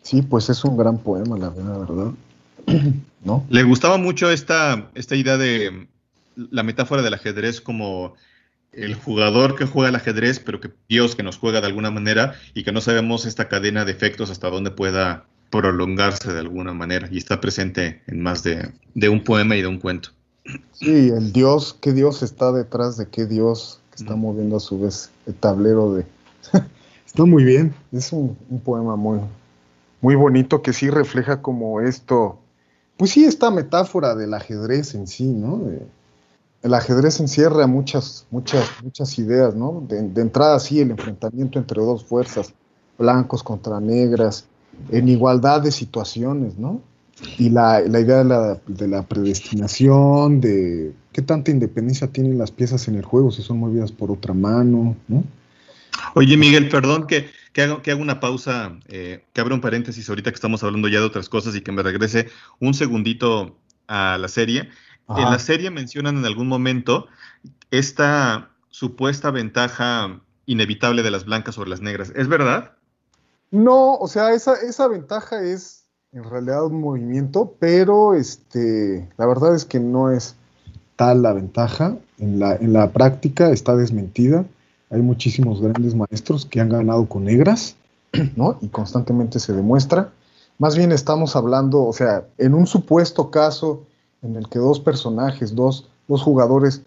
Sí, 0.03 0.23
pues 0.23 0.49
es 0.49 0.65
un 0.65 0.77
gran 0.77 0.99
poema, 0.99 1.37
la 1.37 1.51
verdad. 1.51 2.13
¿No? 3.25 3.45
Le 3.51 3.63
gustaba 3.65 3.99
mucho 3.99 4.31
esta, 4.31 4.91
esta 4.95 5.17
idea 5.17 5.37
de 5.37 5.89
la 6.37 6.63
metáfora 6.63 7.03
del 7.03 7.15
ajedrez 7.15 7.61
como 7.61 8.15
el 8.73 8.95
jugador 8.95 9.57
que 9.57 9.67
juega 9.67 9.89
el 9.89 9.97
ajedrez, 9.97 10.39
pero 10.39 10.61
que 10.61 10.71
Dios 10.89 11.17
que 11.17 11.23
nos 11.23 11.37
juega 11.37 11.61
de 11.61 11.67
alguna 11.67 11.91
manera 11.91 12.35
y 12.55 12.63
que 12.63 12.73
no 12.73 12.81
sabemos 12.81 13.27
esta 13.27 13.49
cadena 13.49 13.85
de 13.85 13.93
efectos 13.93 14.31
hasta 14.31 14.51
dónde 14.51 14.71
pueda 14.71 15.25
prolongarse 15.51 16.33
de 16.33 16.41
alguna 16.41 16.73
manera 16.75 17.09
y 17.11 17.19
está 17.19 17.41
presente 17.41 18.03
en 18.07 18.23
más 18.23 18.43
de, 18.43 18.73
de 18.95 19.09
un 19.09 19.25
poema 19.25 19.57
y 19.57 19.63
de 19.63 19.69
un 19.69 19.79
cuento. 19.79 20.11
Sí, 20.73 21.09
el 21.09 21.33
Dios, 21.33 21.77
qué 21.81 21.93
Dios 21.93 22.23
está 22.23 22.53
detrás 22.53 22.97
de 22.97 23.09
qué 23.09 23.27
Dios 23.27 23.81
que 23.91 24.03
está 24.03 24.17
moviendo 24.17 24.57
a 24.57 24.61
su 24.61 24.81
vez 24.81 25.11
el 25.27 25.35
tablero 25.35 25.95
de, 25.95 26.07
Está 27.09 27.25
muy 27.25 27.43
bien, 27.43 27.75
es 27.91 28.13
un, 28.13 28.37
poema 28.65 28.95
muy, 28.95 29.19
muy 30.01 30.15
bonito 30.15 30.63
que 30.63 30.73
sí 30.73 30.91
refleja 30.91 31.43
como 31.43 31.81
esto, 31.81 32.39
pues 32.97 33.13
sí, 33.13 33.25
esta 33.25 33.51
metáfora 33.51 34.15
del 34.15 34.35
ajedrez 34.35 34.95
en 34.95 35.07
sí, 35.07 35.25
¿no? 35.25 35.61
el 36.63 36.75
ajedrez 36.75 37.19
encierra 37.21 37.67
muchas, 37.67 38.27
muchas, 38.31 38.69
muchas 38.83 39.19
ideas, 39.19 39.55
¿no? 39.55 39.83
De, 39.89 39.99
entrada 40.21 40.59
sí, 40.59 40.81
el 40.81 40.91
enfrentamiento 40.91 41.59
entre 41.59 41.81
dos 41.81 42.05
fuerzas, 42.05 42.53
blancos 42.99 43.43
contra 43.43 43.81
negras, 43.81 44.45
en 44.91 45.09
igualdad 45.09 45.63
de 45.63 45.71
situaciones, 45.71 46.59
¿no? 46.59 46.81
Y 47.39 47.51
la, 47.51 47.81
idea 47.81 48.19
de 48.19 48.25
la, 48.25 48.61
de 48.67 48.87
la, 48.87 49.03
predestinación, 49.03 50.41
de 50.41 50.93
qué 51.13 51.23
tanta 51.23 51.51
independencia 51.51 52.07
tienen 52.09 52.39
las 52.39 52.51
piezas 52.51 52.87
en 52.89 52.97
el 52.97 53.05
juego, 53.05 53.31
si 53.31 53.43
son 53.43 53.59
movidas 53.59 53.91
por 53.91 54.11
otra 54.11 54.35
mano, 54.35 54.95
¿no? 55.09 55.25
Oye, 56.15 56.37
Miguel, 56.37 56.69
perdón 56.69 57.07
que, 57.07 57.31
que, 57.53 57.63
haga, 57.63 57.83
que 57.83 57.95
una 57.95 58.21
pausa, 58.21 58.79
eh, 58.89 59.25
que 59.33 59.41
abra 59.41 59.55
un 59.55 59.61
paréntesis 59.61 60.09
ahorita 60.09 60.31
que 60.31 60.37
estamos 60.37 60.63
hablando 60.63 60.89
ya 60.89 61.01
de 61.01 61.07
otras 61.07 61.29
cosas 61.29 61.55
y 61.55 61.61
que 61.61 61.73
me 61.73 61.83
regrese 61.83 62.29
un 62.61 62.75
segundito 62.75 63.57
a 63.87 64.19
la 64.19 64.29
serie. 64.29 64.69
En 65.09 65.25
la 65.25 65.39
serie 65.39 65.71
mencionan 65.71 66.19
en 66.19 66.27
algún 66.27 66.49
momento 66.49 67.07
esta 67.71 68.51
supuesta 68.69 69.31
ventaja 69.31 70.21
inevitable 70.45 71.03
de 71.03 71.11
las 71.11 71.25
blancas 71.25 71.55
sobre 71.55 71.71
las 71.71 71.81
negras. 71.81 72.13
¿Es 72.15 72.29
verdad? 72.29 72.73
No, 73.51 73.95
o 73.95 74.07
sea, 74.07 74.35
esa, 74.35 74.55
esa 74.55 74.87
ventaja 74.87 75.43
es 75.43 75.85
en 76.13 76.25
realidad 76.25 76.67
un 76.67 76.81
movimiento, 76.81 77.55
pero 77.59 78.15
este, 78.15 79.09
la 79.17 79.27
verdad 79.27 79.55
es 79.55 79.65
que 79.65 79.81
no 79.81 80.11
es 80.11 80.37
tal 80.97 81.23
la 81.23 81.33
ventaja. 81.33 81.97
En 82.19 82.39
la, 82.39 82.57
en 82.57 82.73
la 82.73 82.91
práctica 82.91 83.51
está 83.51 83.77
desmentida. 83.77 84.45
Hay 84.91 85.03
muchísimos 85.03 85.61
grandes 85.61 85.95
maestros 85.95 86.47
que 86.47 86.61
han 86.61 86.71
ganado 86.71 87.07
con 87.07 87.25
negras, 87.25 87.77
¿no? 88.37 88.59
Y 88.61 88.69
constantemente 88.69 89.39
se 89.39 89.53
demuestra. 89.53 90.13
Más 90.59 90.77
bien 90.77 90.93
estamos 90.93 91.37
hablando, 91.37 91.85
o 91.85 91.93
sea, 91.93 92.27
en 92.39 92.55
un 92.55 92.67
supuesto 92.67 93.31
caso 93.31 93.85
en 94.23 94.37
el 94.37 94.49
que 94.49 94.59
dos 94.59 94.81
personajes, 94.81 95.55
dos, 95.55 95.89
dos 96.09 96.23
jugadores 96.23 96.83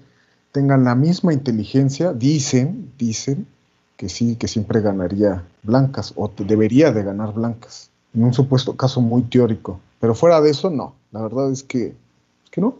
tengan 0.52 0.84
la 0.84 0.96
misma 0.96 1.34
inteligencia, 1.34 2.12
dicen, 2.12 2.92
dicen 2.98 3.48
que 3.96 4.10
sí, 4.10 4.36
que 4.36 4.48
siempre 4.48 4.82
ganaría 4.82 5.46
blancas 5.64 6.14
o 6.16 6.30
debería 6.36 6.92
de 6.92 7.04
ganar 7.04 7.34
blancas. 7.34 7.90
En 8.14 8.24
un 8.24 8.34
supuesto 8.34 8.76
caso 8.76 9.00
muy 9.00 9.22
teórico. 9.22 9.80
Pero 10.00 10.16
fuera 10.16 10.42
de 10.42 10.50
eso, 10.50 10.70
no. 10.70 10.96
La 11.12 11.22
verdad 11.22 11.52
es 11.52 11.64
que, 11.64 11.96
que 12.50 12.60
no. 12.60 12.76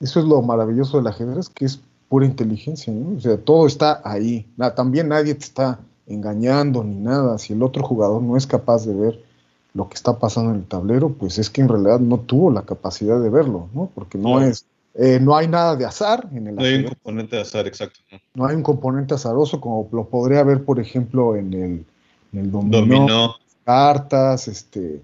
Eso 0.00 0.20
es 0.20 0.26
lo 0.26 0.40
maravilloso 0.40 0.96
del 0.96 1.08
ajedrez, 1.08 1.48
que 1.50 1.66
es 1.66 1.80
pura 2.10 2.26
inteligencia, 2.26 2.92
¿no? 2.92 3.16
O 3.16 3.20
sea, 3.20 3.38
todo 3.38 3.68
está 3.68 4.02
ahí. 4.04 4.44
también 4.74 5.08
nadie 5.08 5.32
te 5.32 5.44
está 5.44 5.78
engañando 6.08 6.82
ni 6.82 6.96
nada. 6.96 7.38
Si 7.38 7.52
el 7.52 7.62
otro 7.62 7.84
jugador 7.84 8.20
no 8.20 8.36
es 8.36 8.48
capaz 8.48 8.84
de 8.84 8.94
ver 8.94 9.22
lo 9.74 9.88
que 9.88 9.94
está 9.94 10.18
pasando 10.18 10.50
en 10.50 10.56
el 10.56 10.66
tablero, 10.66 11.10
pues 11.10 11.38
es 11.38 11.48
que 11.48 11.60
en 11.60 11.68
realidad 11.68 12.00
no 12.00 12.18
tuvo 12.18 12.50
la 12.50 12.62
capacidad 12.62 13.22
de 13.22 13.30
verlo, 13.30 13.68
¿no? 13.72 13.88
Porque 13.94 14.18
no 14.18 14.40
es, 14.40 14.66
eh, 14.94 15.20
no 15.22 15.36
hay 15.36 15.46
nada 15.46 15.76
de 15.76 15.84
azar 15.84 16.28
en 16.34 16.48
el 16.48 16.56
No 16.56 16.62
hay 16.64 16.74
un 16.74 16.88
componente 16.88 17.36
de 17.36 17.42
azar, 17.42 17.68
exacto. 17.68 18.00
No 18.34 18.44
hay 18.44 18.56
un 18.56 18.64
componente 18.64 19.14
azaroso 19.14 19.60
como 19.60 19.88
lo 19.92 20.08
podría 20.08 20.40
haber, 20.40 20.64
por 20.64 20.80
ejemplo, 20.80 21.36
en 21.36 21.54
el, 21.54 21.84
en 22.32 22.50
dominó, 22.50 23.36
cartas, 23.64 24.48
este, 24.48 25.00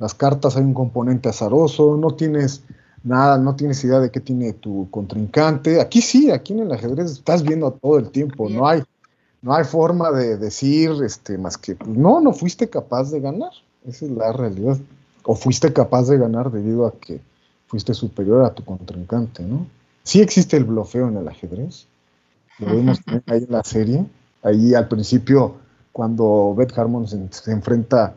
las 0.00 0.14
cartas 0.14 0.56
hay 0.56 0.64
un 0.64 0.74
componente 0.74 1.28
azaroso, 1.28 1.96
no 1.96 2.10
tienes 2.16 2.64
nada, 3.02 3.38
no 3.38 3.56
tienes 3.56 3.82
idea 3.84 4.00
de 4.00 4.10
qué 4.10 4.20
tiene 4.20 4.52
tu 4.52 4.88
contrincante. 4.90 5.80
Aquí 5.80 6.02
sí, 6.02 6.30
aquí 6.30 6.52
en 6.52 6.60
el 6.60 6.72
ajedrez 6.72 7.10
estás 7.10 7.42
viendo 7.42 7.70
todo 7.72 7.98
el 7.98 8.10
tiempo, 8.10 8.48
no 8.48 8.66
hay, 8.68 8.82
no 9.42 9.54
hay 9.54 9.64
forma 9.64 10.10
de 10.10 10.36
decir 10.36 10.92
este, 11.04 11.38
más 11.38 11.56
que, 11.56 11.74
pues, 11.74 11.90
no, 11.90 12.20
no 12.20 12.32
fuiste 12.32 12.68
capaz 12.68 13.10
de 13.10 13.20
ganar, 13.20 13.52
esa 13.86 14.04
es 14.04 14.10
la 14.10 14.32
realidad. 14.32 14.78
O 15.24 15.34
fuiste 15.34 15.72
capaz 15.72 16.08
de 16.08 16.18
ganar 16.18 16.50
debido 16.50 16.86
a 16.86 16.92
que 16.92 17.20
fuiste 17.66 17.94
superior 17.94 18.44
a 18.44 18.54
tu 18.54 18.64
contrincante, 18.64 19.42
¿no? 19.42 19.66
Sí 20.02 20.20
existe 20.20 20.56
el 20.56 20.64
blofeo 20.64 21.08
en 21.08 21.18
el 21.18 21.28
ajedrez, 21.28 21.86
lo 22.58 22.66
vemos 22.66 22.98
ahí 23.26 23.44
en 23.44 23.52
la 23.52 23.62
serie, 23.62 24.06
ahí 24.42 24.74
al 24.74 24.88
principio 24.88 25.56
cuando 25.92 26.54
Beth 26.56 26.76
Harmon 26.76 27.06
se, 27.06 27.52
enfrenta 27.52 28.14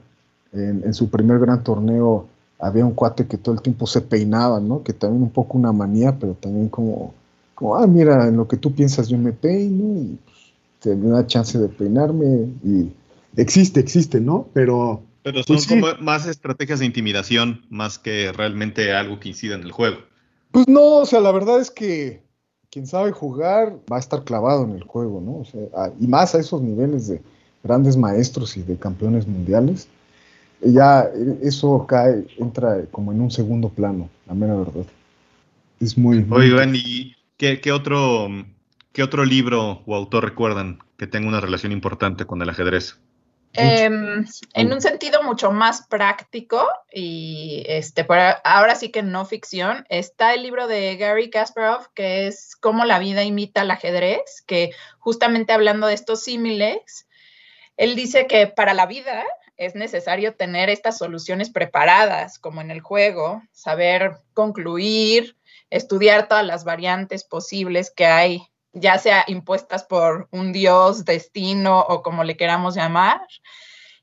en, 0.53 0.83
en, 0.85 0.93
su 0.93 1.09
primer 1.09 1.39
gran 1.39 1.63
torneo 1.63 2.27
había 2.63 2.85
un 2.85 2.93
cuate 2.93 3.27
que 3.27 3.37
todo 3.37 3.55
el 3.55 3.61
tiempo 3.61 3.85
se 3.87 4.01
peinaba, 4.01 4.59
¿no? 4.59 4.83
Que 4.83 4.93
también 4.93 5.23
un 5.23 5.31
poco 5.31 5.57
una 5.57 5.73
manía, 5.73 6.17
pero 6.17 6.33
también 6.33 6.69
como, 6.69 7.13
como 7.55 7.75
ah, 7.75 7.85
mira, 7.85 8.27
en 8.27 8.37
lo 8.37 8.47
que 8.47 8.57
tú 8.57 8.73
piensas 8.73 9.09
yo 9.09 9.17
me 9.17 9.33
peino 9.33 9.99
y 9.99 10.17
pues, 10.23 10.53
te 10.79 10.95
da 10.95 11.27
chance 11.27 11.57
de 11.57 11.67
peinarme 11.67 12.47
y 12.63 12.91
existe, 13.35 13.79
existe, 13.79 14.19
¿no? 14.19 14.47
Pero... 14.53 15.01
Pero 15.23 15.41
pues 15.47 15.63
son 15.63 15.79
como 15.79 15.93
más 16.01 16.27
estrategias 16.27 16.79
de 16.79 16.85
intimidación, 16.85 17.65
más 17.69 17.97
que 17.97 18.33
realmente 18.33 18.93
algo 18.93 19.21
que 19.21 19.29
incida 19.29 19.55
en 19.55 19.61
el 19.61 19.71
juego. 19.71 19.97
Pues 20.51 20.67
no, 20.67 20.97
o 20.97 21.05
sea, 21.05 21.21
la 21.21 21.31
verdad 21.31 21.61
es 21.61 21.71
que 21.71 22.21
quien 22.69 22.87
sabe 22.87 23.11
jugar 23.11 23.77
va 23.89 23.97
a 23.97 23.99
estar 23.99 24.25
clavado 24.25 24.65
en 24.65 24.71
el 24.71 24.83
juego, 24.83 25.21
¿no? 25.21 25.37
O 25.37 25.45
sea, 25.45 25.93
y 25.97 26.07
más 26.07 26.35
a 26.35 26.39
esos 26.39 26.61
niveles 26.61 27.07
de 27.07 27.21
grandes 27.63 27.95
maestros 27.95 28.57
y 28.57 28.63
de 28.63 28.75
campeones 28.75 29.25
mundiales 29.25 29.87
ya 30.65 31.09
eso 31.41 31.85
cae, 31.87 32.25
entra 32.37 32.85
como 32.91 33.11
en 33.11 33.21
un 33.21 33.31
segundo 33.31 33.69
plano, 33.69 34.09
la 34.27 34.33
mera 34.33 34.55
verdad. 34.55 34.85
Es 35.79 35.97
muy... 35.97 36.25
Oigan, 36.29 36.73
¿y 36.75 37.15
qué, 37.37 37.71
otro, 37.71 38.29
qué 38.91 39.03
otro 39.03 39.25
libro 39.25 39.81
o 39.85 39.95
autor 39.95 40.23
recuerdan 40.23 40.79
que 40.97 41.07
tenga 41.07 41.27
una 41.27 41.41
relación 41.41 41.71
importante 41.71 42.25
con 42.25 42.41
el 42.41 42.49
ajedrez? 42.49 42.97
Em, 43.55 44.25
en 44.55 44.73
un 44.73 44.81
sentido 44.81 45.21
mucho 45.21 45.51
más 45.51 45.85
práctico 45.87 46.67
y 46.91 47.63
este, 47.67 48.05
ahora 48.43 48.73
sí 48.73 48.89
que 48.89 49.03
no 49.03 49.25
ficción, 49.25 49.85
está 49.89 50.33
el 50.33 50.41
libro 50.41 50.67
de 50.67 50.97
Gary 50.97 51.29
Kasparov 51.29 51.93
que 51.93 52.25
es 52.25 52.55
Cómo 52.55 52.83
la 52.85 52.97
vida 52.97 53.23
imita 53.23 53.61
al 53.61 53.69
ajedrez, 53.69 54.43
que 54.47 54.71
justamente 54.97 55.53
hablando 55.53 55.85
de 55.85 55.93
estos 55.93 56.23
símiles, 56.23 57.07
él 57.77 57.95
dice 57.95 58.25
que 58.25 58.47
para 58.47 58.73
la 58.73 58.87
vida 58.87 59.23
es 59.57 59.75
necesario 59.75 60.35
tener 60.35 60.69
estas 60.69 60.97
soluciones 60.97 61.49
preparadas, 61.49 62.39
como 62.39 62.61
en 62.61 62.71
el 62.71 62.81
juego, 62.81 63.41
saber 63.51 64.17
concluir, 64.33 65.37
estudiar 65.69 66.27
todas 66.27 66.45
las 66.45 66.63
variantes 66.63 67.23
posibles 67.23 67.91
que 67.91 68.05
hay, 68.05 68.47
ya 68.73 68.97
sea 68.97 69.23
impuestas 69.27 69.83
por 69.83 70.27
un 70.31 70.51
dios, 70.51 71.05
destino 71.05 71.79
o 71.81 72.01
como 72.01 72.23
le 72.23 72.37
queramos 72.37 72.75
llamar, 72.75 73.21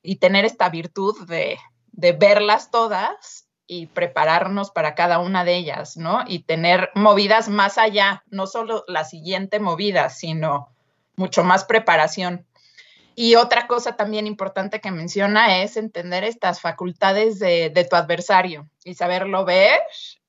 y 0.03 0.17
tener 0.17 0.45
esta 0.45 0.69
virtud 0.69 1.27
de, 1.27 1.59
de 1.93 2.13
verlas 2.13 2.71
todas 2.71 3.47
y 3.67 3.87
prepararnos 3.87 4.71
para 4.71 4.95
cada 4.95 5.19
una 5.19 5.45
de 5.45 5.57
ellas, 5.57 5.97
¿no? 5.97 6.25
Y 6.27 6.41
tener 6.41 6.91
movidas 6.95 7.49
más 7.49 7.79
allá, 7.79 8.25
no 8.29 8.47
solo 8.47 8.83
la 8.89 9.05
siguiente 9.05 9.61
movida, 9.61 10.09
sino 10.11 10.75
mucho 11.15 11.45
más 11.45 11.65
preparación. 11.65 12.47
Y 13.15 13.35
otra 13.35 13.67
cosa 13.67 13.97
también 13.97 14.27
importante 14.27 14.81
que 14.81 14.91
menciona 14.91 15.63
es 15.63 15.77
entender 15.77 16.25
estas 16.25 16.61
facultades 16.61 17.39
de, 17.39 17.87
tu 17.89 17.97
adversario 17.97 18.69
y 18.85 18.95
saberlo 18.95 19.45
ver 19.45 19.79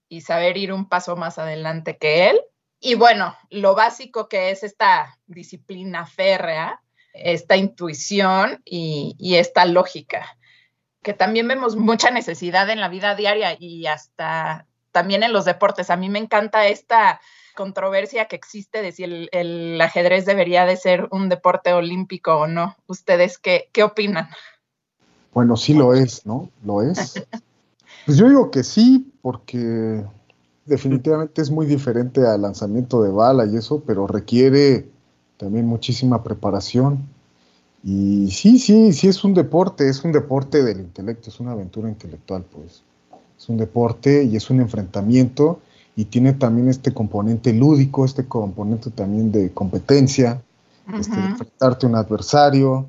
y 0.09 0.21
saber 0.21 0.57
ir 0.57 0.73
un 0.73 0.89
paso 0.89 1.15
más 1.15 1.37
adelante 1.37 1.97
que 1.97 2.29
él. 2.29 2.41
Y 2.79 2.95
bueno, 2.95 3.37
lo 3.49 3.75
básico 3.75 4.27
que 4.27 4.49
es 4.49 4.63
esta 4.63 5.17
disciplina 5.27 6.05
férrea, 6.05 6.81
esta 7.13 7.55
intuición 7.55 8.61
y, 8.65 9.35
esta 9.35 9.65
lógica, 9.65 10.37
que 11.03 11.13
también 11.13 11.47
vemos 11.47 11.75
mucha 11.75 12.09
necesidad 12.11 12.69
en 12.69 12.79
la 12.79 12.89
vida 12.89 13.15
diaria 13.15 13.55
y 13.59 13.85
hasta 13.85 14.65
también 14.91 15.23
en 15.23 15.31
los 15.31 15.45
deportes. 15.45 15.89
A 15.89 15.95
mí 15.95 16.09
me 16.09 16.19
encanta 16.19 16.67
esta 16.67 17.21
controversia 17.61 18.25
que 18.25 18.35
existe 18.35 18.81
de 18.81 18.91
si 18.91 19.03
el, 19.03 19.79
ajedrez 19.79 20.25
debería 20.25 20.65
de 20.65 20.77
ser 20.77 21.07
un 21.11 21.29
deporte 21.29 21.73
olímpico 21.73 22.33
o 22.37 22.47
no. 22.47 22.75
¿Ustedes 22.87 23.37
qué, 23.37 23.69
qué 23.71 23.83
opinan? 23.83 24.29
Bueno, 25.31 25.55
sí 25.55 25.75
lo 25.75 25.93
es, 25.93 26.25
¿no? 26.25 26.49
Lo 26.65 26.81
es. 26.81 27.23
Pues 28.03 28.17
yo 28.17 28.27
digo 28.27 28.49
que 28.49 28.63
sí, 28.63 29.13
porque 29.21 30.03
definitivamente 30.65 31.39
es 31.39 31.51
muy 31.51 31.67
diferente 31.67 32.25
al 32.25 32.41
lanzamiento 32.41 33.03
de 33.03 33.11
bala 33.11 33.45
y 33.45 33.55
eso, 33.55 33.83
pero 33.85 34.07
requiere 34.07 34.89
también 35.37 35.67
muchísima 35.67 36.23
preparación. 36.23 37.07
Y 37.83 38.31
sí, 38.31 38.57
sí, 38.57 38.91
sí 38.91 39.07
es 39.07 39.23
un 39.23 39.35
deporte, 39.35 39.87
es 39.87 40.03
un 40.03 40.11
deporte 40.11 40.63
del 40.63 40.79
intelecto, 40.79 41.29
es 41.29 41.39
una 41.39 41.51
aventura 41.51 41.89
intelectual, 41.89 42.43
pues. 42.51 42.81
Es 43.37 43.47
un 43.49 43.57
deporte 43.57 44.23
y 44.23 44.35
es 44.35 44.49
un 44.49 44.61
enfrentamiento 44.61 45.59
y 45.95 46.05
tiene 46.05 46.33
también 46.33 46.69
este 46.69 46.93
componente 46.93 47.53
lúdico, 47.53 48.05
este 48.05 48.25
componente 48.25 48.91
también 48.91 49.31
de 49.31 49.51
competencia, 49.51 50.41
este, 50.97 51.15
enfrentarte 51.15 51.85
a 51.85 51.89
un 51.89 51.95
adversario, 51.95 52.87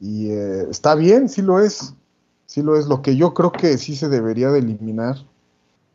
y 0.00 0.30
eh, 0.30 0.66
está 0.68 0.94
bien, 0.94 1.28
sí 1.28 1.42
lo 1.42 1.60
es, 1.60 1.94
sí 2.46 2.62
lo 2.62 2.76
es. 2.76 2.86
Lo 2.86 3.02
que 3.02 3.16
yo 3.16 3.34
creo 3.34 3.52
que 3.52 3.78
sí 3.78 3.94
se 3.94 4.08
debería 4.08 4.50
de 4.50 4.58
eliminar, 4.58 5.16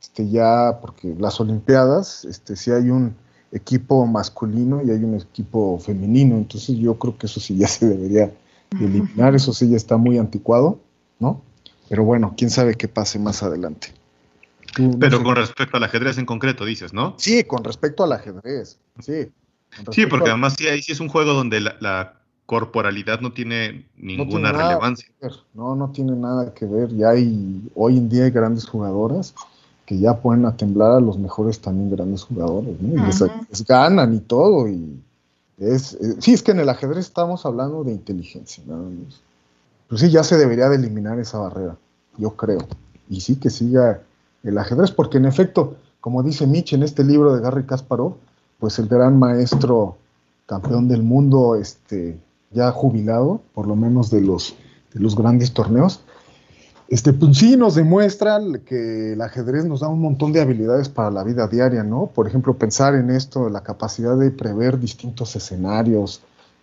este, 0.02 0.30
ya, 0.30 0.80
porque 0.82 1.16
las 1.20 1.40
Olimpiadas, 1.42 2.24
este, 2.26 2.56
sí 2.56 2.72
hay 2.72 2.90
un 2.90 3.16
equipo 3.52 4.06
masculino 4.06 4.82
y 4.84 4.92
hay 4.92 5.04
un 5.04 5.16
equipo 5.16 5.80
femenino, 5.80 6.38
entonces 6.38 6.78
yo 6.78 6.98
creo 6.98 7.18
que 7.18 7.28
eso 7.28 7.40
sí 7.40 7.58
ya 7.58 7.68
se 7.68 7.88
debería 7.88 8.32
de 8.72 8.86
eliminar, 8.86 9.36
eso 9.36 9.54
sí 9.54 9.70
ya 9.70 9.78
está 9.78 9.98
muy 9.98 10.18
anticuado, 10.18 10.80
¿no? 11.20 11.42
Pero 11.90 12.04
bueno, 12.04 12.34
quién 12.38 12.50
sabe 12.50 12.76
qué 12.76 12.88
pase 12.88 13.20
más 13.20 13.44
adelante. 13.44 13.90
Pero 15.00 15.24
con 15.24 15.36
respecto 15.36 15.78
al 15.78 15.84
ajedrez 15.84 16.18
en 16.18 16.26
concreto, 16.26 16.66
dices, 16.66 16.94
¿no? 16.94 17.16
Sí, 17.18 17.44
con 17.44 17.64
respecto 17.64 18.04
al 18.04 18.14
ajedrez, 18.14 18.80
sí. 19.00 19.32
Sí, 19.92 20.06
porque 20.06 20.30
además 20.30 20.56
sí, 20.58 20.68
ahí 20.68 20.82
sí 20.82 20.92
es 20.92 21.00
un 21.00 21.10
juego 21.10 21.34
donde 21.34 21.62
la, 21.62 22.14
corporalidad 22.46 23.20
no 23.20 23.34
tiene 23.34 23.86
ninguna 23.98 24.54
relevancia. 24.54 25.10
No, 25.54 25.76
no 25.76 25.90
tiene 25.92 26.14
nada 26.14 26.54
que 26.54 26.66
ver. 26.66 26.96
Ya 26.96 27.10
hay, 27.10 27.70
hoy 27.76 27.98
en 27.98 28.08
día 28.08 28.24
hay 28.24 28.32
grandes 28.32 28.66
jugadoras 28.66 29.36
que 29.86 30.00
ya 30.00 30.16
ponen 30.16 30.46
a 30.46 30.56
temblar 30.56 30.94
a 30.94 31.00
los 31.02 31.20
mejores 31.20 31.60
también 31.60 31.90
grandes 31.90 32.24
jugadores, 32.24 32.80
¿no? 32.80 32.94
Y 32.94 33.06
les, 33.06 33.66
ganan 33.66 34.14
y 34.14 34.20
todo. 34.20 34.70
Y 34.70 34.98
es, 35.58 35.94
eh, 35.96 36.16
sí, 36.20 36.34
es 36.34 36.42
que 36.42 36.52
en 36.52 36.62
el 36.62 36.70
ajedrez 36.70 37.00
estamos 37.06 37.46
hablando 37.46 37.84
de 37.84 37.92
inteligencia, 37.92 38.64
Pues 39.90 40.00
sí, 40.00 40.10
ya 40.10 40.24
se 40.24 40.38
debería 40.38 40.70
de 40.70 40.78
eliminar 40.78 41.20
esa 41.20 41.40
barrera, 41.40 41.76
yo 42.18 42.32
creo. 42.38 42.66
Y 43.10 43.20
sí 43.20 43.36
que 43.36 43.50
siga 43.50 44.04
el 44.50 44.58
ajedrez, 44.58 44.92
porque 44.92 45.18
en 45.18 45.26
efecto, 45.26 45.76
como 46.02 46.24
dice 46.24 46.48
Mitch 46.48 46.74
en 46.74 46.84
este 46.84 47.04
libro 47.04 47.36
de 47.36 47.42
Gary 47.42 47.66
Kasparov, 47.66 48.16
pues 48.60 48.80
el 48.80 48.88
gran 48.88 49.18
maestro 49.20 49.98
campeón 50.46 50.88
del 50.88 51.04
mundo, 51.04 51.56
este, 51.56 52.20
ya 52.52 52.72
jubilado, 52.72 53.42
por 53.54 53.68
lo 53.68 53.76
menos 53.76 54.10
de 54.10 54.22
los, 54.22 54.56
de 54.94 55.00
los 55.00 55.16
grandes 55.16 55.54
torneos, 55.54 56.02
este, 56.90 57.12
pues 57.12 57.38
sí 57.38 57.58
nos 57.58 57.76
demuestra 57.76 58.40
que 58.66 59.14
el 59.14 59.22
ajedrez 59.22 59.66
nos 59.66 59.82
da 59.82 59.90
un 59.90 60.00
montón 60.00 60.32
de 60.32 60.40
habilidades 60.40 60.88
para 60.88 61.12
la 61.12 61.24
vida 61.24 61.48
diaria, 61.48 61.84
¿no? 61.84 62.08
Por 62.08 62.28
ejemplo, 62.28 62.58
pensar 62.58 62.96
en 62.96 63.10
esto, 63.10 63.50
la 63.50 63.62
capacidad 63.62 64.18
de 64.18 64.32
prever 64.32 64.80
distintos 64.80 65.36
escenarios, 65.36 66.22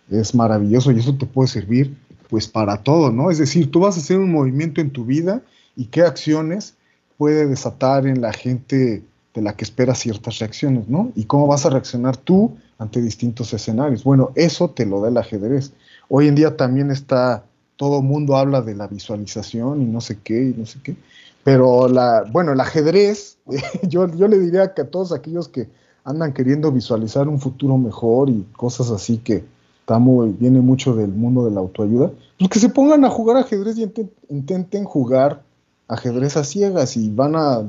es 0.09 0.35
maravilloso 0.35 0.91
y 0.91 0.99
eso 0.99 1.15
te 1.15 1.25
puede 1.25 1.47
servir 1.47 1.97
pues 2.29 2.47
para 2.47 2.77
todo, 2.77 3.11
¿no? 3.11 3.29
Es 3.29 3.37
decir, 3.37 3.69
tú 3.71 3.81
vas 3.81 3.97
a 3.97 3.99
hacer 3.99 4.17
un 4.17 4.31
movimiento 4.31 4.81
en 4.81 4.91
tu 4.91 5.05
vida 5.05 5.41
y 5.75 5.85
qué 5.85 6.01
acciones 6.01 6.74
puede 7.17 7.47
desatar 7.47 8.07
en 8.07 8.21
la 8.21 8.33
gente 8.33 9.03
de 9.33 9.41
la 9.41 9.55
que 9.55 9.65
espera 9.65 9.95
ciertas 9.95 10.39
reacciones, 10.39 10.87
¿no? 10.87 11.11
Y 11.15 11.25
cómo 11.25 11.47
vas 11.47 11.65
a 11.65 11.69
reaccionar 11.69 12.17
tú 12.17 12.55
ante 12.77 13.01
distintos 13.01 13.53
escenarios. 13.53 14.03
Bueno, 14.03 14.31
eso 14.35 14.69
te 14.69 14.85
lo 14.85 15.01
da 15.01 15.09
el 15.09 15.17
ajedrez. 15.17 15.73
Hoy 16.09 16.27
en 16.27 16.35
día 16.35 16.55
también 16.55 16.91
está, 16.91 17.43
todo 17.75 18.01
mundo 18.01 18.37
habla 18.37 18.61
de 18.61 18.75
la 18.75 18.87
visualización 18.87 19.81
y 19.81 19.85
no 19.85 20.01
sé 20.01 20.19
qué, 20.23 20.49
y 20.49 20.53
no 20.57 20.65
sé 20.65 20.79
qué. 20.83 20.95
Pero 21.43 21.87
la, 21.87 22.23
bueno, 22.31 22.53
el 22.53 22.59
ajedrez, 22.59 23.37
yo, 23.83 24.07
yo 24.07 24.27
le 24.27 24.39
diría 24.39 24.73
que 24.73 24.81
a 24.81 24.89
todos 24.89 25.11
aquellos 25.11 25.47
que 25.47 25.67
andan 26.03 26.33
queriendo 26.33 26.71
visualizar 26.71 27.27
un 27.27 27.39
futuro 27.39 27.77
mejor 27.77 28.29
y 28.29 28.45
cosas 28.55 28.91
así 28.91 29.17
que 29.17 29.43
está 29.85 29.99
viene 29.99 30.61
mucho 30.61 30.95
del 30.95 31.09
mundo 31.09 31.45
de 31.45 31.51
la 31.51 31.59
autoayuda, 31.59 32.11
pues 32.39 32.49
que 32.49 32.59
se 32.59 32.69
pongan 32.69 33.05
a 33.05 33.09
jugar 33.09 33.37
ajedrez 33.37 33.77
y 33.77 33.87
intenten 34.29 34.83
jugar 34.83 35.43
ajedrez 35.87 36.37
a 36.37 36.43
ciegas 36.43 36.97
y 36.97 37.09
van 37.09 37.35
a 37.35 37.63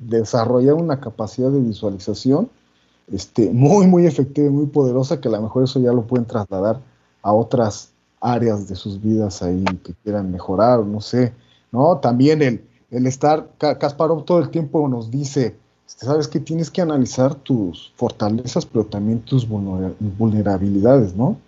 desarrollar 0.00 0.74
una 0.74 1.00
capacidad 1.00 1.50
de 1.50 1.60
visualización 1.60 2.48
este, 3.12 3.50
muy, 3.50 3.86
muy 3.86 4.06
efectiva 4.06 4.46
y 4.46 4.50
muy 4.50 4.66
poderosa 4.66 5.20
que 5.20 5.28
a 5.28 5.32
lo 5.32 5.42
mejor 5.42 5.64
eso 5.64 5.80
ya 5.80 5.92
lo 5.92 6.02
pueden 6.02 6.26
trasladar 6.26 6.80
a 7.22 7.32
otras 7.32 7.90
áreas 8.20 8.68
de 8.68 8.74
sus 8.74 9.00
vidas 9.00 9.42
ahí 9.42 9.64
que 9.84 9.94
quieran 10.02 10.30
mejorar, 10.30 10.80
no 10.80 11.00
sé, 11.00 11.32
¿no? 11.72 11.98
También 11.98 12.42
el, 12.42 12.64
el 12.90 13.06
estar, 13.06 13.48
Kasparov 13.58 14.24
todo 14.24 14.40
el 14.40 14.50
tiempo 14.50 14.86
nos 14.88 15.10
dice, 15.10 15.56
este, 15.86 16.04
sabes 16.04 16.28
que 16.28 16.40
tienes 16.40 16.70
que 16.70 16.82
analizar 16.82 17.34
tus 17.34 17.92
fortalezas, 17.96 18.66
pero 18.66 18.84
también 18.84 19.20
tus 19.20 19.48
vulnerabilidades, 19.48 21.14
¿no? 21.14 21.38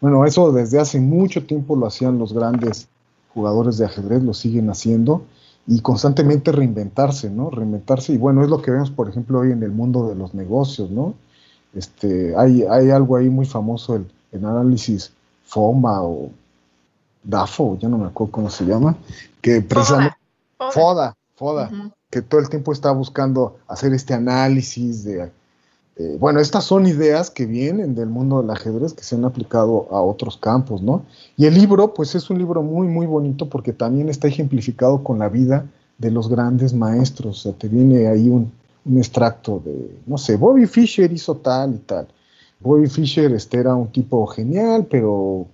Bueno, 0.00 0.24
eso 0.24 0.52
desde 0.52 0.78
hace 0.78 1.00
mucho 1.00 1.44
tiempo 1.44 1.74
lo 1.74 1.86
hacían 1.86 2.18
los 2.18 2.32
grandes 2.32 2.88
jugadores 3.34 3.78
de 3.78 3.86
ajedrez, 3.86 4.22
lo 4.22 4.34
siguen 4.34 4.70
haciendo 4.70 5.22
y 5.70 5.80
constantemente 5.80 6.50
reinventarse, 6.50 7.28
¿no? 7.28 7.50
Reinventarse 7.50 8.14
y 8.14 8.16
bueno, 8.16 8.42
es 8.42 8.48
lo 8.48 8.62
que 8.62 8.70
vemos, 8.70 8.90
por 8.90 9.06
ejemplo, 9.10 9.40
hoy 9.40 9.52
en 9.52 9.62
el 9.62 9.70
mundo 9.70 10.08
de 10.08 10.14
los 10.14 10.32
negocios, 10.32 10.90
¿no? 10.90 11.14
Este, 11.74 12.34
hay, 12.34 12.62
hay 12.62 12.88
algo 12.88 13.16
ahí 13.16 13.28
muy 13.28 13.44
famoso, 13.44 13.94
el, 13.94 14.06
análisis 14.32 15.12
FOMA 15.44 16.02
o 16.02 16.30
DAFO, 17.22 17.76
ya 17.78 17.88
no 17.88 17.98
me 17.98 18.06
acuerdo 18.06 18.32
cómo 18.32 18.50
se 18.50 18.64
llama, 18.64 18.96
que 19.42 19.60
precisamente... 19.60 20.16
FODA, 20.72 21.14
FODA, 21.36 21.70
que 22.10 22.22
todo 22.22 22.40
el 22.40 22.48
tiempo 22.48 22.72
está 22.72 22.90
buscando 22.90 23.58
hacer 23.68 23.92
este 23.92 24.14
análisis 24.14 25.04
de, 25.04 25.30
eh, 25.98 26.16
bueno, 26.20 26.38
estas 26.38 26.62
son 26.62 26.86
ideas 26.86 27.28
que 27.28 27.44
vienen 27.44 27.96
del 27.96 28.08
mundo 28.08 28.40
del 28.40 28.50
ajedrez 28.50 28.92
que 28.92 29.02
se 29.02 29.16
han 29.16 29.24
aplicado 29.24 29.88
a 29.90 30.00
otros 30.00 30.36
campos, 30.36 30.80
¿no? 30.80 31.04
Y 31.36 31.46
el 31.46 31.54
libro, 31.54 31.92
pues 31.92 32.14
es 32.14 32.30
un 32.30 32.38
libro 32.38 32.62
muy, 32.62 32.86
muy 32.86 33.04
bonito 33.06 33.48
porque 33.48 33.72
también 33.72 34.08
está 34.08 34.28
ejemplificado 34.28 35.02
con 35.02 35.18
la 35.18 35.28
vida 35.28 35.66
de 35.98 36.12
los 36.12 36.28
grandes 36.28 36.72
maestros, 36.72 37.40
o 37.40 37.42
sea, 37.42 37.52
te 37.58 37.66
viene 37.66 38.06
ahí 38.06 38.28
un, 38.28 38.52
extracto 38.96 39.60
de, 39.62 39.98
no 40.06 40.16
sé, 40.16 40.36
Bobby 40.36 40.66
Fischer 40.66 41.12
hizo 41.12 41.34
tal 41.36 41.74
y 41.74 41.78
tal. 41.78 42.08
Bobby 42.60 42.86
Fischer 42.86 43.30
este, 43.32 43.58
era 43.58 43.74
un 43.74 43.88
tipo 43.88 44.24
genial, 44.28 44.86
pero, 44.88 45.46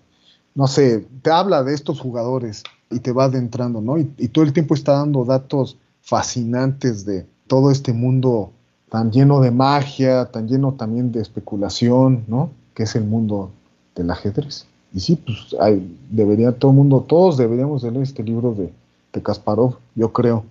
no 0.55 0.67
sé, 0.69 1.07
te 1.23 1.31
habla 1.31 1.65
de 1.65 1.75
estos 1.75 2.01
jugadores 2.01 2.63
y 2.91 3.01
te 3.01 3.11
va 3.11 3.25
adentrando, 3.25 3.81
¿no? 3.81 3.99
Y 3.99 4.29
todo 4.29 4.45
el 4.45 4.53
tiempo 4.53 4.75
está 4.75 4.93
dando 4.93 5.25
datos 5.25 5.79
fascinantes 6.03 7.05
de 7.05 7.27
todo 7.49 7.71
este 7.71 7.93
mundo 7.93 8.53
tan 8.95 9.11
lleno 9.11 9.41
de 9.41 9.51
magia, 9.51 10.27
tan 10.27 10.47
lleno 10.47 10.75
también 10.75 11.11
de 11.11 11.21
especulación, 11.21 12.23
¿no? 12.29 12.51
Que 12.75 12.85
es 12.85 12.95
el 12.95 13.03
mundo 13.03 13.51
del 13.97 14.09
ajedrez. 14.09 14.67
Y 14.93 15.01
sí, 15.01 15.17
pues 15.17 15.37
debería 16.11 16.53
todo 16.53 16.71
el 16.71 16.77
mundo, 16.77 17.01
todos 17.01 17.37
deberíamos 17.37 17.83
leer 17.83 17.97
este 17.97 18.23
libro 18.23 18.55
de, 18.55 18.73
de 19.13 19.21
Kasparov, 19.21 19.79
yo 19.97 20.13
creo. 20.13 20.45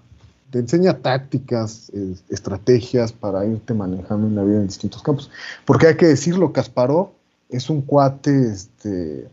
Te 0.52 0.60
enseña 0.60 0.98
tácticas, 0.98 1.90
estrategias 2.28 3.14
para 3.14 3.46
irte 3.46 3.74
manejando 3.74 4.28
en 4.28 4.36
la 4.36 4.44
vida 4.44 4.58
en 4.58 4.68
distintos 4.68 5.02
campos. 5.02 5.32
Porque 5.64 5.88
hay 5.88 5.96
que 5.96 6.08
decirlo, 6.08 6.52
Kasparov 6.52 7.12
es 7.48 7.70
un 7.70 7.82
cuate 7.82 8.52
este, 8.52 9.30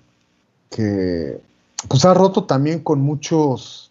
que 0.70 1.40
pues 1.88 2.04
ha 2.04 2.14
roto 2.14 2.44
también 2.44 2.78
con 2.78 3.00
muchos 3.00 3.89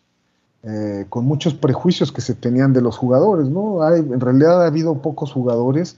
eh, 0.64 1.05
con 1.10 1.26
muchos 1.26 1.53
prejuicios 1.53 2.12
que 2.12 2.22
se 2.22 2.36
tenían 2.36 2.74
de 2.74 2.82
los 2.82 2.97
jugadores, 2.97 3.49
¿no? 3.49 3.82
Hay, 3.82 3.99
en 3.99 4.20
realidad 4.20 4.64
ha 4.64 4.68
habido 4.68 5.01
pocos 5.01 5.32
jugadores 5.32 5.97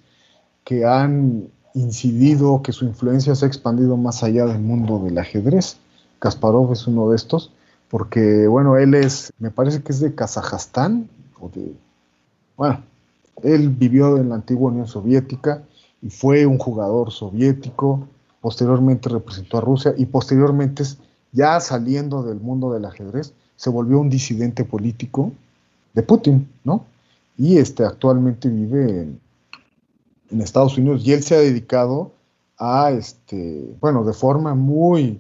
que 0.64 0.86
han 0.86 1.48
incidido, 1.74 2.62
que 2.62 2.72
su 2.72 2.86
influencia 2.86 3.34
se 3.34 3.46
ha 3.46 3.48
expandido 3.48 3.98
más 3.98 4.24
allá 4.24 4.46
del 4.46 4.60
mundo 4.60 5.00
del 5.00 5.18
ajedrez. 5.18 5.78
Kasparov 6.20 6.72
es 6.74 6.86
uno 6.86 7.10
de 7.10 7.16
estos, 7.16 7.52
porque, 7.90 8.48
bueno, 8.48 8.78
él 8.78 8.94
es, 8.94 9.34
me 9.40 9.50
parece 9.50 9.82
que 9.82 9.92
es 9.92 10.00
de 10.00 10.14
Kazajstán, 10.14 11.10
o 11.40 11.50
de, 11.50 11.74
bueno, 12.56 12.84
él 13.42 13.70
vivió 13.70 14.18
en 14.18 14.30
la 14.30 14.36
antigua 14.36 14.70
Unión 14.70 14.88
Soviética 14.88 15.64
y 16.02 16.10
fue 16.10 16.46
un 16.46 16.58
jugador 16.58 17.12
soviético, 17.12 18.08
posteriormente 18.40 19.10
representó 19.10 19.58
a 19.58 19.62
Rusia 19.62 19.94
y 19.98 20.06
posteriormente, 20.06 20.84
ya 21.32 21.60
saliendo 21.60 22.24
del 22.24 22.40
mundo 22.40 22.72
del 22.74 22.86
ajedrez, 22.86 23.34
se 23.62 23.70
volvió 23.70 24.00
un 24.00 24.10
disidente 24.10 24.66
político 24.66 25.32
de 25.94 26.02
Putin, 26.02 26.50
¿no? 26.64 26.84
Y 27.38 27.58
este, 27.58 27.86
actualmente 27.86 28.50
vive 28.50 29.02
en, 30.32 30.42
Estados 30.42 30.80
Unidos 30.80 31.04
y 31.06 31.12
él 31.12 31.22
se 31.22 31.36
ha 31.36 31.40
dedicado 31.40 32.12
a, 32.58 32.90
este, 32.90 33.76
bueno, 33.80 34.04
de 34.04 34.14
forma 34.14 34.56
muy, 34.56 35.20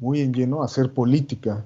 muy 0.00 0.20
en 0.20 0.32
lleno 0.32 0.62
a 0.62 0.66
hacer 0.66 0.90
política, 0.90 1.64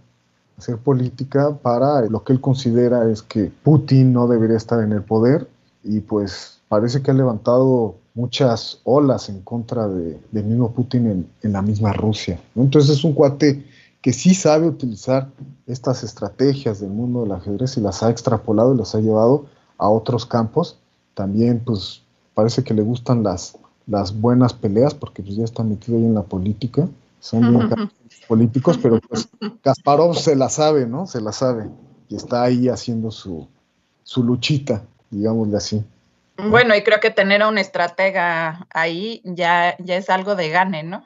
hacer 0.58 0.78
política 0.78 1.56
para 1.56 2.00
lo 2.06 2.24
que 2.24 2.32
él 2.32 2.40
considera 2.40 3.08
es 3.08 3.22
que 3.22 3.52
Putin 3.62 4.12
no 4.12 4.26
debería 4.26 4.56
estar 4.56 4.82
en 4.82 4.90
el 4.90 5.04
poder 5.04 5.46
y 5.84 6.00
pues 6.00 6.58
parece 6.68 7.02
que 7.02 7.12
ha 7.12 7.14
levantado 7.14 7.94
muchas 8.14 8.80
olas 8.82 9.28
en 9.28 9.42
contra 9.42 9.86
de, 9.86 10.18
del 10.32 10.44
mismo 10.44 10.72
Putin 10.72 11.06
en, 11.06 11.28
en 11.42 11.52
la 11.52 11.62
misma 11.62 11.92
Rusia. 11.92 12.40
Entonces 12.56 12.98
es 12.98 13.04
un 13.04 13.12
cuate 13.12 13.64
que 14.02 14.12
sí 14.12 14.34
sabe 14.34 14.66
utilizar 14.66 15.28
estas 15.66 16.02
estrategias 16.04 16.80
del 16.80 16.90
mundo 16.90 17.22
del 17.22 17.32
ajedrez 17.32 17.76
y 17.76 17.80
las 17.80 18.02
ha 18.02 18.10
extrapolado 18.10 18.74
y 18.74 18.78
las 18.78 18.94
ha 18.94 19.00
llevado 19.00 19.46
a 19.78 19.88
otros 19.88 20.26
campos. 20.26 20.78
También, 21.14 21.60
pues, 21.64 22.02
parece 22.34 22.64
que 22.64 22.74
le 22.74 22.82
gustan 22.82 23.22
las, 23.22 23.58
las 23.86 24.18
buenas 24.18 24.54
peleas, 24.54 24.94
porque 24.94 25.22
pues 25.22 25.36
ya 25.36 25.44
está 25.44 25.62
metido 25.62 25.98
ahí 25.98 26.04
en 26.04 26.14
la 26.14 26.22
política. 26.22 26.88
Son 27.20 27.68
políticos, 28.26 28.78
pero 28.80 28.98
pues 29.00 29.28
Kasparov 29.62 30.16
se 30.16 30.34
la 30.34 30.48
sabe, 30.48 30.86
¿no? 30.86 31.06
Se 31.06 31.20
la 31.20 31.32
sabe. 31.32 31.68
Y 32.08 32.16
está 32.16 32.42
ahí 32.42 32.68
haciendo 32.68 33.10
su, 33.10 33.46
su 34.02 34.24
luchita, 34.24 34.82
digámosle 35.10 35.56
así. 35.58 35.84
Bueno, 36.48 36.74
y 36.74 36.82
creo 36.82 37.00
que 37.00 37.10
tener 37.10 37.42
a 37.42 37.48
un 37.48 37.58
estratega 37.58 38.66
ahí 38.72 39.20
ya, 39.24 39.76
ya 39.78 39.96
es 39.96 40.08
algo 40.08 40.36
de 40.36 40.48
gane, 40.48 40.82
¿no? 40.82 41.04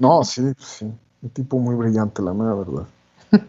No, 0.00 0.24
sí, 0.24 0.42
sí. 0.58 0.92
Un 1.22 1.30
tipo 1.30 1.58
muy 1.60 1.76
brillante, 1.76 2.20
la 2.20 2.34
mera 2.34 2.54
verdad. 2.54 2.88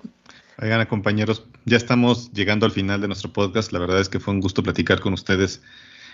Oigan, 0.61 0.85
compañeros, 0.85 1.43
ya 1.65 1.75
estamos 1.77 2.31
llegando 2.31 2.67
al 2.67 2.71
final 2.71 3.01
de 3.01 3.07
nuestro 3.07 3.33
podcast. 3.33 3.71
La 3.71 3.79
verdad 3.79 3.99
es 3.99 4.09
que 4.09 4.19
fue 4.19 4.33
un 4.33 4.41
gusto 4.41 4.61
platicar 4.61 4.99
con 4.99 5.13
ustedes 5.13 5.61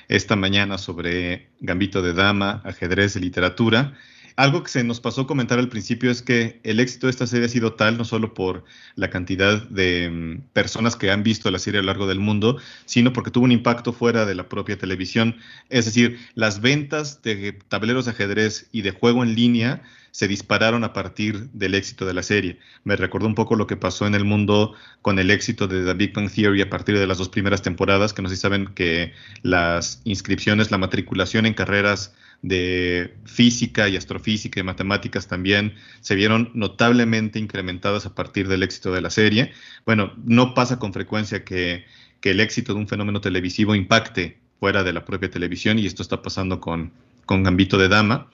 esta 0.08 0.38
mañana 0.38 0.78
sobre 0.78 1.50
Gambito 1.60 2.02
de 2.02 2.14
Dama, 2.14 2.62
ajedrez 2.64 3.18
y 3.18 3.20
literatura. 3.20 3.94
Algo 4.38 4.64
que 4.64 4.70
se 4.70 4.86
nos 4.86 5.02
pasó 5.02 5.28
comentar 5.28 5.60
al 5.60 5.68
principio 5.68 6.10
es 6.10 6.22
que 6.22 6.62
el 6.64 6.80
éxito 6.80 7.08
de 7.08 7.12
esta 7.12 7.28
serie 7.28 7.48
ha 7.48 7.50
sido 7.50 7.74
tal 7.74 7.98
no 7.98 8.06
solo 8.06 8.34
por 8.34 8.64
la 8.96 9.10
cantidad 9.10 9.62
de 9.64 10.10
mm, 10.10 10.54
personas 10.54 10.96
que 10.96 11.12
han 11.12 11.24
visto 11.24 11.52
la 11.52 11.60
serie 11.60 11.80
a 11.80 11.84
lo 11.84 11.88
largo 11.88 12.08
del 12.08 12.22
mundo, 12.22 12.58
sino 12.86 13.12
porque 13.12 13.32
tuvo 13.32 13.44
un 13.44 13.52
impacto 13.52 13.92
fuera 13.92 14.26
de 14.26 14.36
la 14.36 14.48
propia 14.48 14.78
televisión. 14.78 15.36
Es 15.68 15.84
decir, 15.84 16.20
las 16.36 16.62
ventas 16.62 17.22
de 17.22 17.60
tableros 17.68 18.06
de 18.06 18.12
ajedrez 18.12 18.70
y 18.72 18.82
de 18.82 18.92
juego 18.92 19.24
en 19.24 19.36
línea 19.36 19.84
se 20.12 20.28
dispararon 20.28 20.84
a 20.84 20.94
partir 20.94 21.50
del 21.52 21.76
éxito 21.76 22.06
de 22.06 22.14
la 22.14 22.24
serie. 22.24 22.60
Me 22.84 22.96
recordó 22.96 23.28
un 23.28 23.36
poco 23.36 23.56
lo 23.56 23.68
que 23.68 23.78
pasó 23.78 24.08
en 24.08 24.16
el 24.16 24.26
mundo 24.26 24.74
con 25.02 25.20
el 25.20 25.32
éxito 25.32 25.68
de 25.68 25.86
The 25.86 25.94
Big 25.94 26.14
Bang 26.14 26.32
Theory 26.32 26.62
a 26.62 26.70
partir 26.70 26.98
de 26.98 27.08
las 27.08 27.18
dos 27.18 27.30
primeras 27.30 27.62
temporadas, 27.62 28.14
que 28.14 28.22
no 28.22 28.30
sé 28.30 28.36
si 28.36 28.42
saben 28.42 28.68
que 28.68 29.14
las 29.42 30.02
inscripciones, 30.04 30.72
la 30.72 30.78
matriculación 30.78 31.46
en 31.46 31.54
carreras 31.54 32.14
de 32.42 33.16
física 33.26 33.90
y 33.90 33.98
astrofísica 33.98 34.60
y 34.60 34.64
matemáticas 34.64 35.28
también 35.28 35.76
se 36.00 36.16
vieron 36.16 36.52
notablemente 36.54 37.38
incrementadas 37.38 38.06
a 38.06 38.16
partir 38.16 38.48
del 38.48 38.64
éxito 38.64 38.94
de 38.94 39.02
la 39.02 39.10
serie. 39.10 39.52
Bueno, 39.86 40.14
no 40.24 40.54
pasa 40.54 40.80
con 40.80 40.94
frecuencia 40.94 41.44
que, 41.44 41.86
que 42.22 42.32
el 42.32 42.40
éxito 42.40 42.74
de 42.74 42.80
un 42.80 42.88
fenómeno 42.88 43.22
televisivo 43.22 43.76
impacte 43.76 44.38
fuera 44.60 44.84
de 44.84 44.94
la 44.94 45.06
propia 45.06 45.30
televisión 45.30 45.80
y 45.80 45.86
esto 45.86 46.02
está 46.02 46.22
pasando 46.22 46.60
con, 46.60 46.92
con 47.26 47.44
Gambito 47.44 47.78
de 47.78 47.90
Dama. 47.90 48.30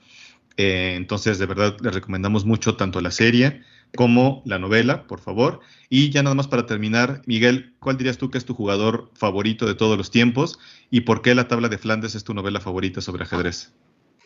Eh, 0.56 0.94
entonces, 0.96 1.38
de 1.38 1.46
verdad, 1.46 1.76
les 1.80 1.94
recomendamos 1.94 2.44
mucho 2.44 2.76
tanto 2.76 3.00
la 3.00 3.10
serie 3.10 3.62
como 3.94 4.42
la 4.44 4.58
novela, 4.58 5.06
por 5.06 5.20
favor. 5.20 5.60
Y 5.88 6.10
ya 6.10 6.22
nada 6.22 6.34
más 6.34 6.48
para 6.48 6.66
terminar, 6.66 7.22
Miguel, 7.26 7.74
¿cuál 7.80 7.96
dirías 7.96 8.18
tú 8.18 8.30
que 8.30 8.38
es 8.38 8.44
tu 8.44 8.54
jugador 8.54 9.10
favorito 9.14 9.66
de 9.66 9.74
todos 9.74 9.96
los 9.96 10.10
tiempos 10.10 10.58
y 10.90 11.02
por 11.02 11.22
qué 11.22 11.34
La 11.34 11.48
Tabla 11.48 11.68
de 11.68 11.78
Flandes 11.78 12.14
es 12.14 12.24
tu 12.24 12.34
novela 12.34 12.60
favorita 12.60 13.00
sobre 13.00 13.24
ajedrez? 13.24 13.72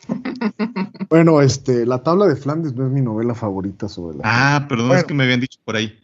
Bueno, 1.11 1.41
este, 1.41 1.87
La 1.87 2.05
Tabla 2.05 2.28
de 2.28 2.37
Flandes 2.37 2.72
no 2.74 2.87
es 2.87 2.93
mi 2.93 3.01
novela 3.01 3.35
favorita 3.35 3.89
sobre 3.89 4.18
la. 4.18 4.22
Ah, 4.24 4.66
perdón, 4.68 4.97
es 4.97 5.03
que 5.03 5.12
me 5.12 5.24
habían 5.24 5.41
dicho 5.41 5.59
por 5.64 5.74
ahí. 5.74 5.99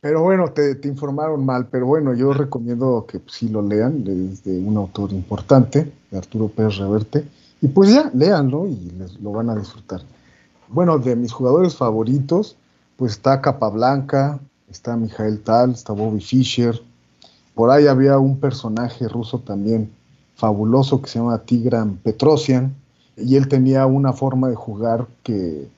Pero 0.00 0.22
bueno, 0.22 0.52
te, 0.52 0.78
informaron 0.84 1.44
mal, 1.44 1.66
pero 1.70 1.86
bueno, 1.86 2.14
yo 2.14 2.32
recomiendo 2.32 3.04
que 3.08 3.20
sí 3.26 3.48
lo 3.48 3.62
lean, 3.62 4.04
es 4.06 4.44
de 4.44 4.58
un 4.58 4.76
autor 4.76 5.12
importante, 5.12 5.90
de 6.10 6.18
Arturo 6.18 6.48
Pérez 6.48 6.76
Reverte. 6.76 7.24
Y 7.60 7.68
pues 7.68 7.90
ya, 7.90 8.10
léanlo 8.14 8.66
y 8.66 8.90
les, 8.98 9.20
lo 9.20 9.32
van 9.32 9.50
a 9.50 9.56
disfrutar. 9.56 10.02
Bueno, 10.68 10.98
de 10.98 11.16
mis 11.16 11.32
jugadores 11.32 11.76
favoritos, 11.76 12.56
pues 12.96 13.12
está 13.12 13.40
Capablanca, 13.40 14.40
está 14.70 14.96
Mijael 14.96 15.40
Tal, 15.40 15.72
está 15.72 15.92
Bobby 15.92 16.20
Fischer. 16.20 16.80
Por 17.54 17.70
ahí 17.70 17.86
había 17.86 18.18
un 18.18 18.38
personaje 18.38 19.08
ruso 19.08 19.38
también 19.38 19.90
fabuloso 20.34 21.00
que 21.00 21.08
se 21.08 21.18
llama 21.18 21.38
Tigran 21.38 21.96
Petrosian, 21.96 22.74
y 23.16 23.36
él 23.36 23.48
tenía 23.48 23.86
una 23.86 24.12
forma 24.12 24.48
de 24.48 24.56
jugar 24.56 25.06
que, 25.22 25.68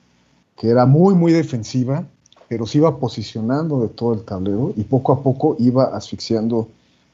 que 0.55 0.69
era 0.69 0.85
muy, 0.85 1.13
muy 1.13 1.31
defensiva, 1.31 2.03
pero 2.49 2.65
se 2.65 2.79
iba 2.79 2.97
posicionando 2.97 3.81
de 3.81 3.89
todo 3.89 4.13
el 4.13 4.23
tablero 4.23 4.73
y 4.75 4.83
poco 4.83 5.13
a 5.13 5.21
poco 5.21 5.55
iba 5.59 5.83
asfixiando 5.95 6.67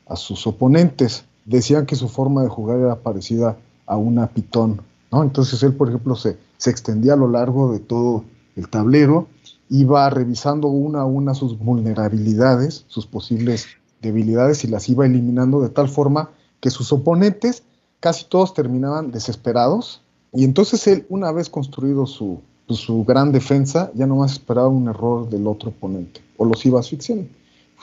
a 0.07 0.15
sus 0.15 0.45
oponentes. 0.47 1.25
Decían 1.45 1.85
que 1.85 1.95
su 1.95 2.07
forma 2.07 2.43
de 2.43 2.49
jugar 2.49 2.79
era 2.79 2.95
parecida 2.95 3.49
a 3.49 3.57
una 3.87 4.27
pitón, 4.27 4.81
¿no? 5.11 5.23
Entonces 5.23 5.61
él, 5.63 5.73
por 5.73 5.89
ejemplo, 5.89 6.15
se, 6.15 6.37
se 6.57 6.69
extendía 6.69 7.13
a 7.13 7.17
lo 7.17 7.29
largo 7.29 7.71
de 7.71 7.79
todo 7.79 8.23
el 8.55 8.69
tablero, 8.69 9.27
iba 9.69 10.09
revisando 10.09 10.67
una 10.67 11.01
a 11.01 11.05
una 11.05 11.33
sus 11.33 11.57
vulnerabilidades, 11.57 12.85
sus 12.87 13.05
posibles 13.05 13.67
debilidades 14.01 14.63
y 14.63 14.67
las 14.67 14.89
iba 14.89 15.05
eliminando 15.05 15.61
de 15.61 15.69
tal 15.69 15.89
forma 15.89 16.29
que 16.59 16.69
sus 16.69 16.91
oponentes 16.91 17.63
casi 17.99 18.25
todos 18.25 18.53
terminaban 18.53 19.11
desesperados 19.11 20.01
y 20.33 20.43
entonces 20.43 20.85
él, 20.87 21.05
una 21.09 21.31
vez 21.31 21.49
construido 21.49 22.05
su, 22.05 22.41
su 22.67 23.03
gran 23.05 23.31
defensa, 23.31 23.91
ya 23.93 24.07
nomás 24.07 24.33
esperaba 24.33 24.67
un 24.67 24.87
error 24.87 25.29
del 25.29 25.47
otro 25.47 25.69
oponente 25.69 26.21
o 26.37 26.45
los 26.45 26.65
iba 26.65 26.79
asfixiando. 26.79 27.27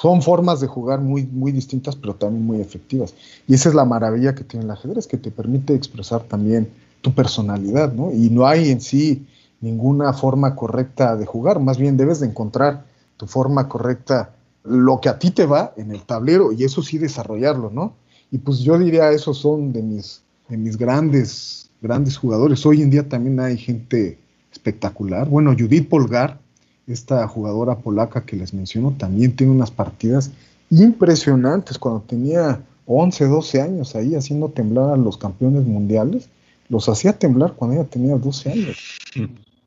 Son 0.00 0.22
formas 0.22 0.60
de 0.60 0.66
jugar 0.66 1.00
muy, 1.00 1.26
muy 1.26 1.52
distintas, 1.52 1.94
pero 1.94 2.14
también 2.14 2.46
muy 2.46 2.60
efectivas. 2.60 3.14
Y 3.46 3.54
esa 3.54 3.68
es 3.68 3.74
la 3.74 3.84
maravilla 3.84 4.34
que 4.34 4.44
tiene 4.44 4.64
el 4.64 4.70
ajedrez, 4.70 5.06
que 5.06 5.18
te 5.18 5.30
permite 5.30 5.74
expresar 5.74 6.22
también 6.22 6.70
tu 7.02 7.12
personalidad, 7.12 7.92
¿no? 7.92 8.10
Y 8.12 8.30
no 8.30 8.46
hay 8.46 8.70
en 8.70 8.80
sí 8.80 9.26
ninguna 9.60 10.12
forma 10.14 10.56
correcta 10.56 11.16
de 11.16 11.26
jugar, 11.26 11.60
más 11.60 11.76
bien 11.76 11.96
debes 11.96 12.20
de 12.20 12.26
encontrar 12.26 12.86
tu 13.18 13.26
forma 13.26 13.68
correcta, 13.68 14.34
lo 14.64 15.00
que 15.00 15.10
a 15.10 15.18
ti 15.18 15.30
te 15.30 15.44
va 15.44 15.74
en 15.76 15.90
el 15.90 16.02
tablero 16.02 16.52
y 16.52 16.64
eso 16.64 16.82
sí 16.82 16.96
desarrollarlo, 16.96 17.70
¿no? 17.70 17.94
Y 18.30 18.38
pues 18.38 18.60
yo 18.60 18.78
diría, 18.78 19.10
esos 19.10 19.38
son 19.38 19.72
de 19.72 19.82
mis, 19.82 20.22
de 20.48 20.56
mis 20.56 20.78
grandes, 20.78 21.70
grandes 21.82 22.16
jugadores. 22.16 22.64
Hoy 22.64 22.80
en 22.80 22.90
día 22.90 23.08
también 23.08 23.38
hay 23.40 23.58
gente 23.58 24.18
espectacular. 24.50 25.28
Bueno, 25.28 25.54
Judith 25.58 25.88
Polgar, 25.88 26.40
esta 26.86 27.26
jugadora 27.28 27.78
polaca 27.78 28.24
que 28.24 28.36
les 28.36 28.52
menciono, 28.54 28.94
también 28.96 29.36
tiene 29.36 29.52
unas 29.52 29.70
partidas 29.70 30.30
impresionantes. 30.70 31.78
Cuando 31.78 32.00
tenía 32.00 32.60
11, 32.86 33.26
12 33.26 33.60
años 33.60 33.94
ahí 33.94 34.14
haciendo 34.14 34.48
temblar 34.48 34.90
a 34.90 34.96
los 34.96 35.16
campeones 35.16 35.64
mundiales, 35.64 36.28
los 36.68 36.88
hacía 36.88 37.12
temblar 37.12 37.54
cuando 37.54 37.76
ella 37.76 37.88
tenía 37.88 38.16
12 38.16 38.52
años. 38.52 38.98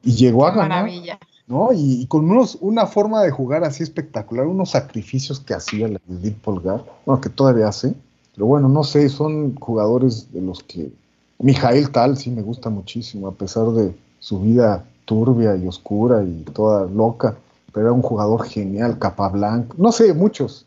Y 0.03 0.13
llegó 0.13 0.45
a 0.45 0.51
ganar. 0.51 0.83
Maravilla. 0.83 1.19
¿no? 1.47 1.71
Y, 1.73 2.01
y, 2.01 2.05
con 2.07 2.29
unos, 2.29 2.57
una 2.61 2.85
forma 2.87 3.21
de 3.21 3.31
jugar 3.31 3.63
así 3.63 3.83
espectacular, 3.83 4.47
unos 4.47 4.71
sacrificios 4.71 5.39
que 5.39 5.53
hacía 5.53 5.87
la 5.87 5.99
Judith 6.07 6.37
Polgar, 6.37 6.83
bueno, 7.05 7.21
que 7.21 7.29
todavía 7.29 7.67
hace, 7.67 7.93
pero 8.33 8.47
bueno, 8.47 8.69
no 8.69 8.83
sé, 8.83 9.09
son 9.09 9.55
jugadores 9.55 10.31
de 10.31 10.41
los 10.41 10.63
que 10.63 10.91
Mijael 11.39 11.91
Tal 11.91 12.17
sí 12.17 12.31
me 12.31 12.41
gusta 12.41 12.69
muchísimo, 12.69 13.27
a 13.27 13.33
pesar 13.33 13.67
de 13.71 13.93
su 14.19 14.39
vida 14.39 14.85
turbia 15.05 15.55
y 15.55 15.67
oscura 15.67 16.23
y 16.23 16.43
toda 16.53 16.85
loca, 16.85 17.35
pero 17.71 17.87
era 17.87 17.93
un 17.93 18.01
jugador 18.01 18.47
genial, 18.47 18.99
capa 18.99 19.29
blanca, 19.29 19.73
no 19.77 19.91
sé, 19.91 20.13
muchos, 20.13 20.65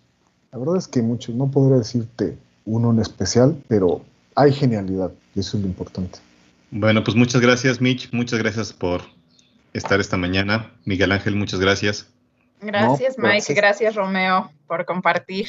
la 0.53 0.59
verdad 0.59 0.76
es 0.76 0.89
que 0.89 1.03
muchos, 1.03 1.34
no 1.34 1.51
podría 1.51 1.78
decirte 1.78 2.39
uno 2.64 2.91
en 2.91 3.01
especial, 3.01 3.57
pero 3.68 4.03
hay 4.34 4.53
genialidad 4.53 5.12
y 5.34 5.41
eso 5.41 5.57
es 5.57 5.62
lo 5.62 5.68
importante. 5.68 6.18
Bueno, 6.70 7.05
pues 7.05 7.16
muchas 7.16 7.41
gracias 7.41 7.80
Mitch, 7.80 8.12
muchas 8.12 8.39
gracias 8.39 8.72
por 8.72 9.03
estar 9.72 10.01
esta 10.01 10.16
mañana. 10.16 10.72
Miguel 10.84 11.12
Ángel, 11.12 11.37
muchas 11.37 11.61
gracias. 11.61 12.09
Gracias 12.61 13.18
no, 13.18 13.24
Mike, 13.24 13.55
gracias. 13.55 13.57
gracias 13.57 13.95
Romeo 13.95 14.51
por 14.66 14.84
compartir 14.84 15.47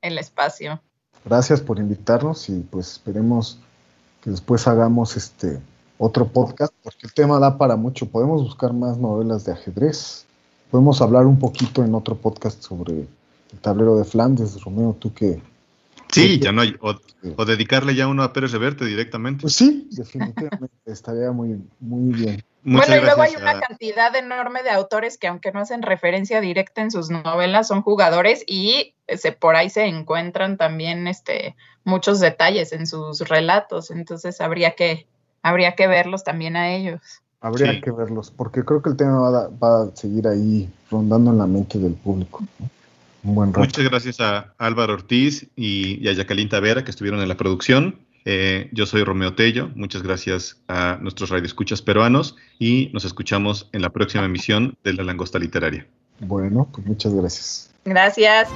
el 0.00 0.18
espacio. 0.18 0.80
Gracias 1.24 1.60
por 1.60 1.78
invitarnos 1.78 2.48
y 2.48 2.60
pues 2.60 2.92
esperemos 2.92 3.58
que 4.22 4.30
después 4.30 4.66
hagamos 4.66 5.16
este 5.16 5.60
otro 5.98 6.28
podcast, 6.28 6.72
porque 6.82 7.06
el 7.06 7.12
tema 7.12 7.38
da 7.38 7.58
para 7.58 7.76
mucho. 7.76 8.06
Podemos 8.06 8.42
buscar 8.42 8.72
más 8.72 8.98
novelas 8.98 9.44
de 9.44 9.52
ajedrez. 9.52 10.26
Podemos 10.70 11.00
hablar 11.02 11.26
un 11.26 11.38
poquito 11.38 11.84
en 11.84 11.94
otro 11.94 12.16
podcast 12.16 12.62
sobre 12.62 12.94
el 13.52 13.58
tablero 13.60 13.96
de 13.96 14.04
Flandes, 14.04 14.62
Romeo, 14.62 14.96
tú 14.98 15.12
que... 15.12 15.40
Sí, 16.10 16.38
ya 16.38 16.52
no 16.52 16.62
hay, 16.62 16.74
o, 16.80 16.94
o, 17.36 17.44
dedicarle 17.44 17.94
ya 17.94 18.08
uno 18.08 18.22
a 18.22 18.32
Pérez 18.32 18.52
Reverte 18.52 18.86
directamente. 18.86 19.42
Pues 19.42 19.56
sí, 19.56 19.88
definitivamente, 19.90 20.74
estaría 20.86 21.30
muy, 21.32 21.60
muy 21.80 22.14
bien. 22.14 22.42
Muchas 22.62 22.88
bueno, 22.88 23.02
y 23.02 23.04
luego 23.04 23.22
hay 23.22 23.36
una 23.36 23.50
a... 23.50 23.60
cantidad 23.60 24.16
enorme 24.16 24.62
de 24.62 24.70
autores 24.70 25.18
que 25.18 25.26
aunque 25.26 25.52
no 25.52 25.60
hacen 25.60 25.82
referencia 25.82 26.40
directa 26.40 26.80
en 26.80 26.90
sus 26.90 27.10
novelas, 27.10 27.68
son 27.68 27.82
jugadores 27.82 28.42
y 28.46 28.94
se, 29.06 29.32
por 29.32 29.56
ahí 29.56 29.68
se 29.68 29.84
encuentran 29.84 30.56
también 30.56 31.06
este, 31.08 31.56
muchos 31.84 32.20
detalles 32.20 32.72
en 32.72 32.86
sus 32.86 33.20
relatos, 33.20 33.90
entonces 33.90 34.40
habría 34.40 34.72
que, 34.72 35.06
habría 35.42 35.74
que 35.74 35.86
verlos 35.86 36.24
también 36.24 36.56
a 36.56 36.74
ellos. 36.74 37.00
Habría 37.40 37.72
sí. 37.72 37.80
que 37.80 37.90
verlos, 37.90 38.30
porque 38.30 38.64
creo 38.64 38.82
que 38.82 38.90
el 38.90 38.96
tema 38.96 39.18
va 39.18 39.44
a, 39.44 39.48
va 39.48 39.82
a, 39.84 39.96
seguir 39.96 40.26
ahí 40.26 40.68
rondando 40.90 41.30
en 41.30 41.38
la 41.38 41.46
mente 41.46 41.78
del 41.78 41.94
público. 41.94 42.44
¿no? 42.58 42.68
Un 43.22 43.34
buen 43.34 43.50
rato. 43.50 43.60
Muchas 43.60 43.84
gracias 43.84 44.20
a 44.20 44.54
Álvaro 44.58 44.94
Ortiz 44.94 45.46
y, 45.54 46.04
y 46.04 46.08
a 46.08 46.12
Jacqueline 46.12 46.48
Tavera 46.48 46.84
que 46.84 46.90
estuvieron 46.90 47.20
en 47.20 47.28
la 47.28 47.36
producción. 47.36 48.00
Eh, 48.24 48.68
yo 48.72 48.84
soy 48.84 49.04
Romeo 49.04 49.34
Tello, 49.34 49.70
muchas 49.74 50.02
gracias 50.02 50.60
a 50.68 50.98
nuestros 51.00 51.30
radioescuchas 51.30 51.80
peruanos 51.80 52.36
y 52.58 52.90
nos 52.92 53.06
escuchamos 53.06 53.70
en 53.72 53.80
la 53.80 53.88
próxima 53.88 54.24
emisión 54.24 54.76
de 54.84 54.92
La 54.92 55.02
Langosta 55.02 55.38
Literaria. 55.38 55.86
Bueno, 56.20 56.68
pues 56.72 56.86
muchas 56.86 57.14
gracias. 57.14 57.70
Gracias. 57.84 58.48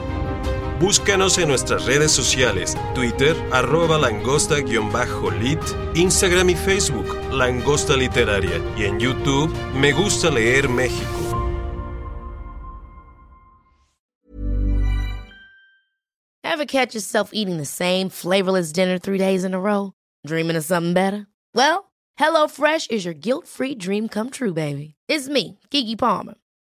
Búscanos 0.80 1.38
en 1.38 1.48
nuestras 1.48 1.86
redes 1.86 2.10
sociales, 2.10 2.76
Twitter, 2.94 3.36
arroba 3.52 3.98
langosta-lit, 3.98 5.60
Instagram 5.94 6.50
y 6.50 6.54
Facebook, 6.56 7.16
Langosta 7.32 7.96
Literaria, 7.96 8.60
y 8.76 8.84
en 8.84 8.98
YouTube, 8.98 9.54
Me 9.74 9.92
Gusta 9.92 10.30
Leer 10.30 10.68
México. 10.68 11.08
Ever 16.44 16.66
catch 16.66 16.94
yourself 16.94 17.30
eating 17.32 17.56
the 17.56 17.64
same 17.64 18.08
flavorless 18.08 18.72
dinner 18.72 18.98
three 18.98 19.18
days 19.18 19.44
in 19.44 19.54
a 19.54 19.60
row? 19.60 19.92
Dreaming 20.26 20.56
of 20.56 20.64
something 20.64 20.92
better? 20.92 21.26
Well, 21.54 21.92
HelloFresh 22.18 22.90
is 22.90 23.04
your 23.04 23.14
guilt-free 23.14 23.76
dream 23.76 24.08
come 24.08 24.30
true, 24.30 24.52
baby. 24.52 24.94
It's 25.08 25.28
me, 25.28 25.58
Kiki 25.70 25.96
Palmer. 25.96 26.34